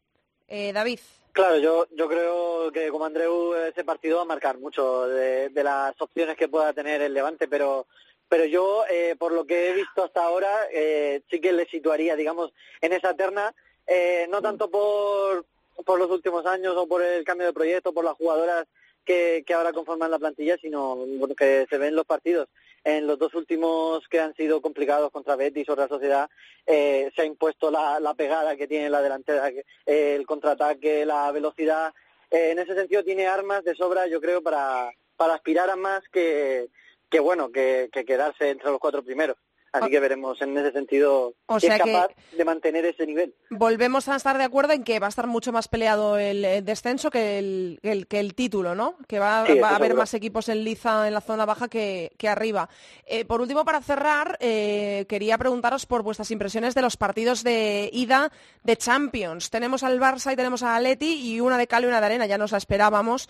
Eh, 0.48 0.72
David. 0.72 0.98
Claro, 1.32 1.58
yo, 1.58 1.86
yo 1.92 2.08
creo 2.08 2.72
que 2.72 2.88
como 2.90 3.04
Andreu 3.04 3.54
ese 3.54 3.84
partido 3.84 4.16
va 4.16 4.22
a 4.22 4.26
marcar 4.26 4.58
mucho 4.58 5.06
de, 5.08 5.50
de 5.50 5.64
las 5.64 5.94
opciones 6.00 6.36
que 6.36 6.48
pueda 6.48 6.72
tener 6.72 7.00
el 7.00 7.14
Levante, 7.14 7.46
pero 7.46 7.86
pero 8.28 8.44
yo 8.44 8.84
eh, 8.90 9.14
por 9.18 9.32
lo 9.32 9.46
que 9.46 9.70
he 9.70 9.72
visto 9.72 10.04
hasta 10.04 10.22
ahora 10.24 10.50
eh, 10.72 11.22
sí 11.30 11.40
que 11.40 11.52
le 11.52 11.66
situaría, 11.66 12.16
digamos, 12.16 12.52
en 12.80 12.92
esa 12.92 13.14
terna, 13.14 13.54
eh, 13.86 14.26
no 14.28 14.42
tanto 14.42 14.68
por 14.70 15.46
por 15.84 15.98
los 15.98 16.10
últimos 16.10 16.44
años 16.44 16.76
o 16.76 16.88
por 16.88 17.02
el 17.02 17.24
cambio 17.24 17.46
de 17.46 17.52
proyecto, 17.52 17.92
por 17.92 18.04
las 18.04 18.14
jugadoras 18.14 18.66
que, 19.04 19.44
que 19.46 19.54
ahora 19.54 19.72
conforman 19.72 20.10
la 20.10 20.18
plantilla, 20.18 20.56
sino 20.58 20.96
bueno, 20.96 21.34
que 21.36 21.66
se 21.70 21.78
ven 21.78 21.94
los 21.94 22.04
partidos. 22.04 22.48
En 22.88 23.06
los 23.06 23.18
dos 23.18 23.34
últimos 23.34 24.08
que 24.08 24.18
han 24.18 24.34
sido 24.34 24.62
complicados 24.62 25.10
contra 25.10 25.36
Betis 25.36 25.68
o 25.68 25.74
Real 25.74 25.90
Sociedad, 25.90 26.30
eh, 26.64 27.10
se 27.14 27.20
ha 27.20 27.24
impuesto 27.26 27.70
la, 27.70 28.00
la 28.00 28.14
pegada 28.14 28.56
que 28.56 28.66
tiene 28.66 28.88
la 28.88 29.02
delantera, 29.02 29.50
eh, 29.50 29.62
el 29.84 30.24
contraataque, 30.26 31.04
la 31.04 31.30
velocidad. 31.30 31.92
Eh, 32.30 32.52
en 32.52 32.58
ese 32.60 32.74
sentido 32.74 33.04
tiene 33.04 33.26
armas 33.26 33.62
de 33.62 33.74
sobra, 33.74 34.06
yo 34.06 34.22
creo, 34.22 34.42
para, 34.42 34.90
para 35.18 35.34
aspirar 35.34 35.68
a 35.68 35.76
más 35.76 36.02
que, 36.10 36.70
que 37.10 37.20
bueno, 37.20 37.52
que, 37.52 37.90
que 37.92 38.06
quedarse 38.06 38.48
entre 38.48 38.70
los 38.70 38.80
cuatro 38.80 39.02
primeros. 39.02 39.36
Así 39.78 39.90
que 39.90 40.00
veremos 40.00 40.40
en 40.42 40.56
ese 40.58 40.72
sentido 40.72 41.34
O 41.46 41.58
si 41.60 41.66
sea 41.66 41.76
es 41.76 41.82
que- 41.82 41.92
capaz 41.92 42.08
de 42.36 42.44
mantener 42.44 42.84
ese 42.84 43.06
nivel. 43.06 43.34
Volvemos 43.50 44.08
a 44.08 44.16
estar 44.16 44.36
de 44.38 44.44
acuerdo 44.44 44.72
en 44.72 44.84
que 44.84 44.98
va 44.98 45.06
a 45.06 45.08
estar 45.10 45.26
mucho 45.26 45.52
más 45.52 45.68
peleado 45.68 46.18
el, 46.18 46.44
eh, 46.44 46.62
descenso 46.62 47.10
que 47.10 47.38
el, 47.38 47.78
que 47.82 47.92
el, 47.92 48.06
que 48.06 48.20
el 48.20 48.34
título, 48.34 48.74
¿no? 48.74 48.96
Que 49.06 49.18
va, 49.18 49.46
Sí, 49.46 49.58
va 49.58 49.68
a 49.70 49.76
haber 49.76 49.88
seguro. 49.88 50.02
más 50.02 50.14
equipos 50.14 50.48
en 50.48 50.64
liza 50.64 51.06
en 51.08 51.14
la 51.14 51.20
zona 51.20 51.44
baja 51.46 51.68
que, 51.68 52.12
que 52.18 52.28
arriba. 52.28 52.68
Eh, 53.06 53.24
por 53.24 53.40
último, 53.40 53.64
para 53.64 53.80
cerrar, 53.80 54.36
eh, 54.40 55.06
quería 55.08 55.38
preguntaros 55.38 55.86
por 55.86 56.02
vuestras 56.02 56.30
impresiones 56.30 56.74
de 56.74 56.82
los 56.82 56.96
partidos 56.96 57.42
de 57.44 57.90
ida 57.92 58.30
de 58.62 58.76
Champions. 58.76 59.50
Tenemos 59.50 59.82
al 59.82 59.98
Barça 60.00 60.32
y 60.32 60.36
tenemos 60.36 60.62
a 60.62 60.76
Atleti 60.76 61.14
y 61.34 61.40
una 61.40 61.58
de 61.58 61.66
cal 61.66 61.84
y 61.84 61.86
una 61.86 62.00
de 62.00 62.06
arena, 62.06 62.26
ya 62.26 62.38
nos 62.38 62.52
la 62.52 62.58
esperábamos. 62.58 63.28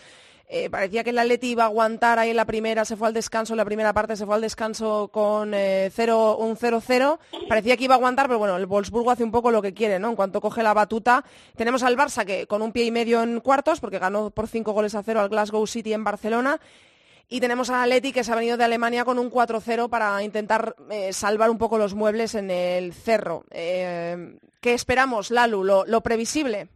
Eh, 0.51 0.71
parecía 0.71 1.05
que 1.05 1.11
el 1.11 1.19
Atleti 1.19 1.51
iba 1.51 1.65
a 1.65 1.67
aguantar 1.67 2.19
ahí 2.19 2.31
en 2.31 2.37
la 2.37 2.47
primera, 2.47 2.87
se 2.87 2.97
fue 2.97 3.07
al 3.07 3.13
descanso, 3.13 3.53
en 3.53 3.59
la 3.59 3.67
primera 3.67 3.93
parte 3.93 4.17
se 4.17 4.25
fue 4.25 4.35
al 4.35 4.41
descanso 4.41 5.09
con 5.13 5.53
eh, 5.53 5.91
un 5.99 6.57
0-0. 6.57 7.19
Parecía 7.49 7.77
que 7.77 7.85
iba 7.85 7.95
a 7.95 7.99
aguantar, 7.99 8.29
pero 8.29 8.39
bueno, 8.39 8.57
el 8.57 8.65
Wolfsburgo 8.65 9.11
hace 9.11 9.25
un 9.25 9.31
poco 9.31 9.51
lo 9.51 9.61
que 9.61 9.75
quiere, 9.75 9.99
¿no? 9.99 10.09
En 10.09 10.17
cuanto 10.17 10.41
coge 10.41 10.63
la 10.63 10.73
batuta. 10.73 11.23
Tenemos 11.55 11.83
al 11.83 11.99
Barça 11.99 12.25
que 12.25 12.47
con 12.47 12.63
un 12.63 12.73
pie 12.73 12.85
y 12.85 12.91
medio 12.91 13.23
en 13.23 13.41
cuartos, 13.41 13.79
porque 13.79 13.99
ganó 13.99 14.31
por 14.31 14.49
cinco 14.49 14.73
goles 14.73 14.95
a 14.95 15.03
cero 15.03 15.21
al 15.21 15.29
Glasgow 15.29 15.67
City 15.67 15.93
en 15.93 16.05
Barcelona. 16.05 16.59
Y 17.29 17.41
tenemos 17.41 17.69
al 17.69 17.83
Atleti 17.83 18.13
que 18.13 18.25
se 18.25 18.33
ha 18.33 18.37
venido 18.37 18.57
de 18.57 18.65
Alemania 18.65 19.05
con 19.05 19.19
un 19.19 19.31
4-0 19.31 19.91
para 19.91 20.23
intentar 20.23 20.75
eh, 20.91 21.13
salvar 21.13 21.51
un 21.51 21.59
poco 21.59 21.77
los 21.77 21.93
muebles 21.93 22.35
en 22.35 22.51
el 22.51 22.95
cerro. 22.95 23.45
¿Qué 23.51 24.39
esperamos, 24.63 25.31
Lalu? 25.31 25.63
¿Lo, 25.63 25.85
lo 25.85 26.01
previsible? 26.01 26.69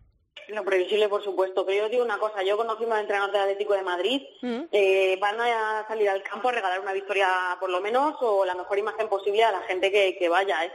Lo 0.49 0.65
previsible, 0.65 1.09
por 1.09 1.23
supuesto, 1.23 1.65
pero 1.65 1.85
yo 1.85 1.89
digo 1.89 2.05
una 2.05 2.19
cosa, 2.19 2.43
yo 2.43 2.57
conociendo 2.57 2.95
al 2.95 3.03
entrenador 3.03 3.33
del 3.33 3.43
Atlético 3.43 3.75
de 3.75 3.83
Madrid, 3.83 4.23
Mm. 4.43 4.63
eh, 4.73 5.17
van 5.21 5.41
a 5.41 5.85
salir 5.87 6.09
al 6.11 6.23
campo 6.23 6.49
a 6.49 6.53
regalar 6.53 6.81
una 6.81 6.93
victoria 6.93 7.57
por 7.61 7.71
lo 7.71 7.81
menos 7.81 8.17
o 8.21 8.45
la 8.45 8.55
mejor 8.55 8.79
imagen 8.79 9.09
posible 9.09 9.45
a 9.45 9.53
la 9.53 9.61
gente 9.63 9.91
que, 9.93 10.17
que 10.19 10.29
vaya. 10.29 10.65
Es, 10.65 10.73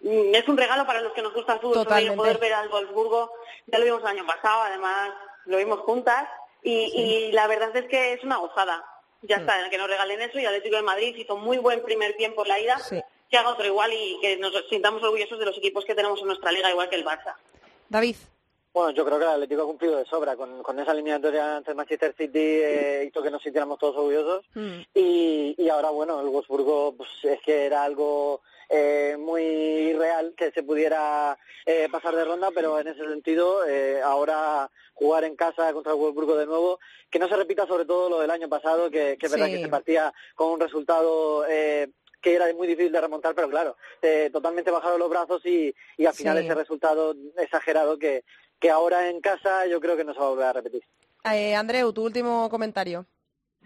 mm, 0.00 0.34
es 0.34 0.48
un 0.48 0.56
regalo 0.56 0.84
para 0.86 1.00
los 1.00 1.12
que 1.12 1.22
nos 1.22 1.32
gusta 1.32 1.54
el 1.54 1.60
fútbol, 1.60 1.86
poder 2.16 2.38
ver 2.38 2.52
al 2.54 2.68
Wolfsburgo, 2.68 3.32
ya 3.66 3.78
lo 3.78 3.84
vimos 3.84 4.00
el 4.02 4.08
año 4.08 4.26
pasado, 4.26 4.62
además 4.62 5.10
lo 5.46 5.56
vimos 5.58 5.80
juntas 5.80 6.28
y, 6.62 6.72
y 6.72 7.32
la 7.32 7.46
verdad 7.46 7.74
es 7.76 7.86
que 7.86 8.12
es 8.14 8.24
una 8.24 8.36
gozada. 8.38 8.84
Ya 9.22 9.38
Mm. 9.38 9.40
está, 9.40 9.70
que 9.70 9.78
nos 9.78 9.88
regalen 9.88 10.20
eso 10.22 10.38
y 10.38 10.42
el 10.42 10.48
Atlético 10.48 10.76
de 10.76 10.82
Madrid 10.82 11.14
hizo 11.16 11.36
muy 11.36 11.58
buen 11.58 11.82
primer 11.82 12.16
tiempo 12.16 12.42
en 12.42 12.48
la 12.48 12.60
ida, 12.60 12.78
Sí. 12.80 13.00
que 13.30 13.36
haga 13.36 13.50
otro 13.50 13.64
igual 13.66 13.92
y 13.92 14.18
que 14.20 14.36
nos 14.38 14.52
sintamos 14.68 15.02
orgullosos 15.02 15.38
de 15.38 15.44
los 15.46 15.56
equipos 15.58 15.84
que 15.84 15.94
tenemos 15.94 16.20
en 16.20 16.26
nuestra 16.26 16.50
liga, 16.52 16.70
igual 16.70 16.88
que 16.88 16.96
el 16.96 17.04
Barça. 17.04 17.34
David. 17.88 18.16
Bueno, 18.78 18.92
yo 18.92 19.04
creo 19.04 19.18
que 19.18 19.24
el 19.24 19.30
Atlético 19.32 19.62
ha 19.62 19.66
cumplido 19.66 19.96
de 19.96 20.04
sobra. 20.04 20.36
Con, 20.36 20.62
con 20.62 20.78
esa 20.78 20.92
eliminatoria 20.92 21.56
ante 21.56 21.72
el 21.72 21.76
Manchester 21.76 22.14
City 22.16 22.38
eh, 22.38 23.06
hizo 23.08 23.20
que 23.20 23.30
nos 23.30 23.42
sintiéramos 23.42 23.76
todos 23.76 23.96
orgullosos. 23.96 24.44
Mm. 24.54 24.80
Y, 24.94 25.54
y 25.58 25.68
ahora, 25.68 25.90
bueno, 25.90 26.20
el 26.20 26.28
Wolfsburgo 26.28 26.94
pues, 26.96 27.08
es 27.24 27.40
que 27.40 27.66
era 27.66 27.82
algo 27.82 28.40
eh, 28.68 29.16
muy 29.18 29.92
real 29.94 30.32
que 30.36 30.52
se 30.52 30.62
pudiera 30.62 31.36
eh, 31.66 31.88
pasar 31.90 32.14
de 32.14 32.24
ronda, 32.24 32.50
pero 32.54 32.78
en 32.78 32.86
ese 32.86 33.04
sentido, 33.04 33.66
eh, 33.66 34.00
ahora 34.00 34.70
jugar 34.94 35.24
en 35.24 35.34
casa 35.34 35.72
contra 35.72 35.90
el 35.90 35.98
Wolfsburgo 35.98 36.36
de 36.36 36.46
nuevo, 36.46 36.78
que 37.10 37.18
no 37.18 37.26
se 37.26 37.34
repita 37.34 37.66
sobre 37.66 37.84
todo 37.84 38.08
lo 38.08 38.20
del 38.20 38.30
año 38.30 38.48
pasado, 38.48 38.92
que, 38.92 39.16
que 39.18 39.26
es 39.26 39.32
verdad 39.32 39.46
Sí. 39.46 39.54
que 39.54 39.62
se 39.62 39.68
partía 39.68 40.14
con 40.36 40.52
un 40.52 40.60
resultado... 40.60 41.44
Eh, 41.48 41.88
que 42.20 42.34
era 42.34 42.52
muy 42.52 42.66
difícil 42.66 42.90
de 42.90 43.00
remontar, 43.00 43.32
pero 43.32 43.48
claro, 43.48 43.76
eh, 44.02 44.28
totalmente 44.32 44.72
bajaron 44.72 44.98
los 44.98 45.08
brazos 45.08 45.40
y, 45.46 45.72
y 45.96 46.04
al 46.04 46.12
final 46.14 46.36
Sí. 46.36 46.46
ese 46.46 46.54
resultado 46.56 47.14
exagerado 47.36 47.96
que, 47.96 48.24
que 48.58 48.70
ahora 48.70 49.08
en 49.08 49.20
casa 49.20 49.66
yo 49.66 49.80
creo 49.80 49.96
que 49.96 50.04
no 50.04 50.12
se 50.12 50.20
va 50.20 50.26
a 50.26 50.30
volver 50.30 50.46
a 50.46 50.52
repetir. 50.52 50.82
Eh, 51.24 51.54
Andreu, 51.54 51.92
tu 51.92 52.04
último 52.04 52.48
comentario. 52.48 53.06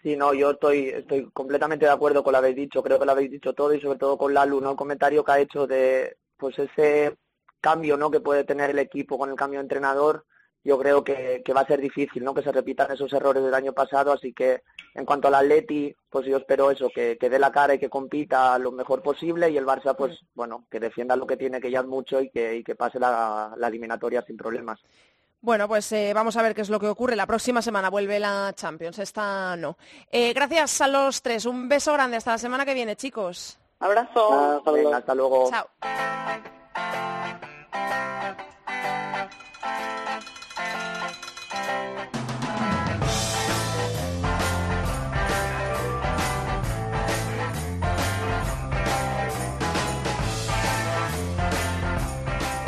Sí, 0.03 0.17
no, 0.17 0.35
yo 0.35 0.51
estoy, 0.51 0.89
estoy 0.89 1.31
completamente 1.31 1.87
de 1.87 1.93
acuerdo 1.93 2.25
con 2.25 2.33
lo 2.33 2.39
que 2.39 2.47
habéis 2.47 2.57
dicho, 2.57 2.83
creo 2.83 2.99
que 2.99 3.07
lo 3.07 3.13
habéis 3.13 3.31
dicho 3.31 3.53
todo 3.53 3.73
y 3.73 3.81
sobre 3.81 3.99
todo 3.99 4.19
con 4.19 4.35
Lalu, 4.35 4.61
¿no? 4.61 4.71
El 4.71 4.77
comentario 4.77 5.25
que 5.25 5.33
ha 5.33 5.39
hecho 5.39 5.67
de 5.67 6.17
pues 6.37 6.59
ese 6.59 7.17
cambio, 7.61 7.97
¿no? 7.97 8.11
Que 8.11 8.19
puede 8.19 8.43
tener 8.43 8.71
el 8.71 8.81
equipo 8.81 9.17
con 9.17 9.31
el 9.31 9.37
cambio 9.37 9.61
de 9.61 9.65
entrenador, 9.65 10.27
yo 10.65 10.79
creo 10.79 11.03
que, 11.03 11.43
que 11.45 11.53
va 11.53 11.63
a 11.63 11.67
ser 11.67 11.81
difícil, 11.81 12.23
¿no? 12.25 12.35
Que 12.35 12.43
se 12.43 12.53
repitan 12.53 12.91
esos 12.93 13.13
errores 13.13 13.43
del 13.43 13.55
año 13.55 13.73
pasado, 13.73 14.13
así 14.13 14.33
que 14.33 14.63
en 14.95 15.05
cuanto 15.05 15.29
al 15.29 15.35
Atleti, 15.35 15.95
pues 16.09 16.27
yo 16.27 16.37
espero 16.37 16.71
eso, 16.71 16.89
que, 16.95 17.19
que 17.19 17.31
dé 17.31 17.39
la 17.39 17.51
cara 17.51 17.75
y 17.75 17.79
que 17.79 17.91
compita 17.91 18.59
lo 18.59 18.73
mejor 18.73 19.03
posible 19.03 19.51
y 19.51 19.57
el 19.57 19.67
Barça, 19.67 19.97
pues 19.97 20.21
bueno, 20.35 20.67
que 20.71 20.81
defienda 20.81 21.17
lo 21.17 21.27
que 21.27 21.37
tiene, 21.37 21.61
que 21.61 21.71
ya 21.71 21.81
es 21.81 21.87
mucho 21.87 22.21
y 22.21 22.31
que, 22.31 22.57
y 22.57 22.65
que 22.65 22.75
pase 22.75 22.99
la, 22.99 23.55
la 23.57 23.69
eliminatoria 23.69 24.23
sin 24.23 24.37
problemas. 24.37 24.81
Bueno, 25.41 25.67
pues 25.67 25.91
eh, 25.91 26.13
vamos 26.15 26.37
a 26.37 26.43
ver 26.43 26.55
qué 26.55 26.61
es 26.61 26.71
lo 26.71 26.79
que 26.79 26.87
ocurre. 26.87 27.17
La 27.17 27.27
próxima 27.27 27.61
semana 27.63 27.91
vuelve 27.91 28.21
la 28.21 28.53
Champions, 28.55 29.01
esta 29.01 29.57
no. 29.57 29.77
Eh, 30.09 30.33
gracias 30.33 30.81
a 30.81 30.87
los 30.87 31.21
tres. 31.21 31.47
Un 31.47 31.69
beso 31.69 31.93
grande. 31.93 32.17
Hasta 32.17 32.31
la 32.31 32.39
semana 32.39 32.65
que 32.65 32.75
viene, 32.75 32.95
chicos. 32.95 33.59
Abrazo. 33.81 34.59
Hasta 34.59 34.71
luego. 34.71 34.85
Venga, 34.85 34.97
hasta 34.99 35.15
luego. 35.17 35.51
Chao. 35.51 35.67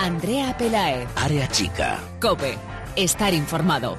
Andrea 0.04 0.54
Pelaez. 0.58 1.08
Área 1.16 1.48
chica. 1.48 1.98
Cope. 2.20 2.58
Estar 2.94 3.32
informado. 3.32 3.96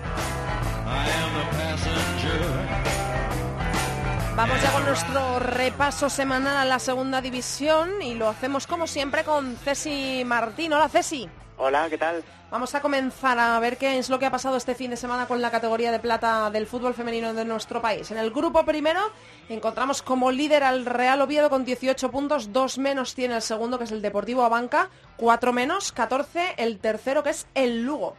Vamos 4.36 4.62
ya 4.62 4.72
con 4.72 4.86
nuestro 4.86 5.39
repaso 5.39 6.12
semanal 6.12 6.58
a 6.58 6.66
la 6.66 6.78
segunda 6.78 7.22
división 7.22 8.03
y 8.03 8.14
lo 8.14 8.30
hacemos 8.30 8.68
como 8.68 8.86
siempre 8.86 9.24
con 9.24 9.56
Ceci 9.56 10.22
Martín. 10.24 10.74
Hola 10.74 10.89
Ceci. 10.89 11.28
Hola, 11.58 11.88
¿qué 11.89 11.97
tal? 11.97 12.22
Vamos 12.51 12.76
a 12.76 12.82
comenzar 12.82 13.39
a 13.39 13.58
ver 13.60 13.78
qué 13.78 13.97
es 13.97 14.10
lo 14.10 14.20
que 14.20 14.26
ha 14.26 14.32
pasado 14.32 14.58
este 14.58 14.76
fin 14.76 14.91
de 14.91 14.97
semana 14.97 15.26
con 15.26 15.41
la 15.41 15.51
categoría 15.51 15.91
de 15.91 15.99
plata 15.99 16.49
del 16.51 16.68
fútbol 16.68 16.93
femenino 16.93 17.34
de 17.34 17.45
nuestro 17.45 17.82
país. 17.82 18.12
En 18.12 18.18
el 18.18 18.32
grupo 18.32 18.66
primero 18.66 18.99
encontramos 19.47 20.01
como 20.01 20.32
líder 20.32 20.64
al 20.64 20.86
Real 20.86 21.22
Oviedo 21.22 21.49
con 21.49 21.64
18 21.64 22.12
puntos, 22.12 22.51
dos 22.51 22.78
menos 22.78 23.16
tiene 23.16 23.36
el 23.36 23.41
segundo 23.41 23.78
que 23.78 23.86
es 23.86 23.91
el 23.91 24.01
Deportivo 24.01 24.43
Abanca, 24.43 24.89
cuatro 25.16 25.53
menos, 25.53 25.93
14 25.93 26.56
el 26.58 26.80
tercero 26.80 27.24
que 27.24 27.30
es 27.30 27.47
el 27.56 27.84
Lugo. 27.84 28.16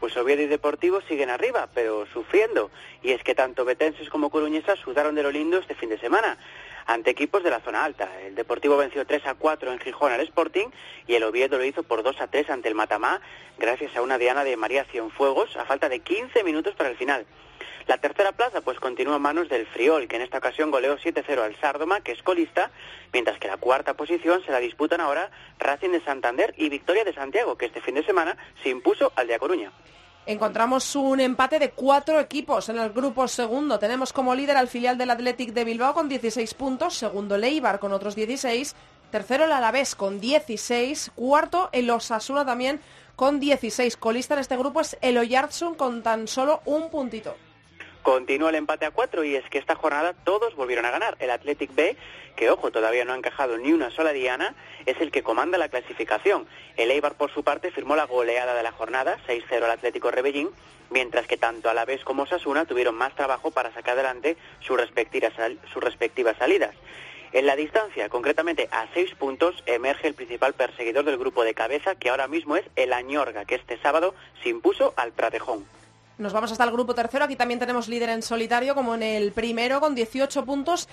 Pues 0.00 0.16
Oviedo 0.16 0.42
y 0.42 0.46
Deportivo 0.46 1.00
siguen 1.02 1.28
arriba, 1.30 1.68
pero 1.74 2.06
sufriendo. 2.06 2.70
Y 3.02 3.12
es 3.12 3.22
que 3.22 3.34
tanto 3.34 3.66
betenses 3.66 4.08
como 4.08 4.30
coruñesas 4.30 4.78
sudaron 4.78 5.14
de 5.14 5.22
lo 5.22 5.30
lindo 5.30 5.58
este 5.58 5.74
fin 5.74 5.90
de 5.90 5.98
semana 5.98 6.38
ante 6.90 7.10
equipos 7.10 7.44
de 7.44 7.50
la 7.50 7.60
zona 7.60 7.84
alta. 7.84 8.10
El 8.20 8.34
Deportivo 8.34 8.76
venció 8.76 9.06
3 9.06 9.24
a 9.26 9.34
4 9.34 9.72
en 9.72 9.78
Gijón 9.78 10.10
al 10.10 10.20
Sporting 10.22 10.68
y 11.06 11.14
el 11.14 11.22
Oviedo 11.22 11.56
lo 11.56 11.64
hizo 11.64 11.84
por 11.84 12.02
2 12.02 12.20
a 12.20 12.26
3 12.26 12.50
ante 12.50 12.68
el 12.68 12.74
Matamá 12.74 13.20
gracias 13.58 13.94
a 13.96 14.02
una 14.02 14.18
diana 14.18 14.42
de 14.42 14.56
María 14.56 14.84
Cienfuegos 14.84 15.56
a 15.56 15.64
falta 15.64 15.88
de 15.88 16.00
15 16.00 16.42
minutos 16.42 16.74
para 16.74 16.90
el 16.90 16.96
final. 16.96 17.26
La 17.86 17.98
tercera 17.98 18.32
plaza 18.32 18.60
pues 18.60 18.80
continúa 18.80 19.16
en 19.16 19.22
manos 19.22 19.48
del 19.48 19.66
Friol, 19.66 20.08
que 20.08 20.16
en 20.16 20.22
esta 20.22 20.38
ocasión 20.38 20.72
goleó 20.72 20.98
7-0 20.98 21.38
al 21.38 21.54
Sárdoma, 21.60 22.00
que 22.00 22.10
es 22.10 22.22
colista, 22.22 22.72
mientras 23.12 23.38
que 23.38 23.46
la 23.46 23.56
cuarta 23.56 23.94
posición 23.94 24.42
se 24.44 24.50
la 24.50 24.58
disputan 24.58 25.00
ahora 25.00 25.30
Racing 25.60 25.90
de 25.90 26.00
Santander 26.00 26.54
y 26.56 26.70
Victoria 26.70 27.04
de 27.04 27.14
Santiago, 27.14 27.56
que 27.56 27.66
este 27.66 27.80
fin 27.80 27.94
de 27.94 28.04
semana 28.04 28.36
se 28.64 28.68
impuso 28.68 29.12
al 29.14 29.28
de 29.28 29.34
A 29.34 29.38
Coruña. 29.38 29.70
Encontramos 30.30 30.94
un 30.94 31.18
empate 31.18 31.58
de 31.58 31.72
cuatro 31.72 32.20
equipos 32.20 32.68
en 32.68 32.78
el 32.78 32.90
grupo 32.90 33.26
segundo. 33.26 33.80
Tenemos 33.80 34.12
como 34.12 34.32
líder 34.32 34.56
al 34.56 34.68
filial 34.68 34.96
del 34.96 35.10
Athletic 35.10 35.52
de 35.52 35.64
Bilbao 35.64 35.92
con 35.92 36.08
16 36.08 36.54
puntos, 36.54 36.94
segundo 36.94 37.34
el 37.34 37.42
Eibar 37.42 37.80
con 37.80 37.92
otros 37.92 38.14
16, 38.14 38.76
tercero 39.10 39.46
el 39.46 39.50
Alavés 39.50 39.96
con 39.96 40.20
16, 40.20 41.10
cuarto 41.16 41.68
el 41.72 41.90
Osasuna 41.90 42.46
también 42.46 42.78
con 43.16 43.40
16. 43.40 43.96
Colista 43.96 44.34
en 44.34 44.40
este 44.40 44.56
grupo 44.56 44.80
es 44.80 44.96
el 45.00 45.18
Oyarzun 45.18 45.74
con 45.74 46.00
tan 46.04 46.28
solo 46.28 46.60
un 46.64 46.90
puntito. 46.90 47.34
Continúa 48.02 48.48
el 48.48 48.56
empate 48.56 48.86
a 48.86 48.90
cuatro 48.90 49.24
y 49.24 49.36
es 49.36 49.48
que 49.50 49.58
esta 49.58 49.74
jornada 49.74 50.14
todos 50.24 50.54
volvieron 50.56 50.86
a 50.86 50.90
ganar. 50.90 51.16
El 51.20 51.30
Athletic 51.30 51.74
B, 51.74 51.96
que 52.34 52.50
ojo, 52.50 52.70
todavía 52.70 53.04
no 53.04 53.12
ha 53.12 53.16
encajado 53.16 53.58
ni 53.58 53.72
una 53.72 53.90
sola 53.90 54.12
diana, 54.12 54.54
es 54.86 54.98
el 55.00 55.10
que 55.10 55.22
comanda 55.22 55.58
la 55.58 55.68
clasificación. 55.68 56.46
El 56.78 56.90
Eibar, 56.90 57.14
por 57.14 57.30
su 57.30 57.44
parte, 57.44 57.70
firmó 57.70 57.96
la 57.96 58.06
goleada 58.06 58.54
de 58.54 58.62
la 58.62 58.72
jornada, 58.72 59.18
6-0 59.26 59.64
al 59.64 59.70
Atlético 59.70 60.10
Rebellín, 60.10 60.48
mientras 60.88 61.26
que 61.26 61.36
tanto 61.36 61.68
Alavés 61.68 62.02
como 62.02 62.26
Sasuna 62.26 62.64
tuvieron 62.64 62.94
más 62.94 63.14
trabajo 63.14 63.50
para 63.50 63.72
sacar 63.74 63.94
adelante 63.94 64.38
sus 64.60 64.78
respectivas, 64.78 65.34
sus 65.72 65.84
respectivas 65.84 66.38
salidas. 66.38 66.74
En 67.32 67.46
la 67.46 67.54
distancia, 67.54 68.08
concretamente 68.08 68.68
a 68.72 68.86
seis 68.94 69.14
puntos, 69.14 69.62
emerge 69.66 70.08
el 70.08 70.14
principal 70.14 70.54
perseguidor 70.54 71.04
del 71.04 71.18
grupo 71.18 71.44
de 71.44 71.54
cabeza, 71.54 71.94
que 71.94 72.08
ahora 72.08 72.26
mismo 72.26 72.56
es 72.56 72.64
el 72.76 72.92
Añorga, 72.92 73.44
que 73.44 73.54
este 73.54 73.78
sábado 73.78 74.14
se 74.42 74.48
impuso 74.48 74.94
al 74.96 75.12
Pratejón. 75.12 75.64
Nos 76.20 76.34
vamos 76.34 76.52
hasta 76.52 76.64
el 76.64 76.70
grupo 76.70 76.94
tercero. 76.94 77.24
Aquí 77.24 77.34
también 77.34 77.58
tenemos 77.58 77.88
líder 77.88 78.10
en 78.10 78.20
solitario, 78.20 78.74
como 78.74 78.94
en 78.94 79.02
el 79.02 79.32
primero, 79.32 79.80
con 79.80 79.94
18 79.94 80.44
puntos. 80.44 80.86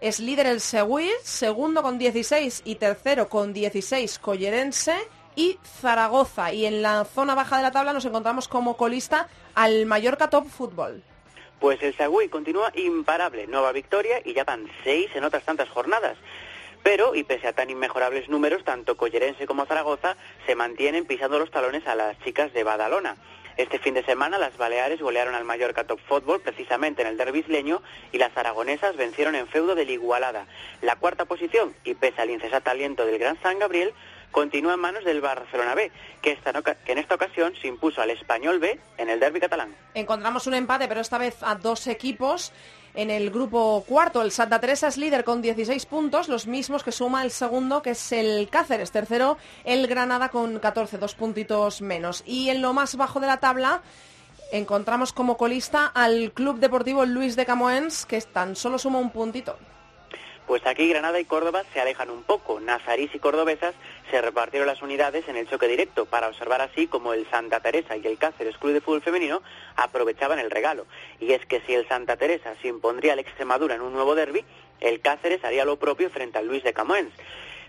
Es 0.00 0.18
líder 0.18 0.46
el 0.46 0.60
Seguir, 0.60 1.12
segundo 1.22 1.82
con 1.82 1.98
16 1.98 2.62
y 2.64 2.74
tercero 2.74 3.28
con 3.28 3.52
16 3.52 4.18
Collerense 4.18 4.96
y 5.36 5.56
Zaragoza. 5.62 6.52
Y 6.52 6.66
en 6.66 6.82
la 6.82 7.04
zona 7.04 7.36
baja 7.36 7.58
de 7.58 7.62
la 7.62 7.70
tabla 7.70 7.92
nos 7.92 8.04
encontramos 8.06 8.48
como 8.48 8.76
colista 8.76 9.28
al 9.54 9.86
Mallorca 9.86 10.28
Top 10.28 10.48
Fútbol. 10.48 11.04
Pues 11.60 11.80
el 11.84 11.96
Sagüey 11.96 12.28
continúa 12.28 12.72
imparable, 12.74 13.46
nueva 13.46 13.70
victoria 13.70 14.20
y 14.24 14.34
ya 14.34 14.42
van 14.42 14.68
seis 14.82 15.08
en 15.14 15.22
otras 15.22 15.44
tantas 15.44 15.68
jornadas. 15.68 16.18
Pero, 16.82 17.14
y 17.14 17.22
pese 17.22 17.46
a 17.46 17.52
tan 17.52 17.70
inmejorables 17.70 18.28
números, 18.28 18.64
tanto 18.64 18.96
Collerense 18.96 19.46
como 19.46 19.64
Zaragoza 19.64 20.16
se 20.44 20.56
mantienen 20.56 21.04
pisando 21.04 21.38
los 21.38 21.52
talones 21.52 21.86
a 21.86 21.94
las 21.94 22.18
chicas 22.24 22.52
de 22.52 22.64
Badalona. 22.64 23.14
Este 23.56 23.78
fin 23.78 23.94
de 23.94 24.04
semana 24.04 24.38
las 24.38 24.56
Baleares 24.56 25.00
golearon 25.00 25.34
al 25.34 25.44
Mallorca 25.44 25.84
Top 25.84 26.00
Fútbol 26.08 26.40
precisamente 26.40 27.02
en 27.02 27.08
el 27.08 27.16
derbi 27.16 27.40
isleño 27.40 27.82
y 28.10 28.18
las 28.18 28.36
aragonesas 28.36 28.96
vencieron 28.96 29.34
en 29.34 29.46
feudo 29.46 29.74
del 29.74 29.90
Igualada. 29.90 30.46
La 30.80 30.96
cuarta 30.96 31.26
posición, 31.26 31.74
y 31.84 31.94
pese 31.94 32.22
al 32.22 32.30
incesante 32.30 32.70
aliento 32.70 33.04
del 33.04 33.18
Gran 33.18 33.40
San 33.42 33.58
Gabriel, 33.58 33.92
continúa 34.30 34.74
en 34.74 34.80
manos 34.80 35.04
del 35.04 35.20
Barcelona 35.20 35.74
B, 35.74 35.92
que, 36.22 36.38
que 36.84 36.92
en 36.92 36.98
esta 36.98 37.14
ocasión 37.14 37.54
se 37.60 37.68
impuso 37.68 38.00
al 38.00 38.10
Español 38.10 38.58
B 38.58 38.80
en 38.96 39.10
el 39.10 39.20
derbi 39.20 39.40
catalán. 39.40 39.76
Encontramos 39.94 40.46
un 40.46 40.54
empate, 40.54 40.88
pero 40.88 41.00
esta 41.00 41.18
vez 41.18 41.42
a 41.42 41.54
dos 41.54 41.86
equipos. 41.86 42.52
En 42.94 43.10
el 43.10 43.30
grupo 43.30 43.82
cuarto, 43.88 44.20
el 44.20 44.32
Santa 44.32 44.60
Teresa 44.60 44.88
es 44.88 44.98
líder 44.98 45.24
con 45.24 45.40
16 45.40 45.86
puntos, 45.86 46.28
los 46.28 46.46
mismos 46.46 46.82
que 46.82 46.92
suma 46.92 47.22
el 47.22 47.30
segundo, 47.30 47.80
que 47.80 47.90
es 47.90 48.12
el 48.12 48.50
Cáceres. 48.50 48.90
Tercero, 48.90 49.38
el 49.64 49.86
Granada 49.86 50.28
con 50.28 50.58
14, 50.58 50.98
dos 50.98 51.14
puntitos 51.14 51.80
menos. 51.80 52.22
Y 52.26 52.50
en 52.50 52.60
lo 52.60 52.74
más 52.74 52.96
bajo 52.96 53.18
de 53.18 53.28
la 53.28 53.40
tabla 53.40 53.80
encontramos 54.52 55.14
como 55.14 55.38
colista 55.38 55.86
al 55.86 56.32
Club 56.32 56.58
Deportivo 56.58 57.06
Luis 57.06 57.34
de 57.34 57.46
Camoens, 57.46 58.04
que 58.04 58.20
tan 58.20 58.56
solo 58.56 58.78
suma 58.78 58.98
un 58.98 59.10
puntito. 59.10 59.56
Pues 60.46 60.66
aquí 60.66 60.88
Granada 60.88 61.20
y 61.20 61.24
Córdoba 61.24 61.62
se 61.72 61.80
alejan 61.80 62.10
un 62.10 62.24
poco. 62.24 62.60
Nazarís 62.60 63.14
y 63.14 63.18
cordobesas 63.18 63.74
se 64.10 64.20
repartieron 64.20 64.66
las 64.66 64.82
unidades 64.82 65.28
en 65.28 65.36
el 65.36 65.48
choque 65.48 65.68
directo 65.68 66.04
para 66.06 66.28
observar 66.28 66.60
así 66.60 66.86
como 66.88 67.14
el 67.14 67.28
Santa 67.30 67.60
Teresa 67.60 67.96
y 67.96 68.06
el 68.06 68.18
Cáceres 68.18 68.58
Club 68.58 68.72
de 68.72 68.80
Fútbol 68.80 69.02
Femenino 69.02 69.40
aprovechaban 69.76 70.38
el 70.38 70.50
regalo. 70.50 70.86
Y 71.20 71.32
es 71.32 71.46
que 71.46 71.60
si 71.62 71.74
el 71.74 71.86
Santa 71.88 72.16
Teresa 72.16 72.54
se 72.60 72.68
impondría 72.68 73.12
al 73.12 73.20
Extremadura 73.20 73.76
en 73.76 73.82
un 73.82 73.92
nuevo 73.92 74.14
derby, 74.14 74.44
el 74.80 75.00
Cáceres 75.00 75.44
haría 75.44 75.64
lo 75.64 75.76
propio 75.76 76.10
frente 76.10 76.38
al 76.38 76.48
Luis 76.48 76.64
de 76.64 76.72
Camoens. 76.72 77.12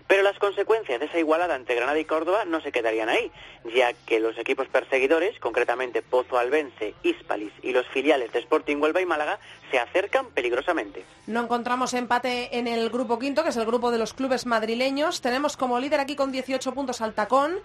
Pero 0.06 0.22
las 0.22 0.38
consecuencias 0.38 1.00
de 1.00 1.06
esa 1.06 1.18
igualada 1.18 1.56
entre 1.56 1.74
Granada 1.74 1.98
y 1.98 2.04
Córdoba 2.04 2.44
no 2.44 2.60
se 2.60 2.72
quedarían 2.72 3.08
ahí, 3.08 3.32
ya 3.74 3.92
que 4.06 4.20
los 4.20 4.36
equipos 4.36 4.68
perseguidores, 4.68 5.38
concretamente 5.40 6.02
Pozo 6.02 6.38
Albense, 6.38 6.94
Hispalis 7.02 7.52
y 7.62 7.72
los 7.72 7.86
filiales 7.88 8.30
de 8.32 8.40
Sporting 8.40 8.76
Huelva 8.76 9.00
y 9.00 9.06
Málaga, 9.06 9.38
se 9.70 9.78
acercan 9.78 10.26
peligrosamente. 10.26 11.04
No 11.26 11.42
encontramos 11.42 11.94
empate 11.94 12.58
en 12.58 12.68
el 12.68 12.90
grupo 12.90 13.18
quinto, 13.18 13.42
que 13.42 13.48
es 13.48 13.56
el 13.56 13.64
grupo 13.64 13.90
de 13.90 13.98
los 13.98 14.12
clubes 14.12 14.44
madrileños. 14.44 15.22
Tenemos 15.22 15.56
como 15.56 15.80
líder 15.80 16.00
aquí 16.00 16.16
con 16.16 16.32
18 16.32 16.74
puntos 16.74 17.00
al 17.00 17.14
Tacón, 17.14 17.58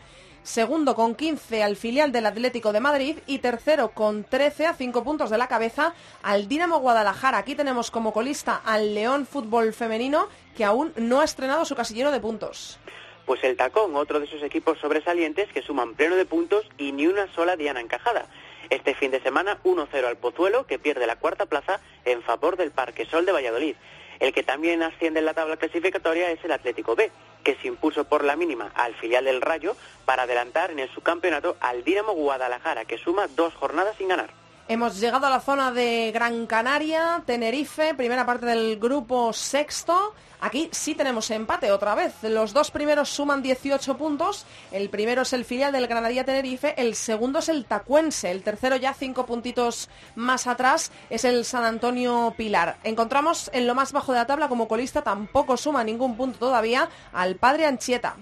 segundo 0.43 0.95
con 0.95 1.15
15 1.15 1.61
al 1.61 1.75
filial 1.75 2.11
del 2.11 2.25
Atlético 2.25 2.71
de 2.71 2.79
Madrid 2.79 3.17
y 3.27 3.39
tercero 3.39 3.91
con 3.91 4.23
13 4.23 4.67
a 4.67 4.73
5 4.73 5.03
puntos 5.03 5.29
de 5.29 5.37
la 5.37 5.47
cabeza 5.47 5.93
al 6.23 6.47
Dinamo 6.47 6.79
Guadalajara. 6.79 7.37
Aquí 7.37 7.55
tenemos 7.55 7.91
como 7.91 8.13
colista 8.13 8.61
al 8.63 8.95
León 8.95 9.25
Fútbol 9.25 9.73
Femenino, 9.73 10.29
que 10.59 10.65
aún 10.65 10.91
no 10.97 11.21
ha 11.21 11.23
estrenado 11.23 11.63
su 11.63 11.73
casillero 11.73 12.11
de 12.11 12.19
puntos. 12.19 12.79
Pues 13.25 13.41
el 13.45 13.55
Tacón, 13.55 13.95
otro 13.95 14.19
de 14.19 14.25
esos 14.25 14.43
equipos 14.43 14.77
sobresalientes 14.77 15.47
que 15.53 15.61
suman 15.61 15.93
pleno 15.93 16.17
de 16.17 16.25
puntos 16.25 16.65
y 16.77 16.91
ni 16.91 17.07
una 17.07 17.33
sola 17.33 17.55
diana 17.55 17.79
encajada. 17.79 18.25
Este 18.69 18.93
fin 18.93 19.09
de 19.09 19.21
semana 19.21 19.59
1-0 19.63 20.05
al 20.05 20.17
Pozuelo, 20.17 20.65
que 20.65 20.77
pierde 20.77 21.07
la 21.07 21.15
cuarta 21.15 21.45
plaza 21.45 21.79
en 22.03 22.21
favor 22.23 22.57
del 22.57 22.71
Parque 22.71 23.05
Sol 23.05 23.25
de 23.25 23.31
Valladolid. 23.31 23.77
El 24.19 24.33
que 24.33 24.43
también 24.43 24.83
asciende 24.83 25.21
en 25.21 25.27
la 25.27 25.33
tabla 25.33 25.55
clasificatoria 25.55 26.29
es 26.29 26.43
el 26.43 26.51
Atlético 26.51 26.93
B, 26.93 27.09
que 27.45 27.55
se 27.55 27.69
impuso 27.69 28.03
por 28.03 28.25
la 28.25 28.35
mínima 28.35 28.69
al 28.75 28.95
filial 28.95 29.23
del 29.23 29.39
Rayo 29.39 29.77
para 30.03 30.23
adelantar 30.23 30.71
en 30.71 30.79
el 30.79 30.89
subcampeonato 30.89 31.55
al 31.61 31.85
Dinamo 31.85 32.11
Guadalajara, 32.11 32.83
que 32.83 32.97
suma 32.97 33.29
dos 33.29 33.53
jornadas 33.53 33.95
sin 33.97 34.09
ganar. 34.09 34.31
Hemos 34.71 34.99
llegado 34.99 35.25
a 35.25 35.31
la 35.31 35.39
zona 35.39 35.71
de 35.71 36.11
Gran 36.13 36.45
Canaria, 36.45 37.23
Tenerife, 37.25 37.95
primera 37.95 38.23
parte 38.23 38.45
del 38.45 38.77
grupo 38.77 39.33
sexto. 39.33 40.13
Aquí 40.41 40.69
sí 40.71 40.93
tenemos 40.93 41.31
empate 41.31 41.71
otra 41.71 41.95
vez. 41.95 42.13
Los 42.21 42.53
dos 42.53 42.69
primeros 42.69 43.09
suman 43.09 43.41
18 43.41 43.97
puntos. 43.97 44.45
El 44.71 44.91
primero 44.91 45.23
es 45.23 45.33
el 45.33 45.43
filial 45.43 45.71
del 45.71 45.87
Granadilla 45.87 46.23
Tenerife, 46.23 46.79
el 46.79 46.93
segundo 46.93 47.39
es 47.39 47.49
el 47.49 47.65
Tacuense, 47.65 48.29
el 48.29 48.43
tercero 48.43 48.75
ya 48.75 48.93
cinco 48.93 49.25
puntitos 49.25 49.89
más 50.13 50.45
atrás 50.45 50.91
es 51.09 51.25
el 51.25 51.45
San 51.45 51.63
Antonio 51.63 52.35
Pilar. 52.37 52.77
Encontramos 52.83 53.49
en 53.55 53.65
lo 53.65 53.73
más 53.73 53.91
bajo 53.91 54.11
de 54.11 54.19
la 54.19 54.27
tabla 54.27 54.49
como 54.49 54.67
colista, 54.67 55.01
tampoco 55.01 55.57
suma 55.57 55.83
ningún 55.83 56.15
punto 56.15 56.37
todavía, 56.37 56.89
al 57.11 57.37
Padre 57.37 57.65
Anchieta. 57.65 58.17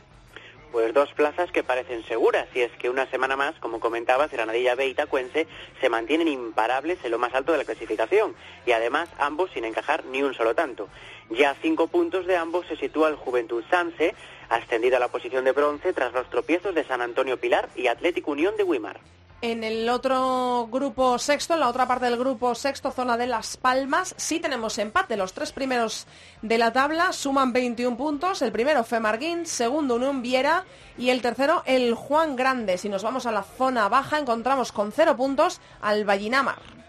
Pues 0.77 0.93
dos 0.93 1.11
plazas 1.13 1.51
que 1.51 1.63
parecen 1.63 2.05
seguras, 2.05 2.47
y 2.53 2.61
es 2.61 2.71
que 2.73 2.91
una 2.91 3.07
semana 3.07 3.35
más, 3.35 3.55
como 3.55 3.79
comentabas, 3.79 4.29
Granadilla 4.29 4.75
B 4.75 4.85
y 4.85 4.93
Tacuense 4.93 5.47
se 5.81 5.89
mantienen 5.89 6.27
imparables 6.27 7.03
en 7.03 7.09
lo 7.09 7.17
más 7.17 7.33
alto 7.33 7.51
de 7.51 7.57
la 7.57 7.65
clasificación, 7.65 8.35
y 8.63 8.73
además 8.73 9.09
ambos 9.17 9.49
sin 9.55 9.65
encajar 9.65 10.05
ni 10.05 10.21
un 10.21 10.35
solo 10.35 10.53
tanto. 10.53 10.87
Ya 11.31 11.49
a 11.49 11.55
cinco 11.55 11.87
puntos 11.87 12.27
de 12.27 12.37
ambos 12.37 12.67
se 12.67 12.75
sitúa 12.75 13.09
el 13.09 13.15
Juventud 13.15 13.63
Sanse, 13.71 14.13
ascendido 14.49 14.97
a 14.97 14.99
la 14.99 15.07
posición 15.07 15.45
de 15.45 15.51
bronce 15.51 15.93
tras 15.93 16.13
los 16.13 16.29
tropiezos 16.29 16.75
de 16.75 16.83
San 16.83 17.01
Antonio 17.01 17.39
Pilar 17.39 17.69
y 17.75 17.87
Atlético 17.87 18.29
Unión 18.29 18.55
de 18.55 18.63
Wimar. 18.63 18.99
En 19.39 19.63
el 19.63 19.87
otro 19.89 20.67
grupo 20.71 21.19
sexto, 21.19 21.53
en 21.53 21.59
la 21.59 21.69
otra 21.69 21.87
parte 21.87 22.05
del 22.05 22.17
grupo 22.17 22.55
sexto, 22.55 22.89
zona 22.89 23.17
de 23.17 23.27
Las 23.27 23.55
Palmas, 23.55 24.15
sí 24.17 24.39
tenemos 24.39 24.79
empate. 24.79 25.15
Los 25.15 25.33
tres 25.33 25.51
primeros 25.51 26.07
de 26.41 26.57
la 26.57 26.73
tabla 26.73 27.13
suman 27.13 27.53
21 27.53 27.97
puntos. 27.97 28.41
El 28.41 28.51
primero, 28.51 28.83
Femarguín, 28.83 29.45
segundo, 29.45 29.95
Unión 29.95 30.23
Viera 30.23 30.65
y 30.97 31.11
el 31.11 31.21
tercero, 31.21 31.61
el 31.67 31.93
Juan 31.93 32.35
Grande. 32.35 32.79
Si 32.79 32.89
nos 32.89 33.03
vamos 33.03 33.27
a 33.27 33.31
la 33.31 33.43
zona 33.43 33.87
baja, 33.89 34.17
encontramos 34.17 34.71
con 34.71 34.91
cero 34.91 35.15
puntos 35.15 35.61
al 35.81 36.03
Vallinamar. 36.03 36.86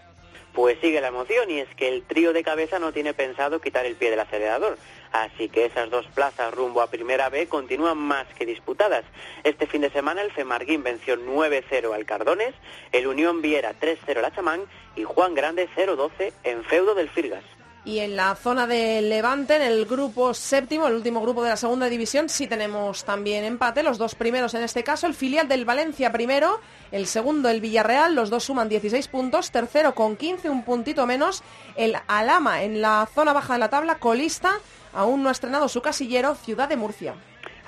Pues 0.53 0.79
sigue 0.81 0.99
la 0.99 1.09
emoción 1.09 1.49
y 1.49 1.59
es 1.59 1.69
que 1.75 1.87
el 1.87 2.03
trío 2.03 2.33
de 2.33 2.43
cabeza 2.43 2.79
no 2.79 2.91
tiene 2.91 3.13
pensado 3.13 3.61
quitar 3.61 3.85
el 3.85 3.95
pie 3.95 4.09
del 4.09 4.19
acelerador. 4.19 4.77
Así 5.11 5.49
que 5.49 5.65
esas 5.65 5.89
dos 5.89 6.05
plazas 6.07 6.53
rumbo 6.53 6.81
a 6.81 6.89
Primera 6.89 7.29
B 7.29 7.47
continúan 7.47 7.97
más 7.97 8.27
que 8.37 8.45
disputadas. 8.45 9.05
Este 9.43 9.67
fin 9.67 9.81
de 9.81 9.89
semana 9.89 10.21
el 10.21 10.31
Femarguín 10.31 10.83
venció 10.83 11.17
9-0 11.17 11.93
al 11.93 12.05
Cardones, 12.05 12.53
el 12.91 13.07
Unión 13.07 13.41
Viera 13.41 13.73
3-0 13.79 14.23
al 14.23 14.35
Chamán 14.35 14.61
y 14.95 15.03
Juan 15.03 15.33
Grande 15.33 15.67
0-12 15.75 16.33
en 16.43 16.63
feudo 16.63 16.93
del 16.95 17.09
Firgas. 17.09 17.43
Y 17.89 18.01
en 18.01 18.15
la 18.15 18.35
zona 18.35 18.67
de 18.67 19.01
Levante, 19.01 19.55
en 19.55 19.63
el 19.63 19.87
grupo 19.87 20.35
séptimo, 20.35 20.87
el 20.87 20.93
último 20.93 21.21
grupo 21.21 21.41
de 21.41 21.49
la 21.49 21.57
segunda 21.57 21.89
división, 21.89 22.29
sí 22.29 22.45
tenemos 22.45 23.03
también 23.03 23.43
empate. 23.43 23.81
Los 23.81 23.97
dos 23.97 24.13
primeros 24.13 24.53
en 24.53 24.61
este 24.61 24.83
caso, 24.83 25.07
el 25.07 25.15
filial 25.15 25.47
del 25.47 25.65
Valencia 25.65 26.11
primero, 26.11 26.61
el 26.91 27.07
segundo 27.07 27.49
el 27.49 27.61
Villarreal, 27.61 28.13
los 28.13 28.29
dos 28.29 28.43
suman 28.43 28.69
16 28.69 29.07
puntos. 29.07 29.49
Tercero 29.49 29.95
con 29.95 30.17
15, 30.17 30.51
un 30.51 30.63
puntito 30.65 31.07
menos, 31.07 31.41
el 31.77 31.95
Alama 32.07 32.61
en 32.61 32.79
la 32.79 33.09
zona 33.11 33.33
baja 33.33 33.53
de 33.53 33.59
la 33.59 33.71
tabla, 33.71 33.95
colista, 33.95 34.59
aún 34.93 35.23
no 35.23 35.29
ha 35.29 35.31
estrenado 35.31 35.67
su 35.67 35.81
casillero, 35.81 36.35
Ciudad 36.35 36.69
de 36.69 36.77
Murcia. 36.77 37.15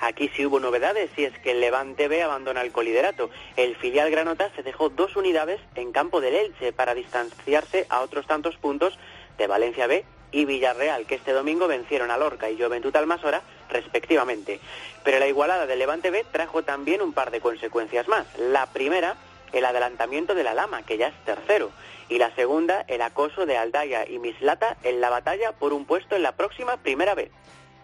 Aquí 0.02 0.28
sí 0.36 0.44
hubo 0.44 0.58
novedades 0.58 1.10
y 1.16 1.24
es 1.24 1.38
que 1.38 1.52
el 1.52 1.60
Levante 1.60 2.08
B 2.08 2.24
abandona 2.24 2.62
el 2.62 2.72
coliderato. 2.72 3.30
El 3.56 3.76
filial 3.76 4.10
Granota 4.10 4.50
se 4.56 4.64
dejó 4.64 4.88
dos 4.88 5.14
unidades 5.14 5.60
en 5.76 5.92
campo 5.92 6.20
del 6.20 6.34
Elche 6.34 6.72
para 6.72 6.92
distanciarse 6.92 7.86
a 7.88 8.00
otros 8.00 8.26
tantos 8.26 8.56
puntos 8.56 8.98
de 9.38 9.46
Valencia 9.46 9.86
B 9.86 10.04
y 10.32 10.44
Villarreal, 10.46 11.06
que 11.06 11.14
este 11.14 11.32
domingo 11.32 11.68
vencieron 11.68 12.10
a 12.10 12.16
Lorca 12.16 12.50
y 12.50 12.60
Juventud 12.60 12.94
Almasora, 12.96 13.42
respectivamente. 13.68 14.60
Pero 15.04 15.18
la 15.18 15.28
igualada 15.28 15.66
del 15.66 15.78
Levante 15.78 16.10
B 16.10 16.24
trajo 16.30 16.62
también 16.62 17.02
un 17.02 17.12
par 17.12 17.30
de 17.30 17.40
consecuencias 17.40 18.08
más. 18.08 18.26
La 18.38 18.66
primera, 18.66 19.16
el 19.52 19.64
adelantamiento 19.64 20.34
de 20.34 20.44
la 20.44 20.54
Lama, 20.54 20.82
que 20.82 20.96
ya 20.96 21.08
es 21.08 21.24
tercero. 21.24 21.70
Y 22.08 22.18
la 22.18 22.34
segunda, 22.34 22.84
el 22.88 23.02
acoso 23.02 23.46
de 23.46 23.56
Aldaya 23.56 24.08
y 24.08 24.18
Mislata 24.18 24.76
en 24.82 25.00
la 25.00 25.10
batalla 25.10 25.52
por 25.52 25.72
un 25.72 25.84
puesto 25.84 26.16
en 26.16 26.22
la 26.22 26.32
próxima 26.32 26.76
Primera 26.78 27.14
B. 27.14 27.30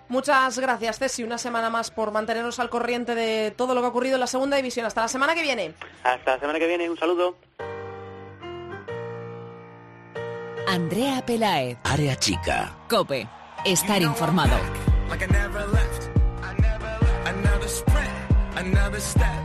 Muchas 0.08 0.58
gracias, 0.58 0.98
Ceci, 0.98 1.22
una 1.22 1.36
semana 1.36 1.68
más 1.68 1.90
por 1.90 2.10
mantenernos 2.12 2.58
al 2.60 2.70
corriente 2.70 3.14
de 3.14 3.50
todo 3.50 3.74
lo 3.74 3.82
que 3.82 3.86
ha 3.86 3.90
ocurrido 3.90 4.14
en 4.14 4.20
la 4.20 4.26
segunda 4.26 4.56
división. 4.56 4.86
Hasta 4.86 5.02
la 5.02 5.08
semana 5.08 5.34
que 5.34 5.42
viene. 5.42 5.74
Hasta 6.02 6.34
la 6.34 6.40
semana 6.40 6.58
que 6.58 6.66
viene, 6.66 6.88
un 6.88 6.96
saludo. 6.96 7.36
Andrea 10.68 11.24
Pelaez. 11.24 11.78
Área 11.82 12.14
chica. 12.18 12.76
Cope. 12.90 13.26
Estar 13.64 14.02
informado. 14.02 14.54
Like 15.08 15.24
I 15.24 15.28
never 15.28 15.66
left. 15.72 16.10
Another 17.24 17.68
sprint, 17.68 18.10
another 18.54 19.00
step, 19.00 19.42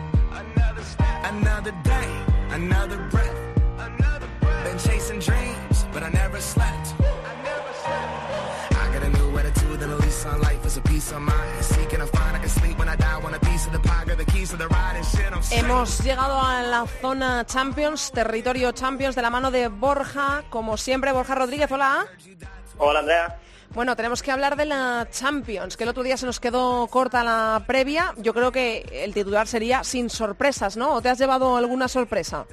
another 1.24 1.72
day, 1.84 2.10
another 2.52 2.98
breath. 3.10 3.40
Been 4.66 4.78
chasing 4.78 5.20
dreams, 5.20 5.86
but 5.94 6.04
I 6.04 6.10
never 6.10 6.42
slept. 6.42 6.94
I 8.72 8.92
got 8.94 9.04
a 9.04 9.10
new 9.10 9.38
attitude 9.38 9.82
and 9.82 9.94
a 9.94 9.96
lease 9.96 10.26
on 10.26 10.42
life 10.42 10.66
is 10.66 10.76
a 10.76 10.82
piece 10.82 11.14
of 11.14 11.22
mind. 11.22 11.64
Seeking 11.64 12.02
a 12.02 12.08
Hemos 15.52 16.04
llegado 16.04 16.40
a 16.42 16.62
la 16.62 16.86
zona 17.02 17.46
Champions, 17.46 18.12
territorio 18.12 18.72
Champions, 18.72 19.16
de 19.16 19.22
la 19.22 19.30
mano 19.30 19.50
de 19.52 19.68
Borja, 19.68 20.44
como 20.50 20.78
siempre, 20.78 21.12
Borja 21.12 21.36
Rodríguez, 21.36 21.72
hola. 21.72 22.06
Hola 22.78 23.00
Andrea. 23.00 23.40
Bueno, 23.74 23.96
tenemos 23.96 24.22
que 24.22 24.32
hablar 24.32 24.56
de 24.56 24.66
la 24.66 25.08
Champions, 25.10 25.78
que 25.78 25.84
el 25.84 25.90
otro 25.90 26.04
día 26.04 26.16
se 26.16 26.26
nos 26.28 26.40
quedó 26.40 26.86
corta 26.88 27.24
la 27.24 27.64
previa. 27.66 28.14
Yo 28.18 28.34
creo 28.34 28.52
que 28.52 28.86
el 28.92 29.14
titular 29.14 29.48
sería 29.48 29.84
sin 29.84 30.10
sorpresas, 30.10 30.78
¿no? 30.78 30.94
¿O 30.94 31.02
te 31.02 31.10
has 31.10 31.18
llevado 31.18 31.58
alguna 31.58 31.88
sorpresa? 31.88 32.46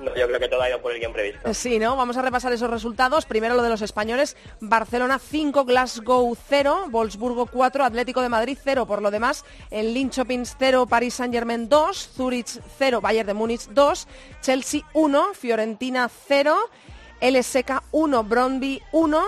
No, 0.00 0.14
yo 0.14 0.26
creo 0.26 0.40
que 0.40 0.48
todo 0.48 0.62
ha 0.62 0.68
ido 0.68 0.80
por 0.80 0.92
el 0.92 1.00
guion 1.00 1.12
previsto. 1.12 1.54
Sí, 1.54 1.78
¿no? 1.78 1.96
Vamos 1.96 2.16
a 2.16 2.22
repasar 2.22 2.52
esos 2.52 2.70
resultados. 2.70 3.26
Primero 3.26 3.54
lo 3.54 3.62
de 3.62 3.70
los 3.70 3.82
españoles. 3.82 4.36
Barcelona 4.60 5.18
5, 5.18 5.64
Glasgow 5.64 6.36
0, 6.48 6.86
Wolfsburgo 6.90 7.46
4, 7.46 7.84
Atlético 7.84 8.22
de 8.22 8.28
Madrid 8.28 8.58
0. 8.62 8.86
Por 8.86 9.02
lo 9.02 9.10
demás, 9.10 9.44
el 9.70 9.94
Linköping 9.94 10.44
0, 10.46 10.86
Paris 10.86 11.14
Saint-Germain 11.14 11.68
2, 11.68 12.10
Zurich 12.16 12.60
0, 12.78 13.00
Bayern 13.00 13.26
de 13.26 13.34
Múnich 13.34 13.68
2, 13.68 14.08
Chelsea 14.42 14.82
1, 14.92 15.34
Fiorentina 15.34 16.10
0, 16.28 16.56
LSK 17.20 17.82
1, 17.92 18.24
Brondby 18.24 18.82
1, 18.92 19.22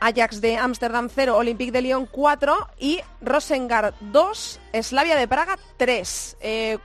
Ajax 0.00 0.40
de 0.40 0.56
Ámsterdam 0.56 1.08
0, 1.14 1.36
Olympique 1.36 1.72
de 1.72 1.82
Lyon 1.82 2.06
4 2.06 2.68
y 2.78 3.00
Rosengard 3.20 3.94
2, 4.00 4.60
Slavia 4.82 5.16
de 5.16 5.28
Praga 5.28 5.58
3. 5.76 6.36
Eh, 6.40 6.78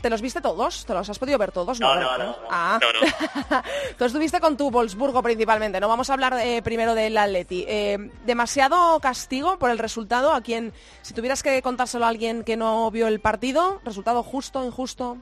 ¿Te 0.00 0.10
los 0.10 0.22
viste 0.22 0.40
todos? 0.40 0.84
¿Te 0.86 0.94
los 0.94 1.08
has 1.08 1.18
podido 1.18 1.38
ver 1.38 1.52
todos? 1.52 1.80
No, 1.80 1.94
no, 1.94 2.18
no, 2.18 2.24
no. 2.24 2.36
Ah. 2.50 2.78
No, 2.80 2.92
no. 2.92 3.62
Tú 3.98 4.04
estuviste 4.04 4.40
con 4.40 4.56
tu 4.56 4.70
Wolfsburgo 4.70 5.22
principalmente, 5.22 5.80
¿no? 5.80 5.88
Vamos 5.88 6.10
a 6.10 6.14
hablar 6.14 6.34
eh, 6.40 6.62
primero 6.62 6.94
del 6.94 7.16
Atleti. 7.16 7.64
Eh, 7.68 7.98
¿Demasiado 8.24 9.00
castigo 9.00 9.58
por 9.58 9.70
el 9.70 9.78
resultado? 9.78 10.32
A 10.32 10.40
quien, 10.42 10.72
si 11.02 11.14
tuvieras 11.14 11.42
que 11.42 11.62
contárselo 11.62 12.04
a 12.04 12.08
alguien 12.08 12.44
que 12.44 12.56
no 12.56 12.90
vio 12.90 13.08
el 13.08 13.20
partido, 13.20 13.80
¿resultado 13.84 14.22
justo, 14.22 14.64
injusto? 14.64 15.18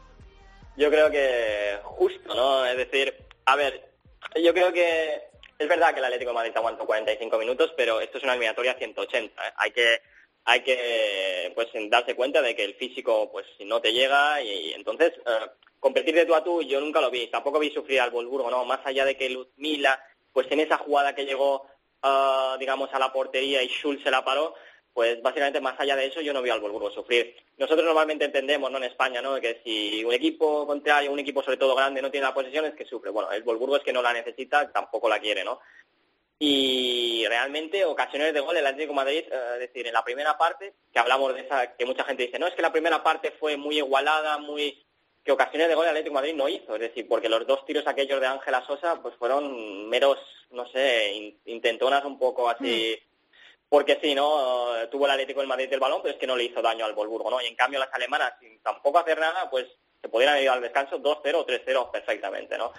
Yo 0.77 0.91
creo 0.91 1.11
que 1.11 1.79
justo, 1.85 2.35
¿no? 2.35 2.67
Es 2.67 2.77
decir, 2.77 3.15
a 3.47 3.57
ver, 3.57 3.91
yo 4.43 4.53
creo 4.53 4.73
que 4.73 5.23
es 5.59 5.69
verdad 5.69 5.93
que 5.93 6.01
el 6.01 6.05
Atlético 6.05 6.31
de 6.31 6.35
Madrid 6.35 6.57
aguantó 6.57 6.85
45 6.85 7.39
minutos, 7.39 7.73
pero 7.77 8.01
esto 8.01 8.19
es 8.19 8.25
una 8.25 8.33
eliminatoria 8.35 8.75
180. 8.75 9.43
¿eh? 9.43 9.53
Hay 9.57 9.71
que 9.71 10.03
hay 10.47 10.63
que 10.63 11.53
pues 11.55 11.69
darse 11.91 12.15
cuenta 12.15 12.41
de 12.41 12.55
que 12.55 12.65
el 12.65 12.75
físico 12.75 13.31
pues 13.31 13.47
no 13.65 13.81
te 13.81 13.93
llega 13.93 14.41
y, 14.41 14.73
entonces 14.75 15.13
eh, 15.27 15.51
competir 15.81 16.15
de 16.15 16.25
tú 16.25 16.35
a 16.37 16.45
tú 16.45 16.63
yo 16.63 16.81
nunca 16.81 17.01
lo 17.01 17.11
vi. 17.11 17.27
Tampoco 17.27 17.59
vi 17.59 17.71
sufrir 17.71 18.01
al 18.01 18.11
Wolfsburgo, 18.11 18.49
¿no? 18.49 18.65
Más 18.65 18.81
allá 18.85 19.05
de 19.05 19.17
que 19.17 19.29
Luzmila, 19.29 20.01
pues 20.33 20.47
en 20.51 20.61
esa 20.61 20.79
jugada 20.79 21.17
que 21.17 21.27
llegó 21.27 21.67
eh, 22.03 22.57
digamos 22.61 22.89
a 22.95 22.99
la 23.01 23.13
portería 23.13 23.61
y 23.63 23.67
Schulz 23.67 24.05
se 24.05 24.11
la 24.11 24.25
paró, 24.25 24.55
pues 24.95 25.21
básicamente 25.21 25.61
más 25.61 25.79
allá 25.81 25.97
de 25.97 26.07
eso 26.07 26.21
yo 26.21 26.33
no 26.33 26.43
vi 26.43 26.51
al 26.51 26.61
Wolfsburgo 26.61 26.93
sufrir. 26.93 27.35
Nosotros 27.59 27.85
normalmente 27.85 28.25
entendemos, 28.25 28.71
¿no? 28.71 28.79
En 28.79 28.85
España, 28.85 29.21
¿no? 29.21 29.41
Que 29.41 29.61
si 29.65 30.05
un 30.05 30.15
equipo 30.15 30.65
contrario, 30.65 31.11
un 31.11 31.19
equipo 31.19 31.43
sobre 31.43 31.57
todo 31.57 31.75
grande 31.75 32.01
no 32.01 32.11
tiene 32.13 32.27
la 32.27 32.35
posesión 32.35 32.67
es 32.67 32.75
que 32.75 32.85
sufre. 32.85 33.11
Bueno, 33.11 33.33
el 33.33 33.43
Wolfsburgo 33.43 33.79
es 33.79 33.83
que 33.83 33.93
no 33.93 34.01
la 34.01 34.13
necesita, 34.13 34.71
tampoco 34.71 35.09
la 35.09 35.19
quiere, 35.19 35.43
¿no? 35.43 35.59
Y 36.39 37.06
realmente 37.29 37.85
ocasiones 37.85 38.33
de 38.35 38.41
gol 38.41 38.57
el 38.57 38.67
Atlético 38.67 38.93
de 38.93 38.97
Madrid, 38.97 39.25
eh, 39.31 39.51
es 39.55 39.59
decir, 39.61 39.87
en 39.87 39.93
la 39.95 40.05
primera 40.05 40.37
parte, 40.39 40.75
que 40.93 40.99
hablamos 40.99 41.35
de 41.35 41.41
esa, 41.43 41.77
que 41.77 41.87
mucha 41.87 42.05
gente 42.05 42.25
dice, 42.27 42.39
no, 42.39 42.47
es 42.47 42.55
que 42.55 42.63
la 42.63 42.73
primera 42.73 43.03
parte 43.03 43.33
fue 43.33 43.57
muy 43.57 43.77
igualada, 43.79 44.39
muy 44.39 44.83
que 45.25 45.33
ocasiones 45.33 45.67
de 45.69 45.75
gol 45.75 45.85
el 45.85 45.91
Atlético 45.91 46.13
de 46.13 46.21
Madrid 46.21 46.35
no 46.35 46.49
hizo, 46.49 46.75
es 46.77 46.81
decir, 46.81 47.09
porque 47.09 47.29
los 47.29 47.45
dos 47.47 47.65
tiros 47.67 47.87
aquellos 47.87 48.21
de 48.21 48.27
Ángela 48.29 48.65
Sosa 48.65 49.03
pues 49.03 49.15
fueron 49.17 49.89
meros, 49.89 50.19
no 50.51 50.69
sé, 50.71 51.13
in- 51.15 51.41
intentonas 51.47 52.05
un 52.05 52.17
poco 52.19 52.49
así, 52.49 52.97
porque 53.69 53.99
sí, 54.01 54.15
¿no? 54.15 54.73
Tuvo 54.91 55.07
el 55.07 55.11
Atlético 55.11 55.41
de 55.41 55.49
Madrid 55.49 55.69
el 55.73 55.81
balón, 55.81 56.01
pero 56.01 56.15
es 56.15 56.21
que 56.21 56.27
no 56.29 56.37
le 56.37 56.45
hizo 56.45 56.63
daño 56.63 56.85
al 56.85 56.95
Volburgo, 56.95 57.29
¿no? 57.29 57.41
Y 57.43 57.47
en 57.47 57.57
cambio 57.57 57.81
las 57.81 57.93
alemanas, 57.93 58.35
sin 58.39 58.61
tampoco 58.63 59.01
hacer 59.01 59.19
nada, 59.19 59.51
pues 59.51 59.67
se 60.01 60.09
haber 60.29 60.43
ido 60.45 60.53
al 60.53 60.63
descanso 60.63 60.99
2-0 61.01 61.35
o 61.35 61.45
3-0 61.47 61.91
perfectamente, 61.91 62.57
¿no? 62.57 62.73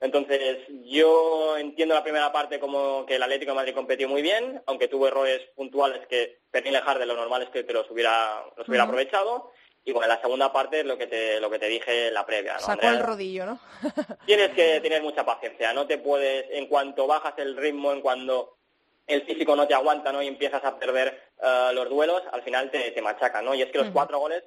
Entonces, 0.00 0.58
yo 0.84 1.56
entiendo 1.56 1.94
la 1.94 2.04
primera 2.04 2.30
parte 2.30 2.60
como 2.60 3.04
que 3.04 3.16
el 3.16 3.22
Atlético 3.22 3.50
de 3.50 3.56
Madrid 3.56 3.74
competió 3.74 4.08
muy 4.08 4.22
bien, 4.22 4.62
aunque 4.66 4.86
tuvo 4.86 5.08
errores 5.08 5.40
puntuales 5.56 6.06
que 6.06 6.38
Pernil 6.50 6.74
de 6.98 7.06
lo 7.06 7.16
normal 7.16 7.42
es 7.42 7.48
que 7.50 7.64
te 7.64 7.72
los 7.72 7.90
hubiera, 7.90 8.44
los 8.56 8.68
hubiera 8.68 8.84
aprovechado. 8.84 9.50
Y 9.84 9.92
bueno, 9.92 10.08
la 10.08 10.20
segunda 10.20 10.52
parte 10.52 10.80
es 10.80 10.86
lo 10.86 10.98
que 10.98 11.06
te, 11.06 11.40
lo 11.40 11.50
que 11.50 11.58
te 11.58 11.66
dije 11.66 12.08
en 12.08 12.14
la 12.14 12.26
previa. 12.26 12.54
¿no? 12.54 12.60
Sacó 12.60 12.86
el 12.88 13.00
rodillo, 13.00 13.46
¿no? 13.46 13.58
tienes 14.26 14.50
que 14.50 14.80
tener 14.80 15.02
mucha 15.02 15.24
paciencia. 15.24 15.72
No 15.72 15.86
te 15.86 15.98
puedes, 15.98 16.46
en 16.50 16.66
cuanto 16.66 17.06
bajas 17.06 17.34
el 17.38 17.56
ritmo, 17.56 17.92
en 17.92 18.00
cuando 18.00 18.58
el 19.06 19.22
físico 19.22 19.56
no 19.56 19.66
te 19.66 19.74
aguanta, 19.74 20.12
¿no? 20.12 20.22
Y 20.22 20.28
empiezas 20.28 20.62
a 20.62 20.78
perder 20.78 21.32
eh, 21.42 21.70
los 21.72 21.88
duelos, 21.88 22.22
al 22.30 22.42
final 22.42 22.70
te, 22.70 22.90
te 22.90 23.02
machaca, 23.02 23.40
¿no? 23.40 23.54
Y 23.54 23.62
es 23.62 23.70
que 23.70 23.78
los 23.78 23.90
cuatro 23.90 24.18
goles 24.18 24.44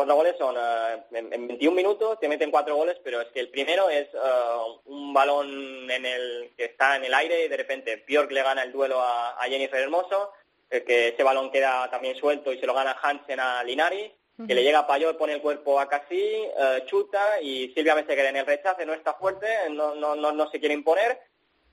Cuatro 0.00 0.16
goles 0.16 0.34
son 0.38 0.56
eh, 0.58 1.02
en, 1.12 1.46
21 1.46 1.76
minutos, 1.76 2.18
te 2.18 2.26
meten 2.26 2.50
cuatro 2.50 2.74
goles, 2.74 2.96
pero 3.04 3.20
es 3.20 3.28
que 3.28 3.40
el 3.40 3.50
primero 3.50 3.90
es 3.90 4.08
eh, 4.14 4.78
un 4.86 5.12
balón 5.12 5.90
en 5.90 6.06
el 6.06 6.52
que 6.56 6.64
está 6.64 6.96
en 6.96 7.04
el 7.04 7.12
aire 7.12 7.44
y 7.44 7.48
de 7.48 7.56
repente 7.58 8.02
Bjork 8.08 8.30
le 8.30 8.42
gana 8.42 8.62
el 8.62 8.72
duelo 8.72 8.98
a, 8.98 9.36
Jennifer 9.46 9.78
Hermoso, 9.78 10.32
eh, 10.70 10.84
que 10.84 11.08
ese 11.08 11.22
balón 11.22 11.52
queda 11.52 11.90
también 11.90 12.16
suelto 12.16 12.50
y 12.50 12.58
se 12.58 12.64
lo 12.64 12.72
gana 12.72 12.96
Hansen 13.02 13.40
a 13.40 13.62
Linari, 13.62 14.10
que 14.48 14.54
le 14.54 14.62
llega 14.62 14.78
a 14.78 14.86
Payot, 14.86 15.18
pone 15.18 15.34
el 15.34 15.42
cuerpo 15.42 15.78
a 15.78 15.86
Casi, 15.86 16.48
chuta 16.86 17.42
y 17.42 17.70
Silvia 17.74 17.94
se 17.96 18.16
queda 18.16 18.30
en 18.30 18.36
el 18.36 18.46
rechace, 18.46 18.86
no 18.86 18.94
está 18.94 19.12
fuerte, 19.12 19.46
no, 19.68 19.94
no, 19.94 20.16
no, 20.16 20.32
no 20.32 20.50
se 20.50 20.60
quiere 20.60 20.74
imponer, 20.74 21.20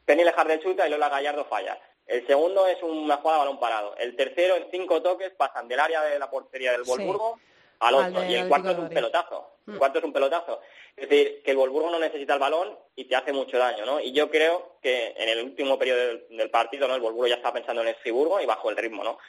Penny 0.03 0.25
de 0.25 0.59
chuta 0.59 0.85
y 0.85 0.91
Lola 0.91 1.07
Gallardo 1.07 1.45
falla. 1.45 1.79
El 2.05 2.27
segundo 2.27 2.67
es 2.67 2.83
una 2.83 3.17
jugada 3.17 3.39
de 3.39 3.45
balón 3.45 3.59
parado. 3.61 3.95
El 3.95 4.17
tercero, 4.17 4.57
en 4.57 4.67
cinco 4.69 5.01
toques, 5.01 5.31
pasan 5.31 5.69
del 5.69 5.79
área 5.79 6.01
de 6.03 6.19
la 6.19 6.29
portería 6.29 6.73
del 6.73 6.83
Wolfsburgo 6.83 7.39
al 7.79 7.95
otro. 7.95 8.25
y 8.25 8.35
el 8.35 8.47
cuarto 8.47 8.71
es 8.71 8.77
un 8.77 8.89
pelotazo. 8.89 9.51
El 9.67 9.73
mm. 9.73 9.77
cuarto 9.77 9.99
es 9.99 10.05
un 10.05 10.13
pelotazo. 10.13 10.61
Es 10.95 11.09
decir, 11.09 11.43
que 11.43 11.51
el 11.51 11.57
Wolfsburgo 11.57 11.91
no 11.91 11.99
necesita 11.99 12.33
el 12.33 12.39
balón 12.39 12.77
y 12.95 13.05
te 13.05 13.15
hace 13.15 13.31
mucho 13.31 13.57
daño, 13.57 13.85
¿no? 13.85 13.99
Y 13.99 14.13
yo 14.13 14.29
creo 14.31 14.77
que 14.81 15.13
en 15.15 15.29
el 15.29 15.43
último 15.43 15.77
periodo 15.77 15.99
del, 16.29 16.49
partido, 16.49 16.87
¿no? 16.87 16.95
El 16.95 17.01
Wolfsburgo 17.01 17.27
ya 17.27 17.35
está 17.35 17.53
pensando 17.53 17.81
en 17.83 17.89
el 17.89 17.95
Friburgo 17.95 18.41
y 18.41 18.45
bajo 18.45 18.69
el 18.69 18.77
ritmo, 18.77 19.03
¿no? 19.03 19.19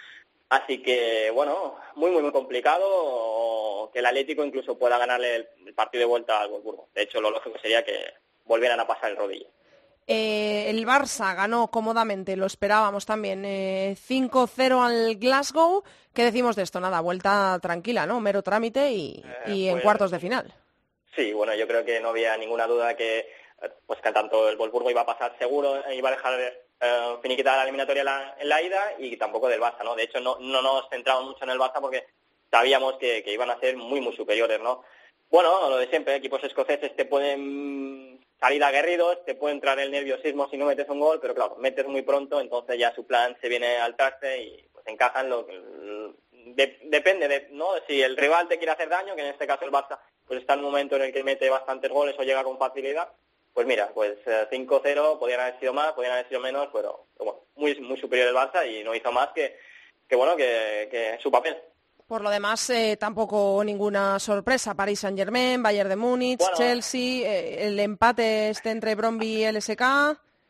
Así 0.49 0.82
que, 0.82 1.30
bueno, 1.30 1.76
muy, 1.96 2.11
muy, 2.11 2.22
muy 2.22 2.32
complicado 2.32 3.90
que 3.92 3.99
el 3.99 4.07
Atlético 4.07 4.44
incluso 4.44 4.78
pueda 4.78 4.96
ganarle 4.96 5.49
el, 5.66 5.74
partido 5.74 6.01
de 6.01 6.07
vuelta 6.07 6.40
al 6.40 6.49
Wolfsburgo. 6.49 6.88
De 6.94 7.03
hecho, 7.03 7.20
lo 7.20 7.30
lógico 7.30 7.59
sería 7.59 7.84
que 7.84 8.14
volvieran 8.46 8.80
a 8.80 8.86
pasar 8.86 9.11
el 9.11 9.16
rodillo. 9.16 9.49
Eh, 10.11 10.70
el 10.70 10.86
Barça 10.86 11.36
ganó 11.36 11.68
cómodamente, 11.68 12.34
lo 12.34 12.46
esperábamos 12.46 13.04
también, 13.04 13.44
5-0 13.44 14.59
eh, 14.59 14.72
al 14.80 15.16
Glasgow. 15.16 15.84
¿Qué 16.14 16.24
decimos 16.24 16.56
de 16.56 16.62
esto? 16.62 16.80
Nada, 16.80 17.02
vuelta 17.02 17.59
tranquila, 17.61 18.06
¿no? 18.06 18.18
Mero 18.18 18.42
trámite 18.42 18.90
y, 18.90 19.22
eh, 19.46 19.66
en 19.68 19.72
pues 19.72 19.82
cuartos 19.82 20.11
de 20.11 20.18
final. 20.18 20.54
Sí, 21.14 21.34
bueno, 21.34 21.54
yo 21.54 21.68
creo 21.68 21.84
que 21.84 22.00
no 22.00 22.09
había 22.09 22.34
ninguna 22.38 22.66
duda 22.66 22.96
que 22.96 23.30
pues 23.86 24.00
que 24.00 24.12
tanto 24.12 24.48
el 24.48 24.56
Wolfsburgo 24.56 24.90
iba 24.90 25.02
a 25.02 25.06
pasar 25.06 25.36
seguro, 25.38 25.82
iba 25.92 26.09
a 26.09 26.12
dejar 26.12 26.54
finiquitar 27.20 27.56
la 27.56 27.64
eliminatoria 27.64 28.34
en 28.38 28.48
la, 28.48 28.62
ida 28.62 28.94
y 28.98 29.16
tampoco 29.16 29.48
del 29.48 29.61
Barça, 29.61 29.82
¿no? 29.84 29.94
De 29.94 30.04
hecho, 30.04 30.20
no, 30.20 30.38
no 30.38 30.62
nos 30.62 30.88
centramos 30.88 31.24
mucho 31.24 31.44
en 31.44 31.50
el 31.50 31.59
Barça 31.59 31.80
porque 31.80 32.06
sabíamos 32.50 32.94
que, 32.98 33.22
que 33.22 33.32
iban 33.32 33.50
a 33.50 33.59
ser 33.59 33.76
muy, 33.76 34.00
muy 34.00 34.16
superiores, 34.16 34.61
¿no? 34.61 34.84
Bueno, 35.28 35.68
lo 35.68 35.76
de 35.76 35.88
siempre, 35.88 36.14
equipos 36.14 36.42
escoceses 36.44 36.94
te 36.96 37.04
pueden 37.04 38.20
salir 38.41 38.62
aguerridos, 38.62 39.24
te 39.24 39.34
puede 39.34 39.55
entrar 39.55 39.78
el 39.78 39.91
nerviosismo 39.91 40.49
si 40.49 40.57
no 40.57 40.66
metes 40.66 40.89
un 40.89 41.01
gol, 41.01 41.18
pero 41.20 41.34
claro, 41.34 41.57
metes 41.57 41.86
muy 41.86 42.03
pronto, 42.03 42.41
entonces 42.41 42.78
ya 42.78 42.95
su 42.95 43.07
plan 43.07 43.36
se 43.41 43.49
viene 43.49 43.78
al 43.78 43.97
traste 43.97 44.43
y 44.43 44.68
pues 44.72 44.86
encajan 44.86 45.28
lo 45.28 45.47
depende 46.55 47.28
de 47.28 47.49
no 47.51 47.68
si 47.86 48.01
el 48.03 48.16
rival 48.16 48.49
te 48.49 48.59
quiere 48.59 48.72
hacer 48.72 48.89
daño, 48.89 49.14
que 49.14 49.22
en 49.22 49.28
este 49.28 49.47
caso 49.47 49.64
el 49.64 49.72
Barça 49.72 49.99
pues 50.26 50.41
está 50.41 50.55
en 50.55 50.61
un 50.61 50.66
momento 50.66 50.97
en 50.97 51.03
el 51.03 51.12
que 51.12 51.24
mete 51.24 51.49
bastantes 51.49 51.91
goles 51.91 52.14
o 52.18 52.22
llega 52.22 52.45
con 52.45 52.59
facilidad, 52.59 53.09
pues 53.55 53.66
mira, 53.66 53.91
pues 53.95 54.18
5-0 54.24 54.84
eh, 54.86 55.16
podrían 55.18 55.41
haber 55.41 55.59
sido 55.59 55.72
más, 55.72 55.93
podrían 55.93 56.14
haber 56.14 56.28
sido 56.28 56.41
menos, 56.41 56.68
pero, 56.72 57.07
bueno, 57.16 57.41
muy 57.57 57.74
muy 57.80 57.99
superior 57.99 58.28
el 58.28 58.34
Barça 58.34 58.64
y 58.70 58.84
no 58.84 58.95
hizo 58.95 59.11
más 59.11 59.28
que, 59.34 59.59
que 60.09 60.16
bueno, 60.16 60.36
que, 60.36 60.89
que 60.91 61.18
su 61.20 61.30
papel. 61.30 61.57
Por 62.09 62.22
lo 62.22 62.30
demás, 62.30 62.70
eh, 62.70 62.96
tampoco 62.98 63.62
ninguna 63.62 64.18
sorpresa. 64.18 64.74
París 64.74 65.00
Saint-Germain, 65.00 65.62
Bayern 65.62 65.90
de 65.90 65.96
Múnich, 65.96 66.40
Chelsea, 66.56 67.28
eh, 67.30 67.66
el 67.66 67.78
empate 67.78 68.48
este 68.48 68.70
entre 68.70 68.94
Bromby 68.94 69.44
y 69.44 69.52
LSK. 69.52 69.82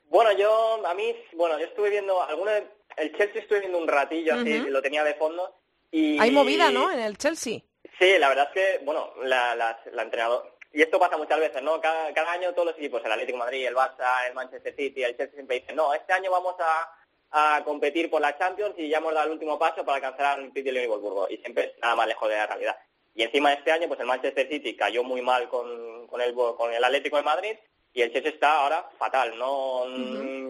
Bueno, 0.09 0.31
yo, 0.39 0.87
a 0.87 0.95
mí, 0.95 1.13
bueno, 1.35 1.59
yo 1.59 1.67
estuve 1.67 1.91
viendo, 1.91 2.23
alguno 2.23 2.53
el 2.97 3.17
Chelsea 3.17 3.43
estuve 3.43 3.59
viendo 3.59 3.79
un 3.79 3.89
ratillo 3.89 4.35
así, 4.35 4.57
lo 4.71 4.81
tenía 4.81 5.03
de 5.03 5.15
fondo. 5.15 5.53
Y... 5.91 6.17
Hay 6.21 6.31
movida, 6.31 6.71
¿no?, 6.71 6.93
en 6.93 7.01
el 7.01 7.19
Chelsea. 7.19 7.61
Sí, 7.99 8.19
la 8.19 8.29
verdad 8.29 8.51
es 8.55 8.79
que, 8.79 8.85
bueno, 8.85 9.13
la, 9.25 9.57
la, 9.57 9.81
la 9.93 10.03
entrenador... 10.03 10.57
Y 10.73 10.83
esto 10.83 11.01
pasa 11.01 11.17
muchas 11.17 11.41
veces, 11.41 11.61
¿no? 11.63 11.81
Cada, 11.81 12.15
cada 12.15 12.33
año 12.33 12.53
todos 12.53 12.67
los 12.69 12.77
equipos, 12.77 13.03
el 13.05 13.11
Atlético 13.11 13.39
de 13.39 13.45
Madrid, 13.45 13.67
el 13.67 13.75
Barça, 13.75 14.29
el 14.29 14.35
Manchester 14.35 14.77
City, 14.77 15.03
el 15.03 15.17
Chelsea 15.17 15.35
siempre 15.35 15.59
dicen, 15.61 15.75
no, 15.75 15.93
este 15.93 16.13
año 16.13 16.31
vamos 16.31 16.55
a 16.61 16.89
a 17.31 17.63
competir 17.65 18.11
por 18.11 18.21
la 18.21 18.37
Champions 18.39 18.75
y 18.79 18.89
ya 18.89 18.99
hemos 18.99 19.15
dado 19.15 19.27
el 19.27 19.33
último 19.33 19.59
paso 19.59 19.85
para 19.85 19.97
alcanzar 19.97 20.41
el 20.41 20.53
City 20.53 20.71
y 20.71 20.79
el 20.79 20.89
Wolfsburgo 20.89 21.29
y 21.29 21.37
siempre 21.39 21.75
nada 21.83 21.97
más 21.97 22.07
lejos 22.07 22.29
de 22.29 22.37
la 22.37 22.47
realidad. 22.47 22.77
Y 23.15 23.23
encima 23.23 23.51
de 23.51 23.57
este 23.57 23.73
año, 23.73 23.89
pues 23.89 23.99
el 24.01 24.07
Manchester 24.07 24.49
City 24.49 24.77
cayó 24.77 25.03
muy 25.03 25.23
mal 25.23 25.49
con, 25.49 26.07
con, 26.07 26.21
el, 26.21 26.35
con 26.35 26.73
el 26.73 26.85
Atlético 26.85 27.17
de 27.17 27.23
Madrid 27.23 27.57
y 27.93 28.03
el 28.03 28.13
Chelsea 28.13 28.31
está 28.31 28.61
ahora 28.61 28.89
fatal, 28.99 29.37
no, 29.39 29.85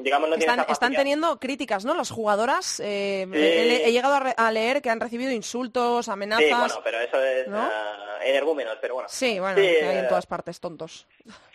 digamos 0.02 0.28
no 0.28 0.34
están, 0.34 0.66
están 0.68 0.92
teniendo 0.92 1.38
críticas, 1.38 1.84
¿no? 1.84 1.94
Las 1.94 2.10
jugadoras, 2.10 2.80
eh, 2.80 3.26
he, 3.32 3.90
llegado 3.92 4.18
a, 4.36 4.52
leer 4.52 4.82
que 4.82 4.90
han 4.90 5.00
recibido 5.00 5.30
insultos, 5.30 6.08
amenazas. 6.08 6.44
Sí, 6.46 6.52
bueno, 6.52 6.80
pero 6.84 7.00
eso 7.00 7.22
es 7.24 7.46
ah, 7.50 8.07
energúmenos, 8.22 8.76
pero 8.80 8.94
bueno. 8.94 9.08
Sí, 9.08 9.38
bueno, 9.38 9.60
hay 9.60 9.66
en 9.66 10.04
eh, 10.04 10.06
todas 10.08 10.26
partes 10.26 10.60
tontos. 10.60 11.06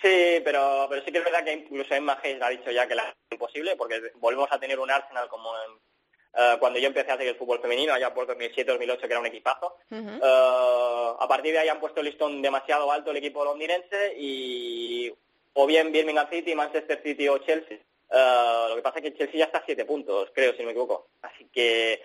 Sí, 0.01 0.41
pero, 0.43 0.87
pero 0.89 1.03
sí 1.03 1.11
que 1.11 1.19
es 1.19 1.23
verdad 1.23 1.43
que 1.43 1.53
incluso 1.53 1.93
Emma 1.93 2.19
Hayes 2.21 2.41
ha 2.41 2.49
dicho 2.49 2.71
ya 2.71 2.87
que 2.87 2.95
la 2.95 3.09
es 3.09 3.15
imposible, 3.31 3.75
porque 3.75 4.01
volvemos 4.15 4.51
a 4.51 4.59
tener 4.59 4.79
un 4.79 4.91
Arsenal 4.91 5.27
como 5.27 5.51
eh, 5.55 6.57
cuando 6.59 6.79
yo 6.79 6.87
empecé 6.87 7.11
a 7.11 7.15
hacer 7.15 7.27
el 7.27 7.35
fútbol 7.35 7.61
femenino, 7.61 7.93
allá 7.93 8.13
por 8.13 8.27
2007-2008, 8.27 8.99
que 8.99 9.05
era 9.05 9.19
un 9.19 9.25
equipazo. 9.25 9.77
a 9.89 11.27
partir 11.27 11.53
de 11.53 11.59
ahí 11.59 11.69
han 11.69 11.79
puesto 11.79 11.99
el 11.99 12.07
listón 12.07 12.41
demasiado 12.41 12.91
alto 12.91 13.11
el 13.11 13.17
equipo 13.17 13.45
londinense 13.45 14.15
y 14.17 15.13
o 15.53 15.67
bien 15.67 15.91
Birmingham 15.91 16.27
City, 16.29 16.55
Manchester 16.55 17.01
City 17.03 17.27
o 17.27 17.37
Chelsea. 17.39 17.79
Lo 18.09 18.75
que 18.75 18.81
pasa 18.81 18.99
es 18.99 19.03
que 19.03 19.13
Chelsea 19.13 19.39
ya 19.39 19.45
está 19.45 19.59
a 19.59 19.65
siete 19.65 19.85
puntos, 19.85 20.29
creo, 20.33 20.53
si 20.53 20.59
no 20.59 20.65
me 20.65 20.71
equivoco. 20.71 21.09
Así 21.21 21.47
que 21.51 22.01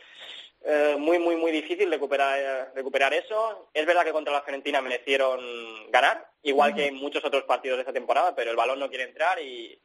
eh, 0.64 0.96
muy, 0.98 1.18
muy, 1.18 1.36
muy 1.36 1.52
difícil 1.52 1.90
recuperar, 1.90 2.72
recuperar 2.74 3.14
eso. 3.14 3.68
Es 3.72 3.86
verdad 3.86 4.04
que 4.04 4.12
contra 4.12 4.32
la 4.32 4.42
Fiorentina 4.42 4.80
merecieron 4.80 5.90
ganar, 5.90 6.28
igual 6.42 6.74
que 6.74 6.86
en 6.86 6.96
muchos 6.96 7.24
otros 7.24 7.44
partidos 7.44 7.78
de 7.78 7.82
esta 7.82 7.92
temporada, 7.92 8.34
pero 8.34 8.50
el 8.50 8.56
balón 8.56 8.78
no 8.78 8.88
quiere 8.88 9.04
entrar 9.04 9.40
y, 9.40 9.78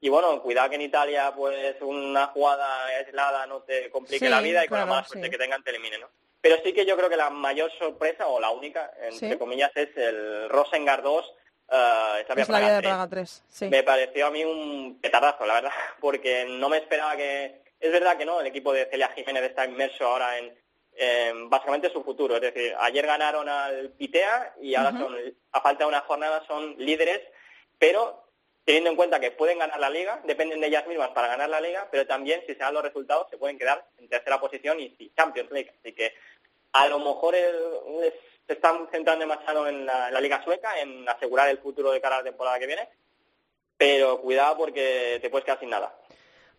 y 0.00 0.08
bueno, 0.08 0.42
cuidado 0.42 0.70
que 0.70 0.76
en 0.76 0.82
Italia 0.82 1.32
pues 1.34 1.76
una 1.80 2.26
jugada 2.28 2.86
aislada 2.86 3.46
no 3.46 3.62
te 3.62 3.90
complique 3.90 4.28
la 4.28 4.40
vida 4.40 4.64
y 4.64 4.68
con 4.68 4.78
la 4.78 4.86
mala 4.86 5.04
suerte 5.04 5.30
que 5.30 5.38
tengan 5.38 5.62
te 5.62 5.70
elimine, 5.70 5.98
¿no? 5.98 6.08
Pero 6.40 6.56
sí 6.62 6.72
que 6.72 6.86
yo 6.86 6.96
creo 6.96 7.08
que 7.08 7.16
la 7.16 7.30
mayor 7.30 7.72
sorpresa, 7.76 8.28
o 8.28 8.38
la 8.38 8.50
única, 8.50 8.92
entre 9.00 9.36
comillas, 9.36 9.72
es 9.74 9.88
el 9.96 10.48
Rosengard 10.48 11.02
2, 11.02 11.34
Uh, 11.68 12.22
es 12.36 12.48
la 12.48 12.60
de 12.60 12.80
Praga 12.80 13.08
3. 13.08 13.42
Me 13.62 13.82
pareció 13.82 14.26
a 14.26 14.30
mí 14.30 14.44
un 14.44 14.98
petardazo, 15.00 15.44
la 15.46 15.54
verdad, 15.54 15.72
porque 16.00 16.44
no 16.48 16.68
me 16.68 16.78
esperaba 16.78 17.16
que... 17.16 17.65
Es 17.78 17.92
verdad 17.92 18.16
que 18.16 18.24
no, 18.24 18.40
el 18.40 18.46
equipo 18.46 18.72
de 18.72 18.86
Celia 18.86 19.08
Jiménez 19.08 19.42
está 19.44 19.64
inmerso 19.64 20.06
ahora 20.06 20.38
en, 20.38 21.50
básicamente 21.50 21.90
su 21.90 22.02
futuro. 22.02 22.36
Es 22.36 22.40
decir, 22.40 22.74
ayer 22.78 23.06
ganaron 23.06 23.48
al 23.48 23.90
Pitea 23.90 24.54
y 24.62 24.74
ahora 24.74 24.92
son, 24.92 25.14
a 25.52 25.60
falta 25.60 25.84
de 25.84 25.88
una 25.88 26.00
jornada 26.00 26.42
son 26.46 26.74
líderes, 26.78 27.20
pero 27.78 28.24
teniendo 28.64 28.90
en 28.90 28.96
cuenta 28.96 29.20
que 29.20 29.30
pueden 29.30 29.58
ganar 29.58 29.78
la 29.78 29.90
liga, 29.90 30.20
dependen 30.24 30.60
de 30.60 30.68
ellas 30.68 30.86
mismas 30.86 31.10
para 31.10 31.28
ganar 31.28 31.50
la 31.50 31.60
liga, 31.60 31.86
pero 31.90 32.06
también 32.06 32.40
si 32.46 32.54
se 32.54 32.58
dan 32.58 32.74
los 32.74 32.82
resultados 32.82 33.28
se 33.30 33.38
pueden 33.38 33.58
quedar 33.58 33.86
en 33.98 34.08
tercera 34.08 34.40
posición 34.40 34.80
y 34.80 35.12
Champions 35.14 35.50
League. 35.50 35.72
Así 35.78 35.92
que 35.92 36.14
a 36.72 36.88
lo 36.88 36.98
mejor 36.98 37.34
se 38.46 38.52
están 38.52 38.88
centrando 38.90 39.20
demasiado 39.24 39.66
en 39.66 39.86
la, 39.86 40.20
Liga 40.20 40.42
Sueca, 40.44 40.78
en 40.78 41.08
asegurar 41.08 41.48
el 41.48 41.58
futuro 41.58 41.90
de 41.90 42.00
cara 42.00 42.16
a 42.16 42.18
la 42.18 42.24
temporada 42.24 42.58
que 42.58 42.66
viene, 42.66 42.88
pero 43.76 44.20
cuidado 44.20 44.56
porque 44.58 45.18
te 45.20 45.30
puedes 45.30 45.44
quedar 45.44 45.60
sin 45.60 45.70
nada. 45.70 45.94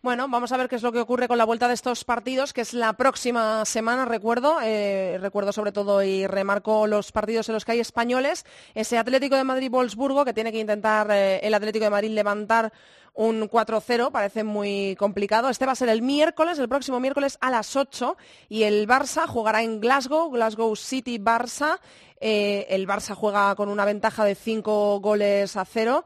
Bueno, 0.00 0.28
vamos 0.28 0.52
a 0.52 0.56
ver 0.56 0.68
qué 0.68 0.76
es 0.76 0.82
lo 0.84 0.92
que 0.92 1.00
ocurre 1.00 1.26
con 1.26 1.38
la 1.38 1.44
vuelta 1.44 1.66
de 1.66 1.74
estos 1.74 2.04
partidos, 2.04 2.52
que 2.52 2.60
es 2.60 2.72
la 2.72 2.92
próxima 2.92 3.64
semana, 3.64 4.04
recuerdo. 4.04 4.58
Eh, 4.62 5.18
recuerdo 5.20 5.52
sobre 5.52 5.72
todo 5.72 6.04
y 6.04 6.24
remarco 6.28 6.86
los 6.86 7.10
partidos 7.10 7.48
en 7.48 7.54
los 7.54 7.64
que 7.64 7.72
hay 7.72 7.80
españoles. 7.80 8.46
Ese 8.74 8.96
Atlético 8.96 9.34
de 9.34 9.42
Madrid-Wolfsburgo, 9.42 10.24
que 10.24 10.32
tiene 10.32 10.52
que 10.52 10.60
intentar 10.60 11.10
eh, 11.10 11.40
el 11.42 11.52
Atlético 11.52 11.86
de 11.86 11.90
Madrid 11.90 12.10
levantar 12.10 12.72
un 13.12 13.50
4-0, 13.50 14.12
parece 14.12 14.44
muy 14.44 14.94
complicado. 15.00 15.48
Este 15.48 15.66
va 15.66 15.72
a 15.72 15.74
ser 15.74 15.88
el 15.88 16.00
miércoles, 16.00 16.60
el 16.60 16.68
próximo 16.68 17.00
miércoles 17.00 17.36
a 17.40 17.50
las 17.50 17.74
8, 17.74 18.16
y 18.48 18.62
el 18.62 18.86
Barça 18.86 19.26
jugará 19.26 19.64
en 19.64 19.80
Glasgow, 19.80 20.30
Glasgow 20.30 20.76
City-Barça. 20.76 21.80
Eh, 22.20 22.68
el 22.70 22.86
Barça 22.86 23.16
juega 23.16 23.52
con 23.56 23.68
una 23.68 23.84
ventaja 23.84 24.24
de 24.24 24.36
5 24.36 25.00
goles 25.00 25.56
a 25.56 25.64
0 25.64 26.04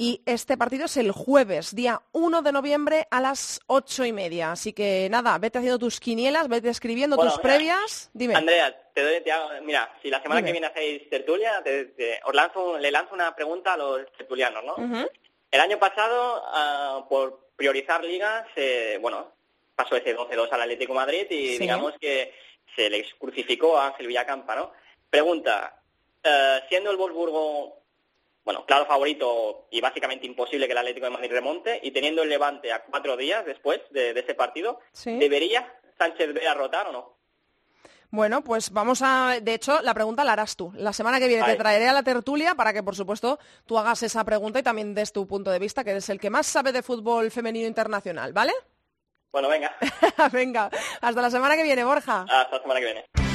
y 0.00 0.22
este 0.24 0.56
partido 0.56 0.86
es 0.86 0.96
el 0.96 1.12
jueves, 1.12 1.74
día 1.74 2.00
1 2.12 2.40
de 2.40 2.52
noviembre 2.52 3.06
a 3.10 3.20
las 3.20 3.60
ocho 3.66 4.06
y 4.06 4.12
media. 4.12 4.52
Así 4.52 4.72
que 4.72 5.08
nada, 5.10 5.36
vete 5.36 5.58
haciendo 5.58 5.78
tus 5.78 6.00
quinielas, 6.00 6.48
vete 6.48 6.70
escribiendo 6.70 7.18
tus 7.18 7.38
previas. 7.38 8.08
Dime. 8.14 8.34
Andrea, 8.34 8.74
te 8.94 9.02
doy, 9.02 9.22
mira, 9.62 9.94
si 10.00 10.08
la 10.08 10.22
semana 10.22 10.42
que 10.42 10.52
viene 10.52 10.68
hacéis 10.68 11.06
tertulia, 11.10 11.62
te, 11.62 12.18
os 12.24 12.34
lanzo, 12.34 12.78
le 12.78 12.90
lanzo 12.90 13.12
una 13.12 13.36
pregunta 13.36 13.74
a 13.74 13.76
los 13.76 14.10
tertulianos, 14.16 14.64
¿no? 14.64 15.06
El 15.50 15.60
año 15.60 15.78
pasado, 15.78 16.44
ah, 16.46 17.04
por 17.06 17.50
priorizar 17.54 18.02
ligas, 18.02 18.46
bueno, 19.02 19.34
pasó 19.76 19.96
ese 19.96 20.16
12-2 20.16 20.50
al 20.50 20.62
Atlético 20.62 20.94
Madrid 20.94 21.26
y 21.28 21.58
digamos 21.58 21.92
que 22.00 22.32
se 22.74 22.88
les 22.88 23.12
crucificó 23.18 23.76
a 23.76 23.88
Ángel 23.88 24.06
Villacampa, 24.06 24.56
¿no? 24.56 24.72
Pregunta, 25.10 25.76
eh, 26.22 26.60
siendo 26.70 26.90
el 26.90 26.96
Wolfsburgo, 26.96 27.79
bueno, 28.44 28.64
claro 28.66 28.86
favorito 28.86 29.68
y 29.70 29.80
básicamente 29.80 30.26
imposible 30.26 30.66
que 30.66 30.72
el 30.72 30.78
Atlético 30.78 31.06
de 31.06 31.12
Madrid 31.12 31.30
remonte, 31.30 31.80
y 31.82 31.90
teniendo 31.90 32.22
el 32.22 32.28
Levante 32.28 32.72
a 32.72 32.84
cuatro 32.84 33.16
días 33.16 33.44
después 33.44 33.80
de, 33.90 34.10
ese 34.10 34.34
partido, 34.34 34.80
¿debería 35.04 35.72
Sánchez 35.98 36.32
Vera 36.32 36.54
rotar 36.54 36.88
o 36.88 36.92
no? 36.92 37.20
Bueno, 38.12 38.42
pues 38.42 38.72
vamos 38.72 39.02
a... 39.02 39.38
De 39.40 39.54
hecho, 39.54 39.80
la 39.82 39.94
pregunta 39.94 40.24
la 40.24 40.32
harás 40.32 40.56
tú. 40.56 40.72
La 40.74 40.92
semana 40.92 41.20
que 41.20 41.28
viene 41.28 41.44
te 41.44 41.54
traeré 41.54 41.88
a 41.88 41.92
la 41.92 42.02
tertulia 42.02 42.56
para 42.56 42.72
que, 42.72 42.82
por 42.82 42.96
supuesto, 42.96 43.38
tú 43.66 43.78
hagas 43.78 44.02
esa 44.02 44.24
pregunta 44.24 44.58
y 44.58 44.64
también 44.64 44.94
des 44.94 45.12
tu 45.12 45.28
punto 45.28 45.50
de 45.50 45.60
vista, 45.60 45.84
que 45.84 45.90
eres 45.90 46.08
el 46.08 46.18
que 46.18 46.28
más 46.28 46.46
sabe 46.46 46.72
de 46.72 46.82
fútbol 46.82 47.30
femenino 47.30 47.68
internacional, 47.68 48.32
¿vale? 48.32 48.52
Bueno, 49.30 49.48
venga. 49.48 49.76
venga, 50.32 50.70
hasta 51.00 51.22
la 51.22 51.30
semana 51.30 51.54
que 51.54 51.62
viene, 51.62 51.84
Borja. 51.84 52.22
Hasta 52.22 52.56
la 52.56 52.62
semana 52.62 52.80
que 52.80 52.86
viene. 52.86 53.29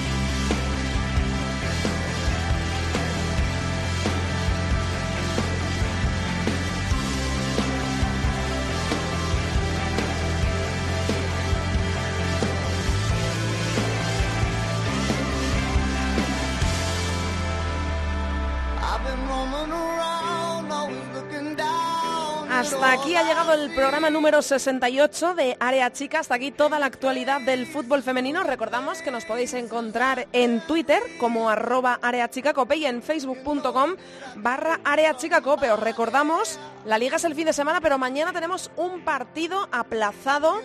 Hasta 22.66 22.94
aquí 22.94 23.16
ha 23.16 23.22
llegado 23.22 23.54
el 23.54 23.72
programa 23.76 24.10
número 24.10 24.42
68 24.42 25.36
de 25.36 25.56
Área 25.60 25.94
Chica. 25.94 26.20
Hasta 26.20 26.34
aquí 26.34 26.50
toda 26.50 26.80
la 26.80 26.88
actualidad 26.88 27.40
del 27.42 27.68
fútbol 27.68 28.02
femenino. 28.02 28.42
Recordamos 28.42 29.04
que 29.04 29.12
nos 29.12 29.24
podéis 29.24 29.54
encontrar 29.54 30.28
en 30.32 30.62
Twitter 30.62 31.00
como 31.20 31.48
arroba 31.48 32.00
areachicacope 32.02 32.76
y 32.78 32.88
en 32.88 33.04
facebook.com 33.04 33.96
barra 34.38 34.80
areachicacope. 34.84 35.70
Os 35.70 35.80
recordamos, 35.80 36.58
la 36.86 36.98
liga 36.98 37.18
es 37.18 37.24
el 37.26 37.36
fin 37.36 37.46
de 37.46 37.54
semana, 37.54 37.82
pero 37.82 38.00
mañana 38.00 38.34
tenemos 38.34 38.72
un 38.78 39.02
partido 39.02 39.70
aplazado 39.72 40.60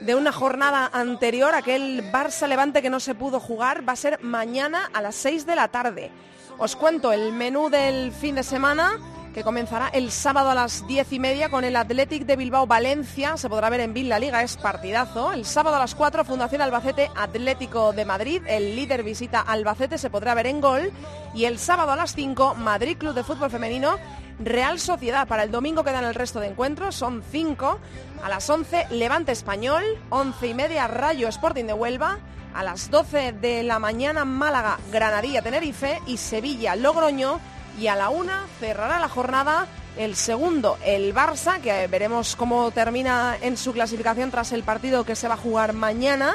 de 0.00 0.14
una 0.14 0.32
jornada 0.32 0.88
anterior, 0.90 1.54
aquel 1.54 2.02
Barça 2.10 2.48
Levante 2.48 2.80
que 2.80 2.90
no 2.90 2.98
se 2.98 3.14
pudo 3.14 3.40
jugar, 3.40 3.86
va 3.86 3.92
a 3.92 3.96
ser 3.96 4.22
mañana 4.22 4.90
a 4.94 5.02
las 5.02 5.14
6 5.16 5.44
de 5.44 5.54
la 5.54 5.68
tarde. 5.68 6.10
Os 6.56 6.76
cuento 6.76 7.12
el 7.12 7.34
menú 7.34 7.68
del 7.68 8.10
fin 8.12 8.36
de 8.36 8.42
semana 8.42 8.98
que 9.36 9.44
comenzará 9.44 9.88
el 9.88 10.10
sábado 10.10 10.48
a 10.48 10.54
las 10.54 10.86
diez 10.86 11.12
y 11.12 11.18
media 11.18 11.50
con 11.50 11.62
el 11.62 11.76
Athletic 11.76 12.24
de 12.24 12.36
Bilbao 12.36 12.66
Valencia. 12.66 13.36
Se 13.36 13.50
podrá 13.50 13.68
ver 13.68 13.80
en 13.80 13.92
Villa 13.92 14.18
Liga, 14.18 14.42
es 14.42 14.56
partidazo. 14.56 15.30
El 15.30 15.44
sábado 15.44 15.76
a 15.76 15.78
las 15.78 15.94
4, 15.94 16.24
Fundación 16.24 16.62
Albacete 16.62 17.10
Atlético 17.14 17.92
de 17.92 18.06
Madrid. 18.06 18.40
El 18.46 18.74
líder 18.74 19.02
visita 19.02 19.42
Albacete, 19.42 19.98
se 19.98 20.08
podrá 20.08 20.32
ver 20.32 20.46
en 20.46 20.62
gol. 20.62 20.90
Y 21.34 21.44
el 21.44 21.58
sábado 21.58 21.92
a 21.92 21.96
las 21.96 22.14
5, 22.14 22.54
Madrid 22.54 22.96
Club 22.96 23.12
de 23.12 23.24
Fútbol 23.24 23.50
Femenino. 23.50 23.96
Real 24.38 24.80
Sociedad. 24.80 25.28
Para 25.28 25.42
el 25.42 25.50
domingo 25.50 25.84
quedan 25.84 26.04
el 26.06 26.14
resto 26.14 26.40
de 26.40 26.46
encuentros, 26.46 26.94
son 26.94 27.22
cinco. 27.30 27.78
A 28.24 28.30
las 28.30 28.48
11, 28.48 28.86
Levante 28.92 29.32
Español. 29.32 29.84
Once 30.08 30.46
y 30.46 30.54
media, 30.54 30.88
Rayo 30.88 31.28
Sporting 31.28 31.66
de 31.66 31.74
Huelva. 31.74 32.20
A 32.54 32.64
las 32.64 32.90
12 32.90 33.32
de 33.32 33.64
la 33.64 33.78
mañana, 33.78 34.24
Málaga, 34.24 34.78
Granadilla, 34.90 35.42
Tenerife. 35.42 36.00
Y 36.06 36.16
Sevilla, 36.16 36.74
Logroño 36.74 37.38
y 37.78 37.88
a 37.88 37.96
la 37.96 38.08
una 38.08 38.46
cerrará 38.60 38.98
la 38.98 39.08
jornada 39.08 39.66
el 39.96 40.14
segundo, 40.14 40.78
el 40.84 41.14
Barça, 41.14 41.60
que 41.60 41.86
veremos 41.86 42.36
cómo 42.36 42.70
termina 42.70 43.36
en 43.40 43.56
su 43.56 43.72
clasificación 43.72 44.30
tras 44.30 44.52
el 44.52 44.62
partido 44.62 45.04
que 45.04 45.16
se 45.16 45.28
va 45.28 45.34
a 45.34 45.38
jugar 45.38 45.72
mañana. 45.72 46.34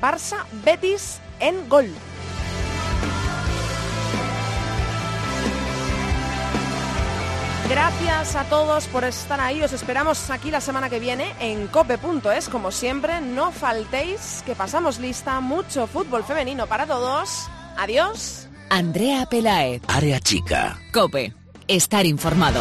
Barça 0.00 0.44
Betis 0.64 1.20
en 1.40 1.68
gol. 1.68 1.90
Gracias 7.68 8.34
a 8.34 8.44
todos 8.44 8.86
por 8.86 9.04
estar 9.04 9.40
ahí. 9.40 9.62
Os 9.62 9.74
esperamos 9.74 10.30
aquí 10.30 10.50
la 10.50 10.60
semana 10.60 10.88
que 10.88 11.00
viene 11.00 11.34
en 11.38 11.66
cope.es. 11.68 12.48
Como 12.48 12.70
siempre, 12.70 13.20
no 13.20 13.52
faltéis, 13.52 14.42
que 14.46 14.54
pasamos 14.54 14.98
lista. 14.98 15.40
Mucho 15.40 15.86
fútbol 15.86 16.24
femenino 16.24 16.66
para 16.66 16.86
todos. 16.86 17.46
Adiós. 17.76 18.47
Andrea 18.70 19.26
Pelaez. 19.26 19.82
Área 19.88 20.20
chica. 20.20 20.78
Cope. 20.92 21.32
Estar 21.66 22.06
informado. 22.06 22.60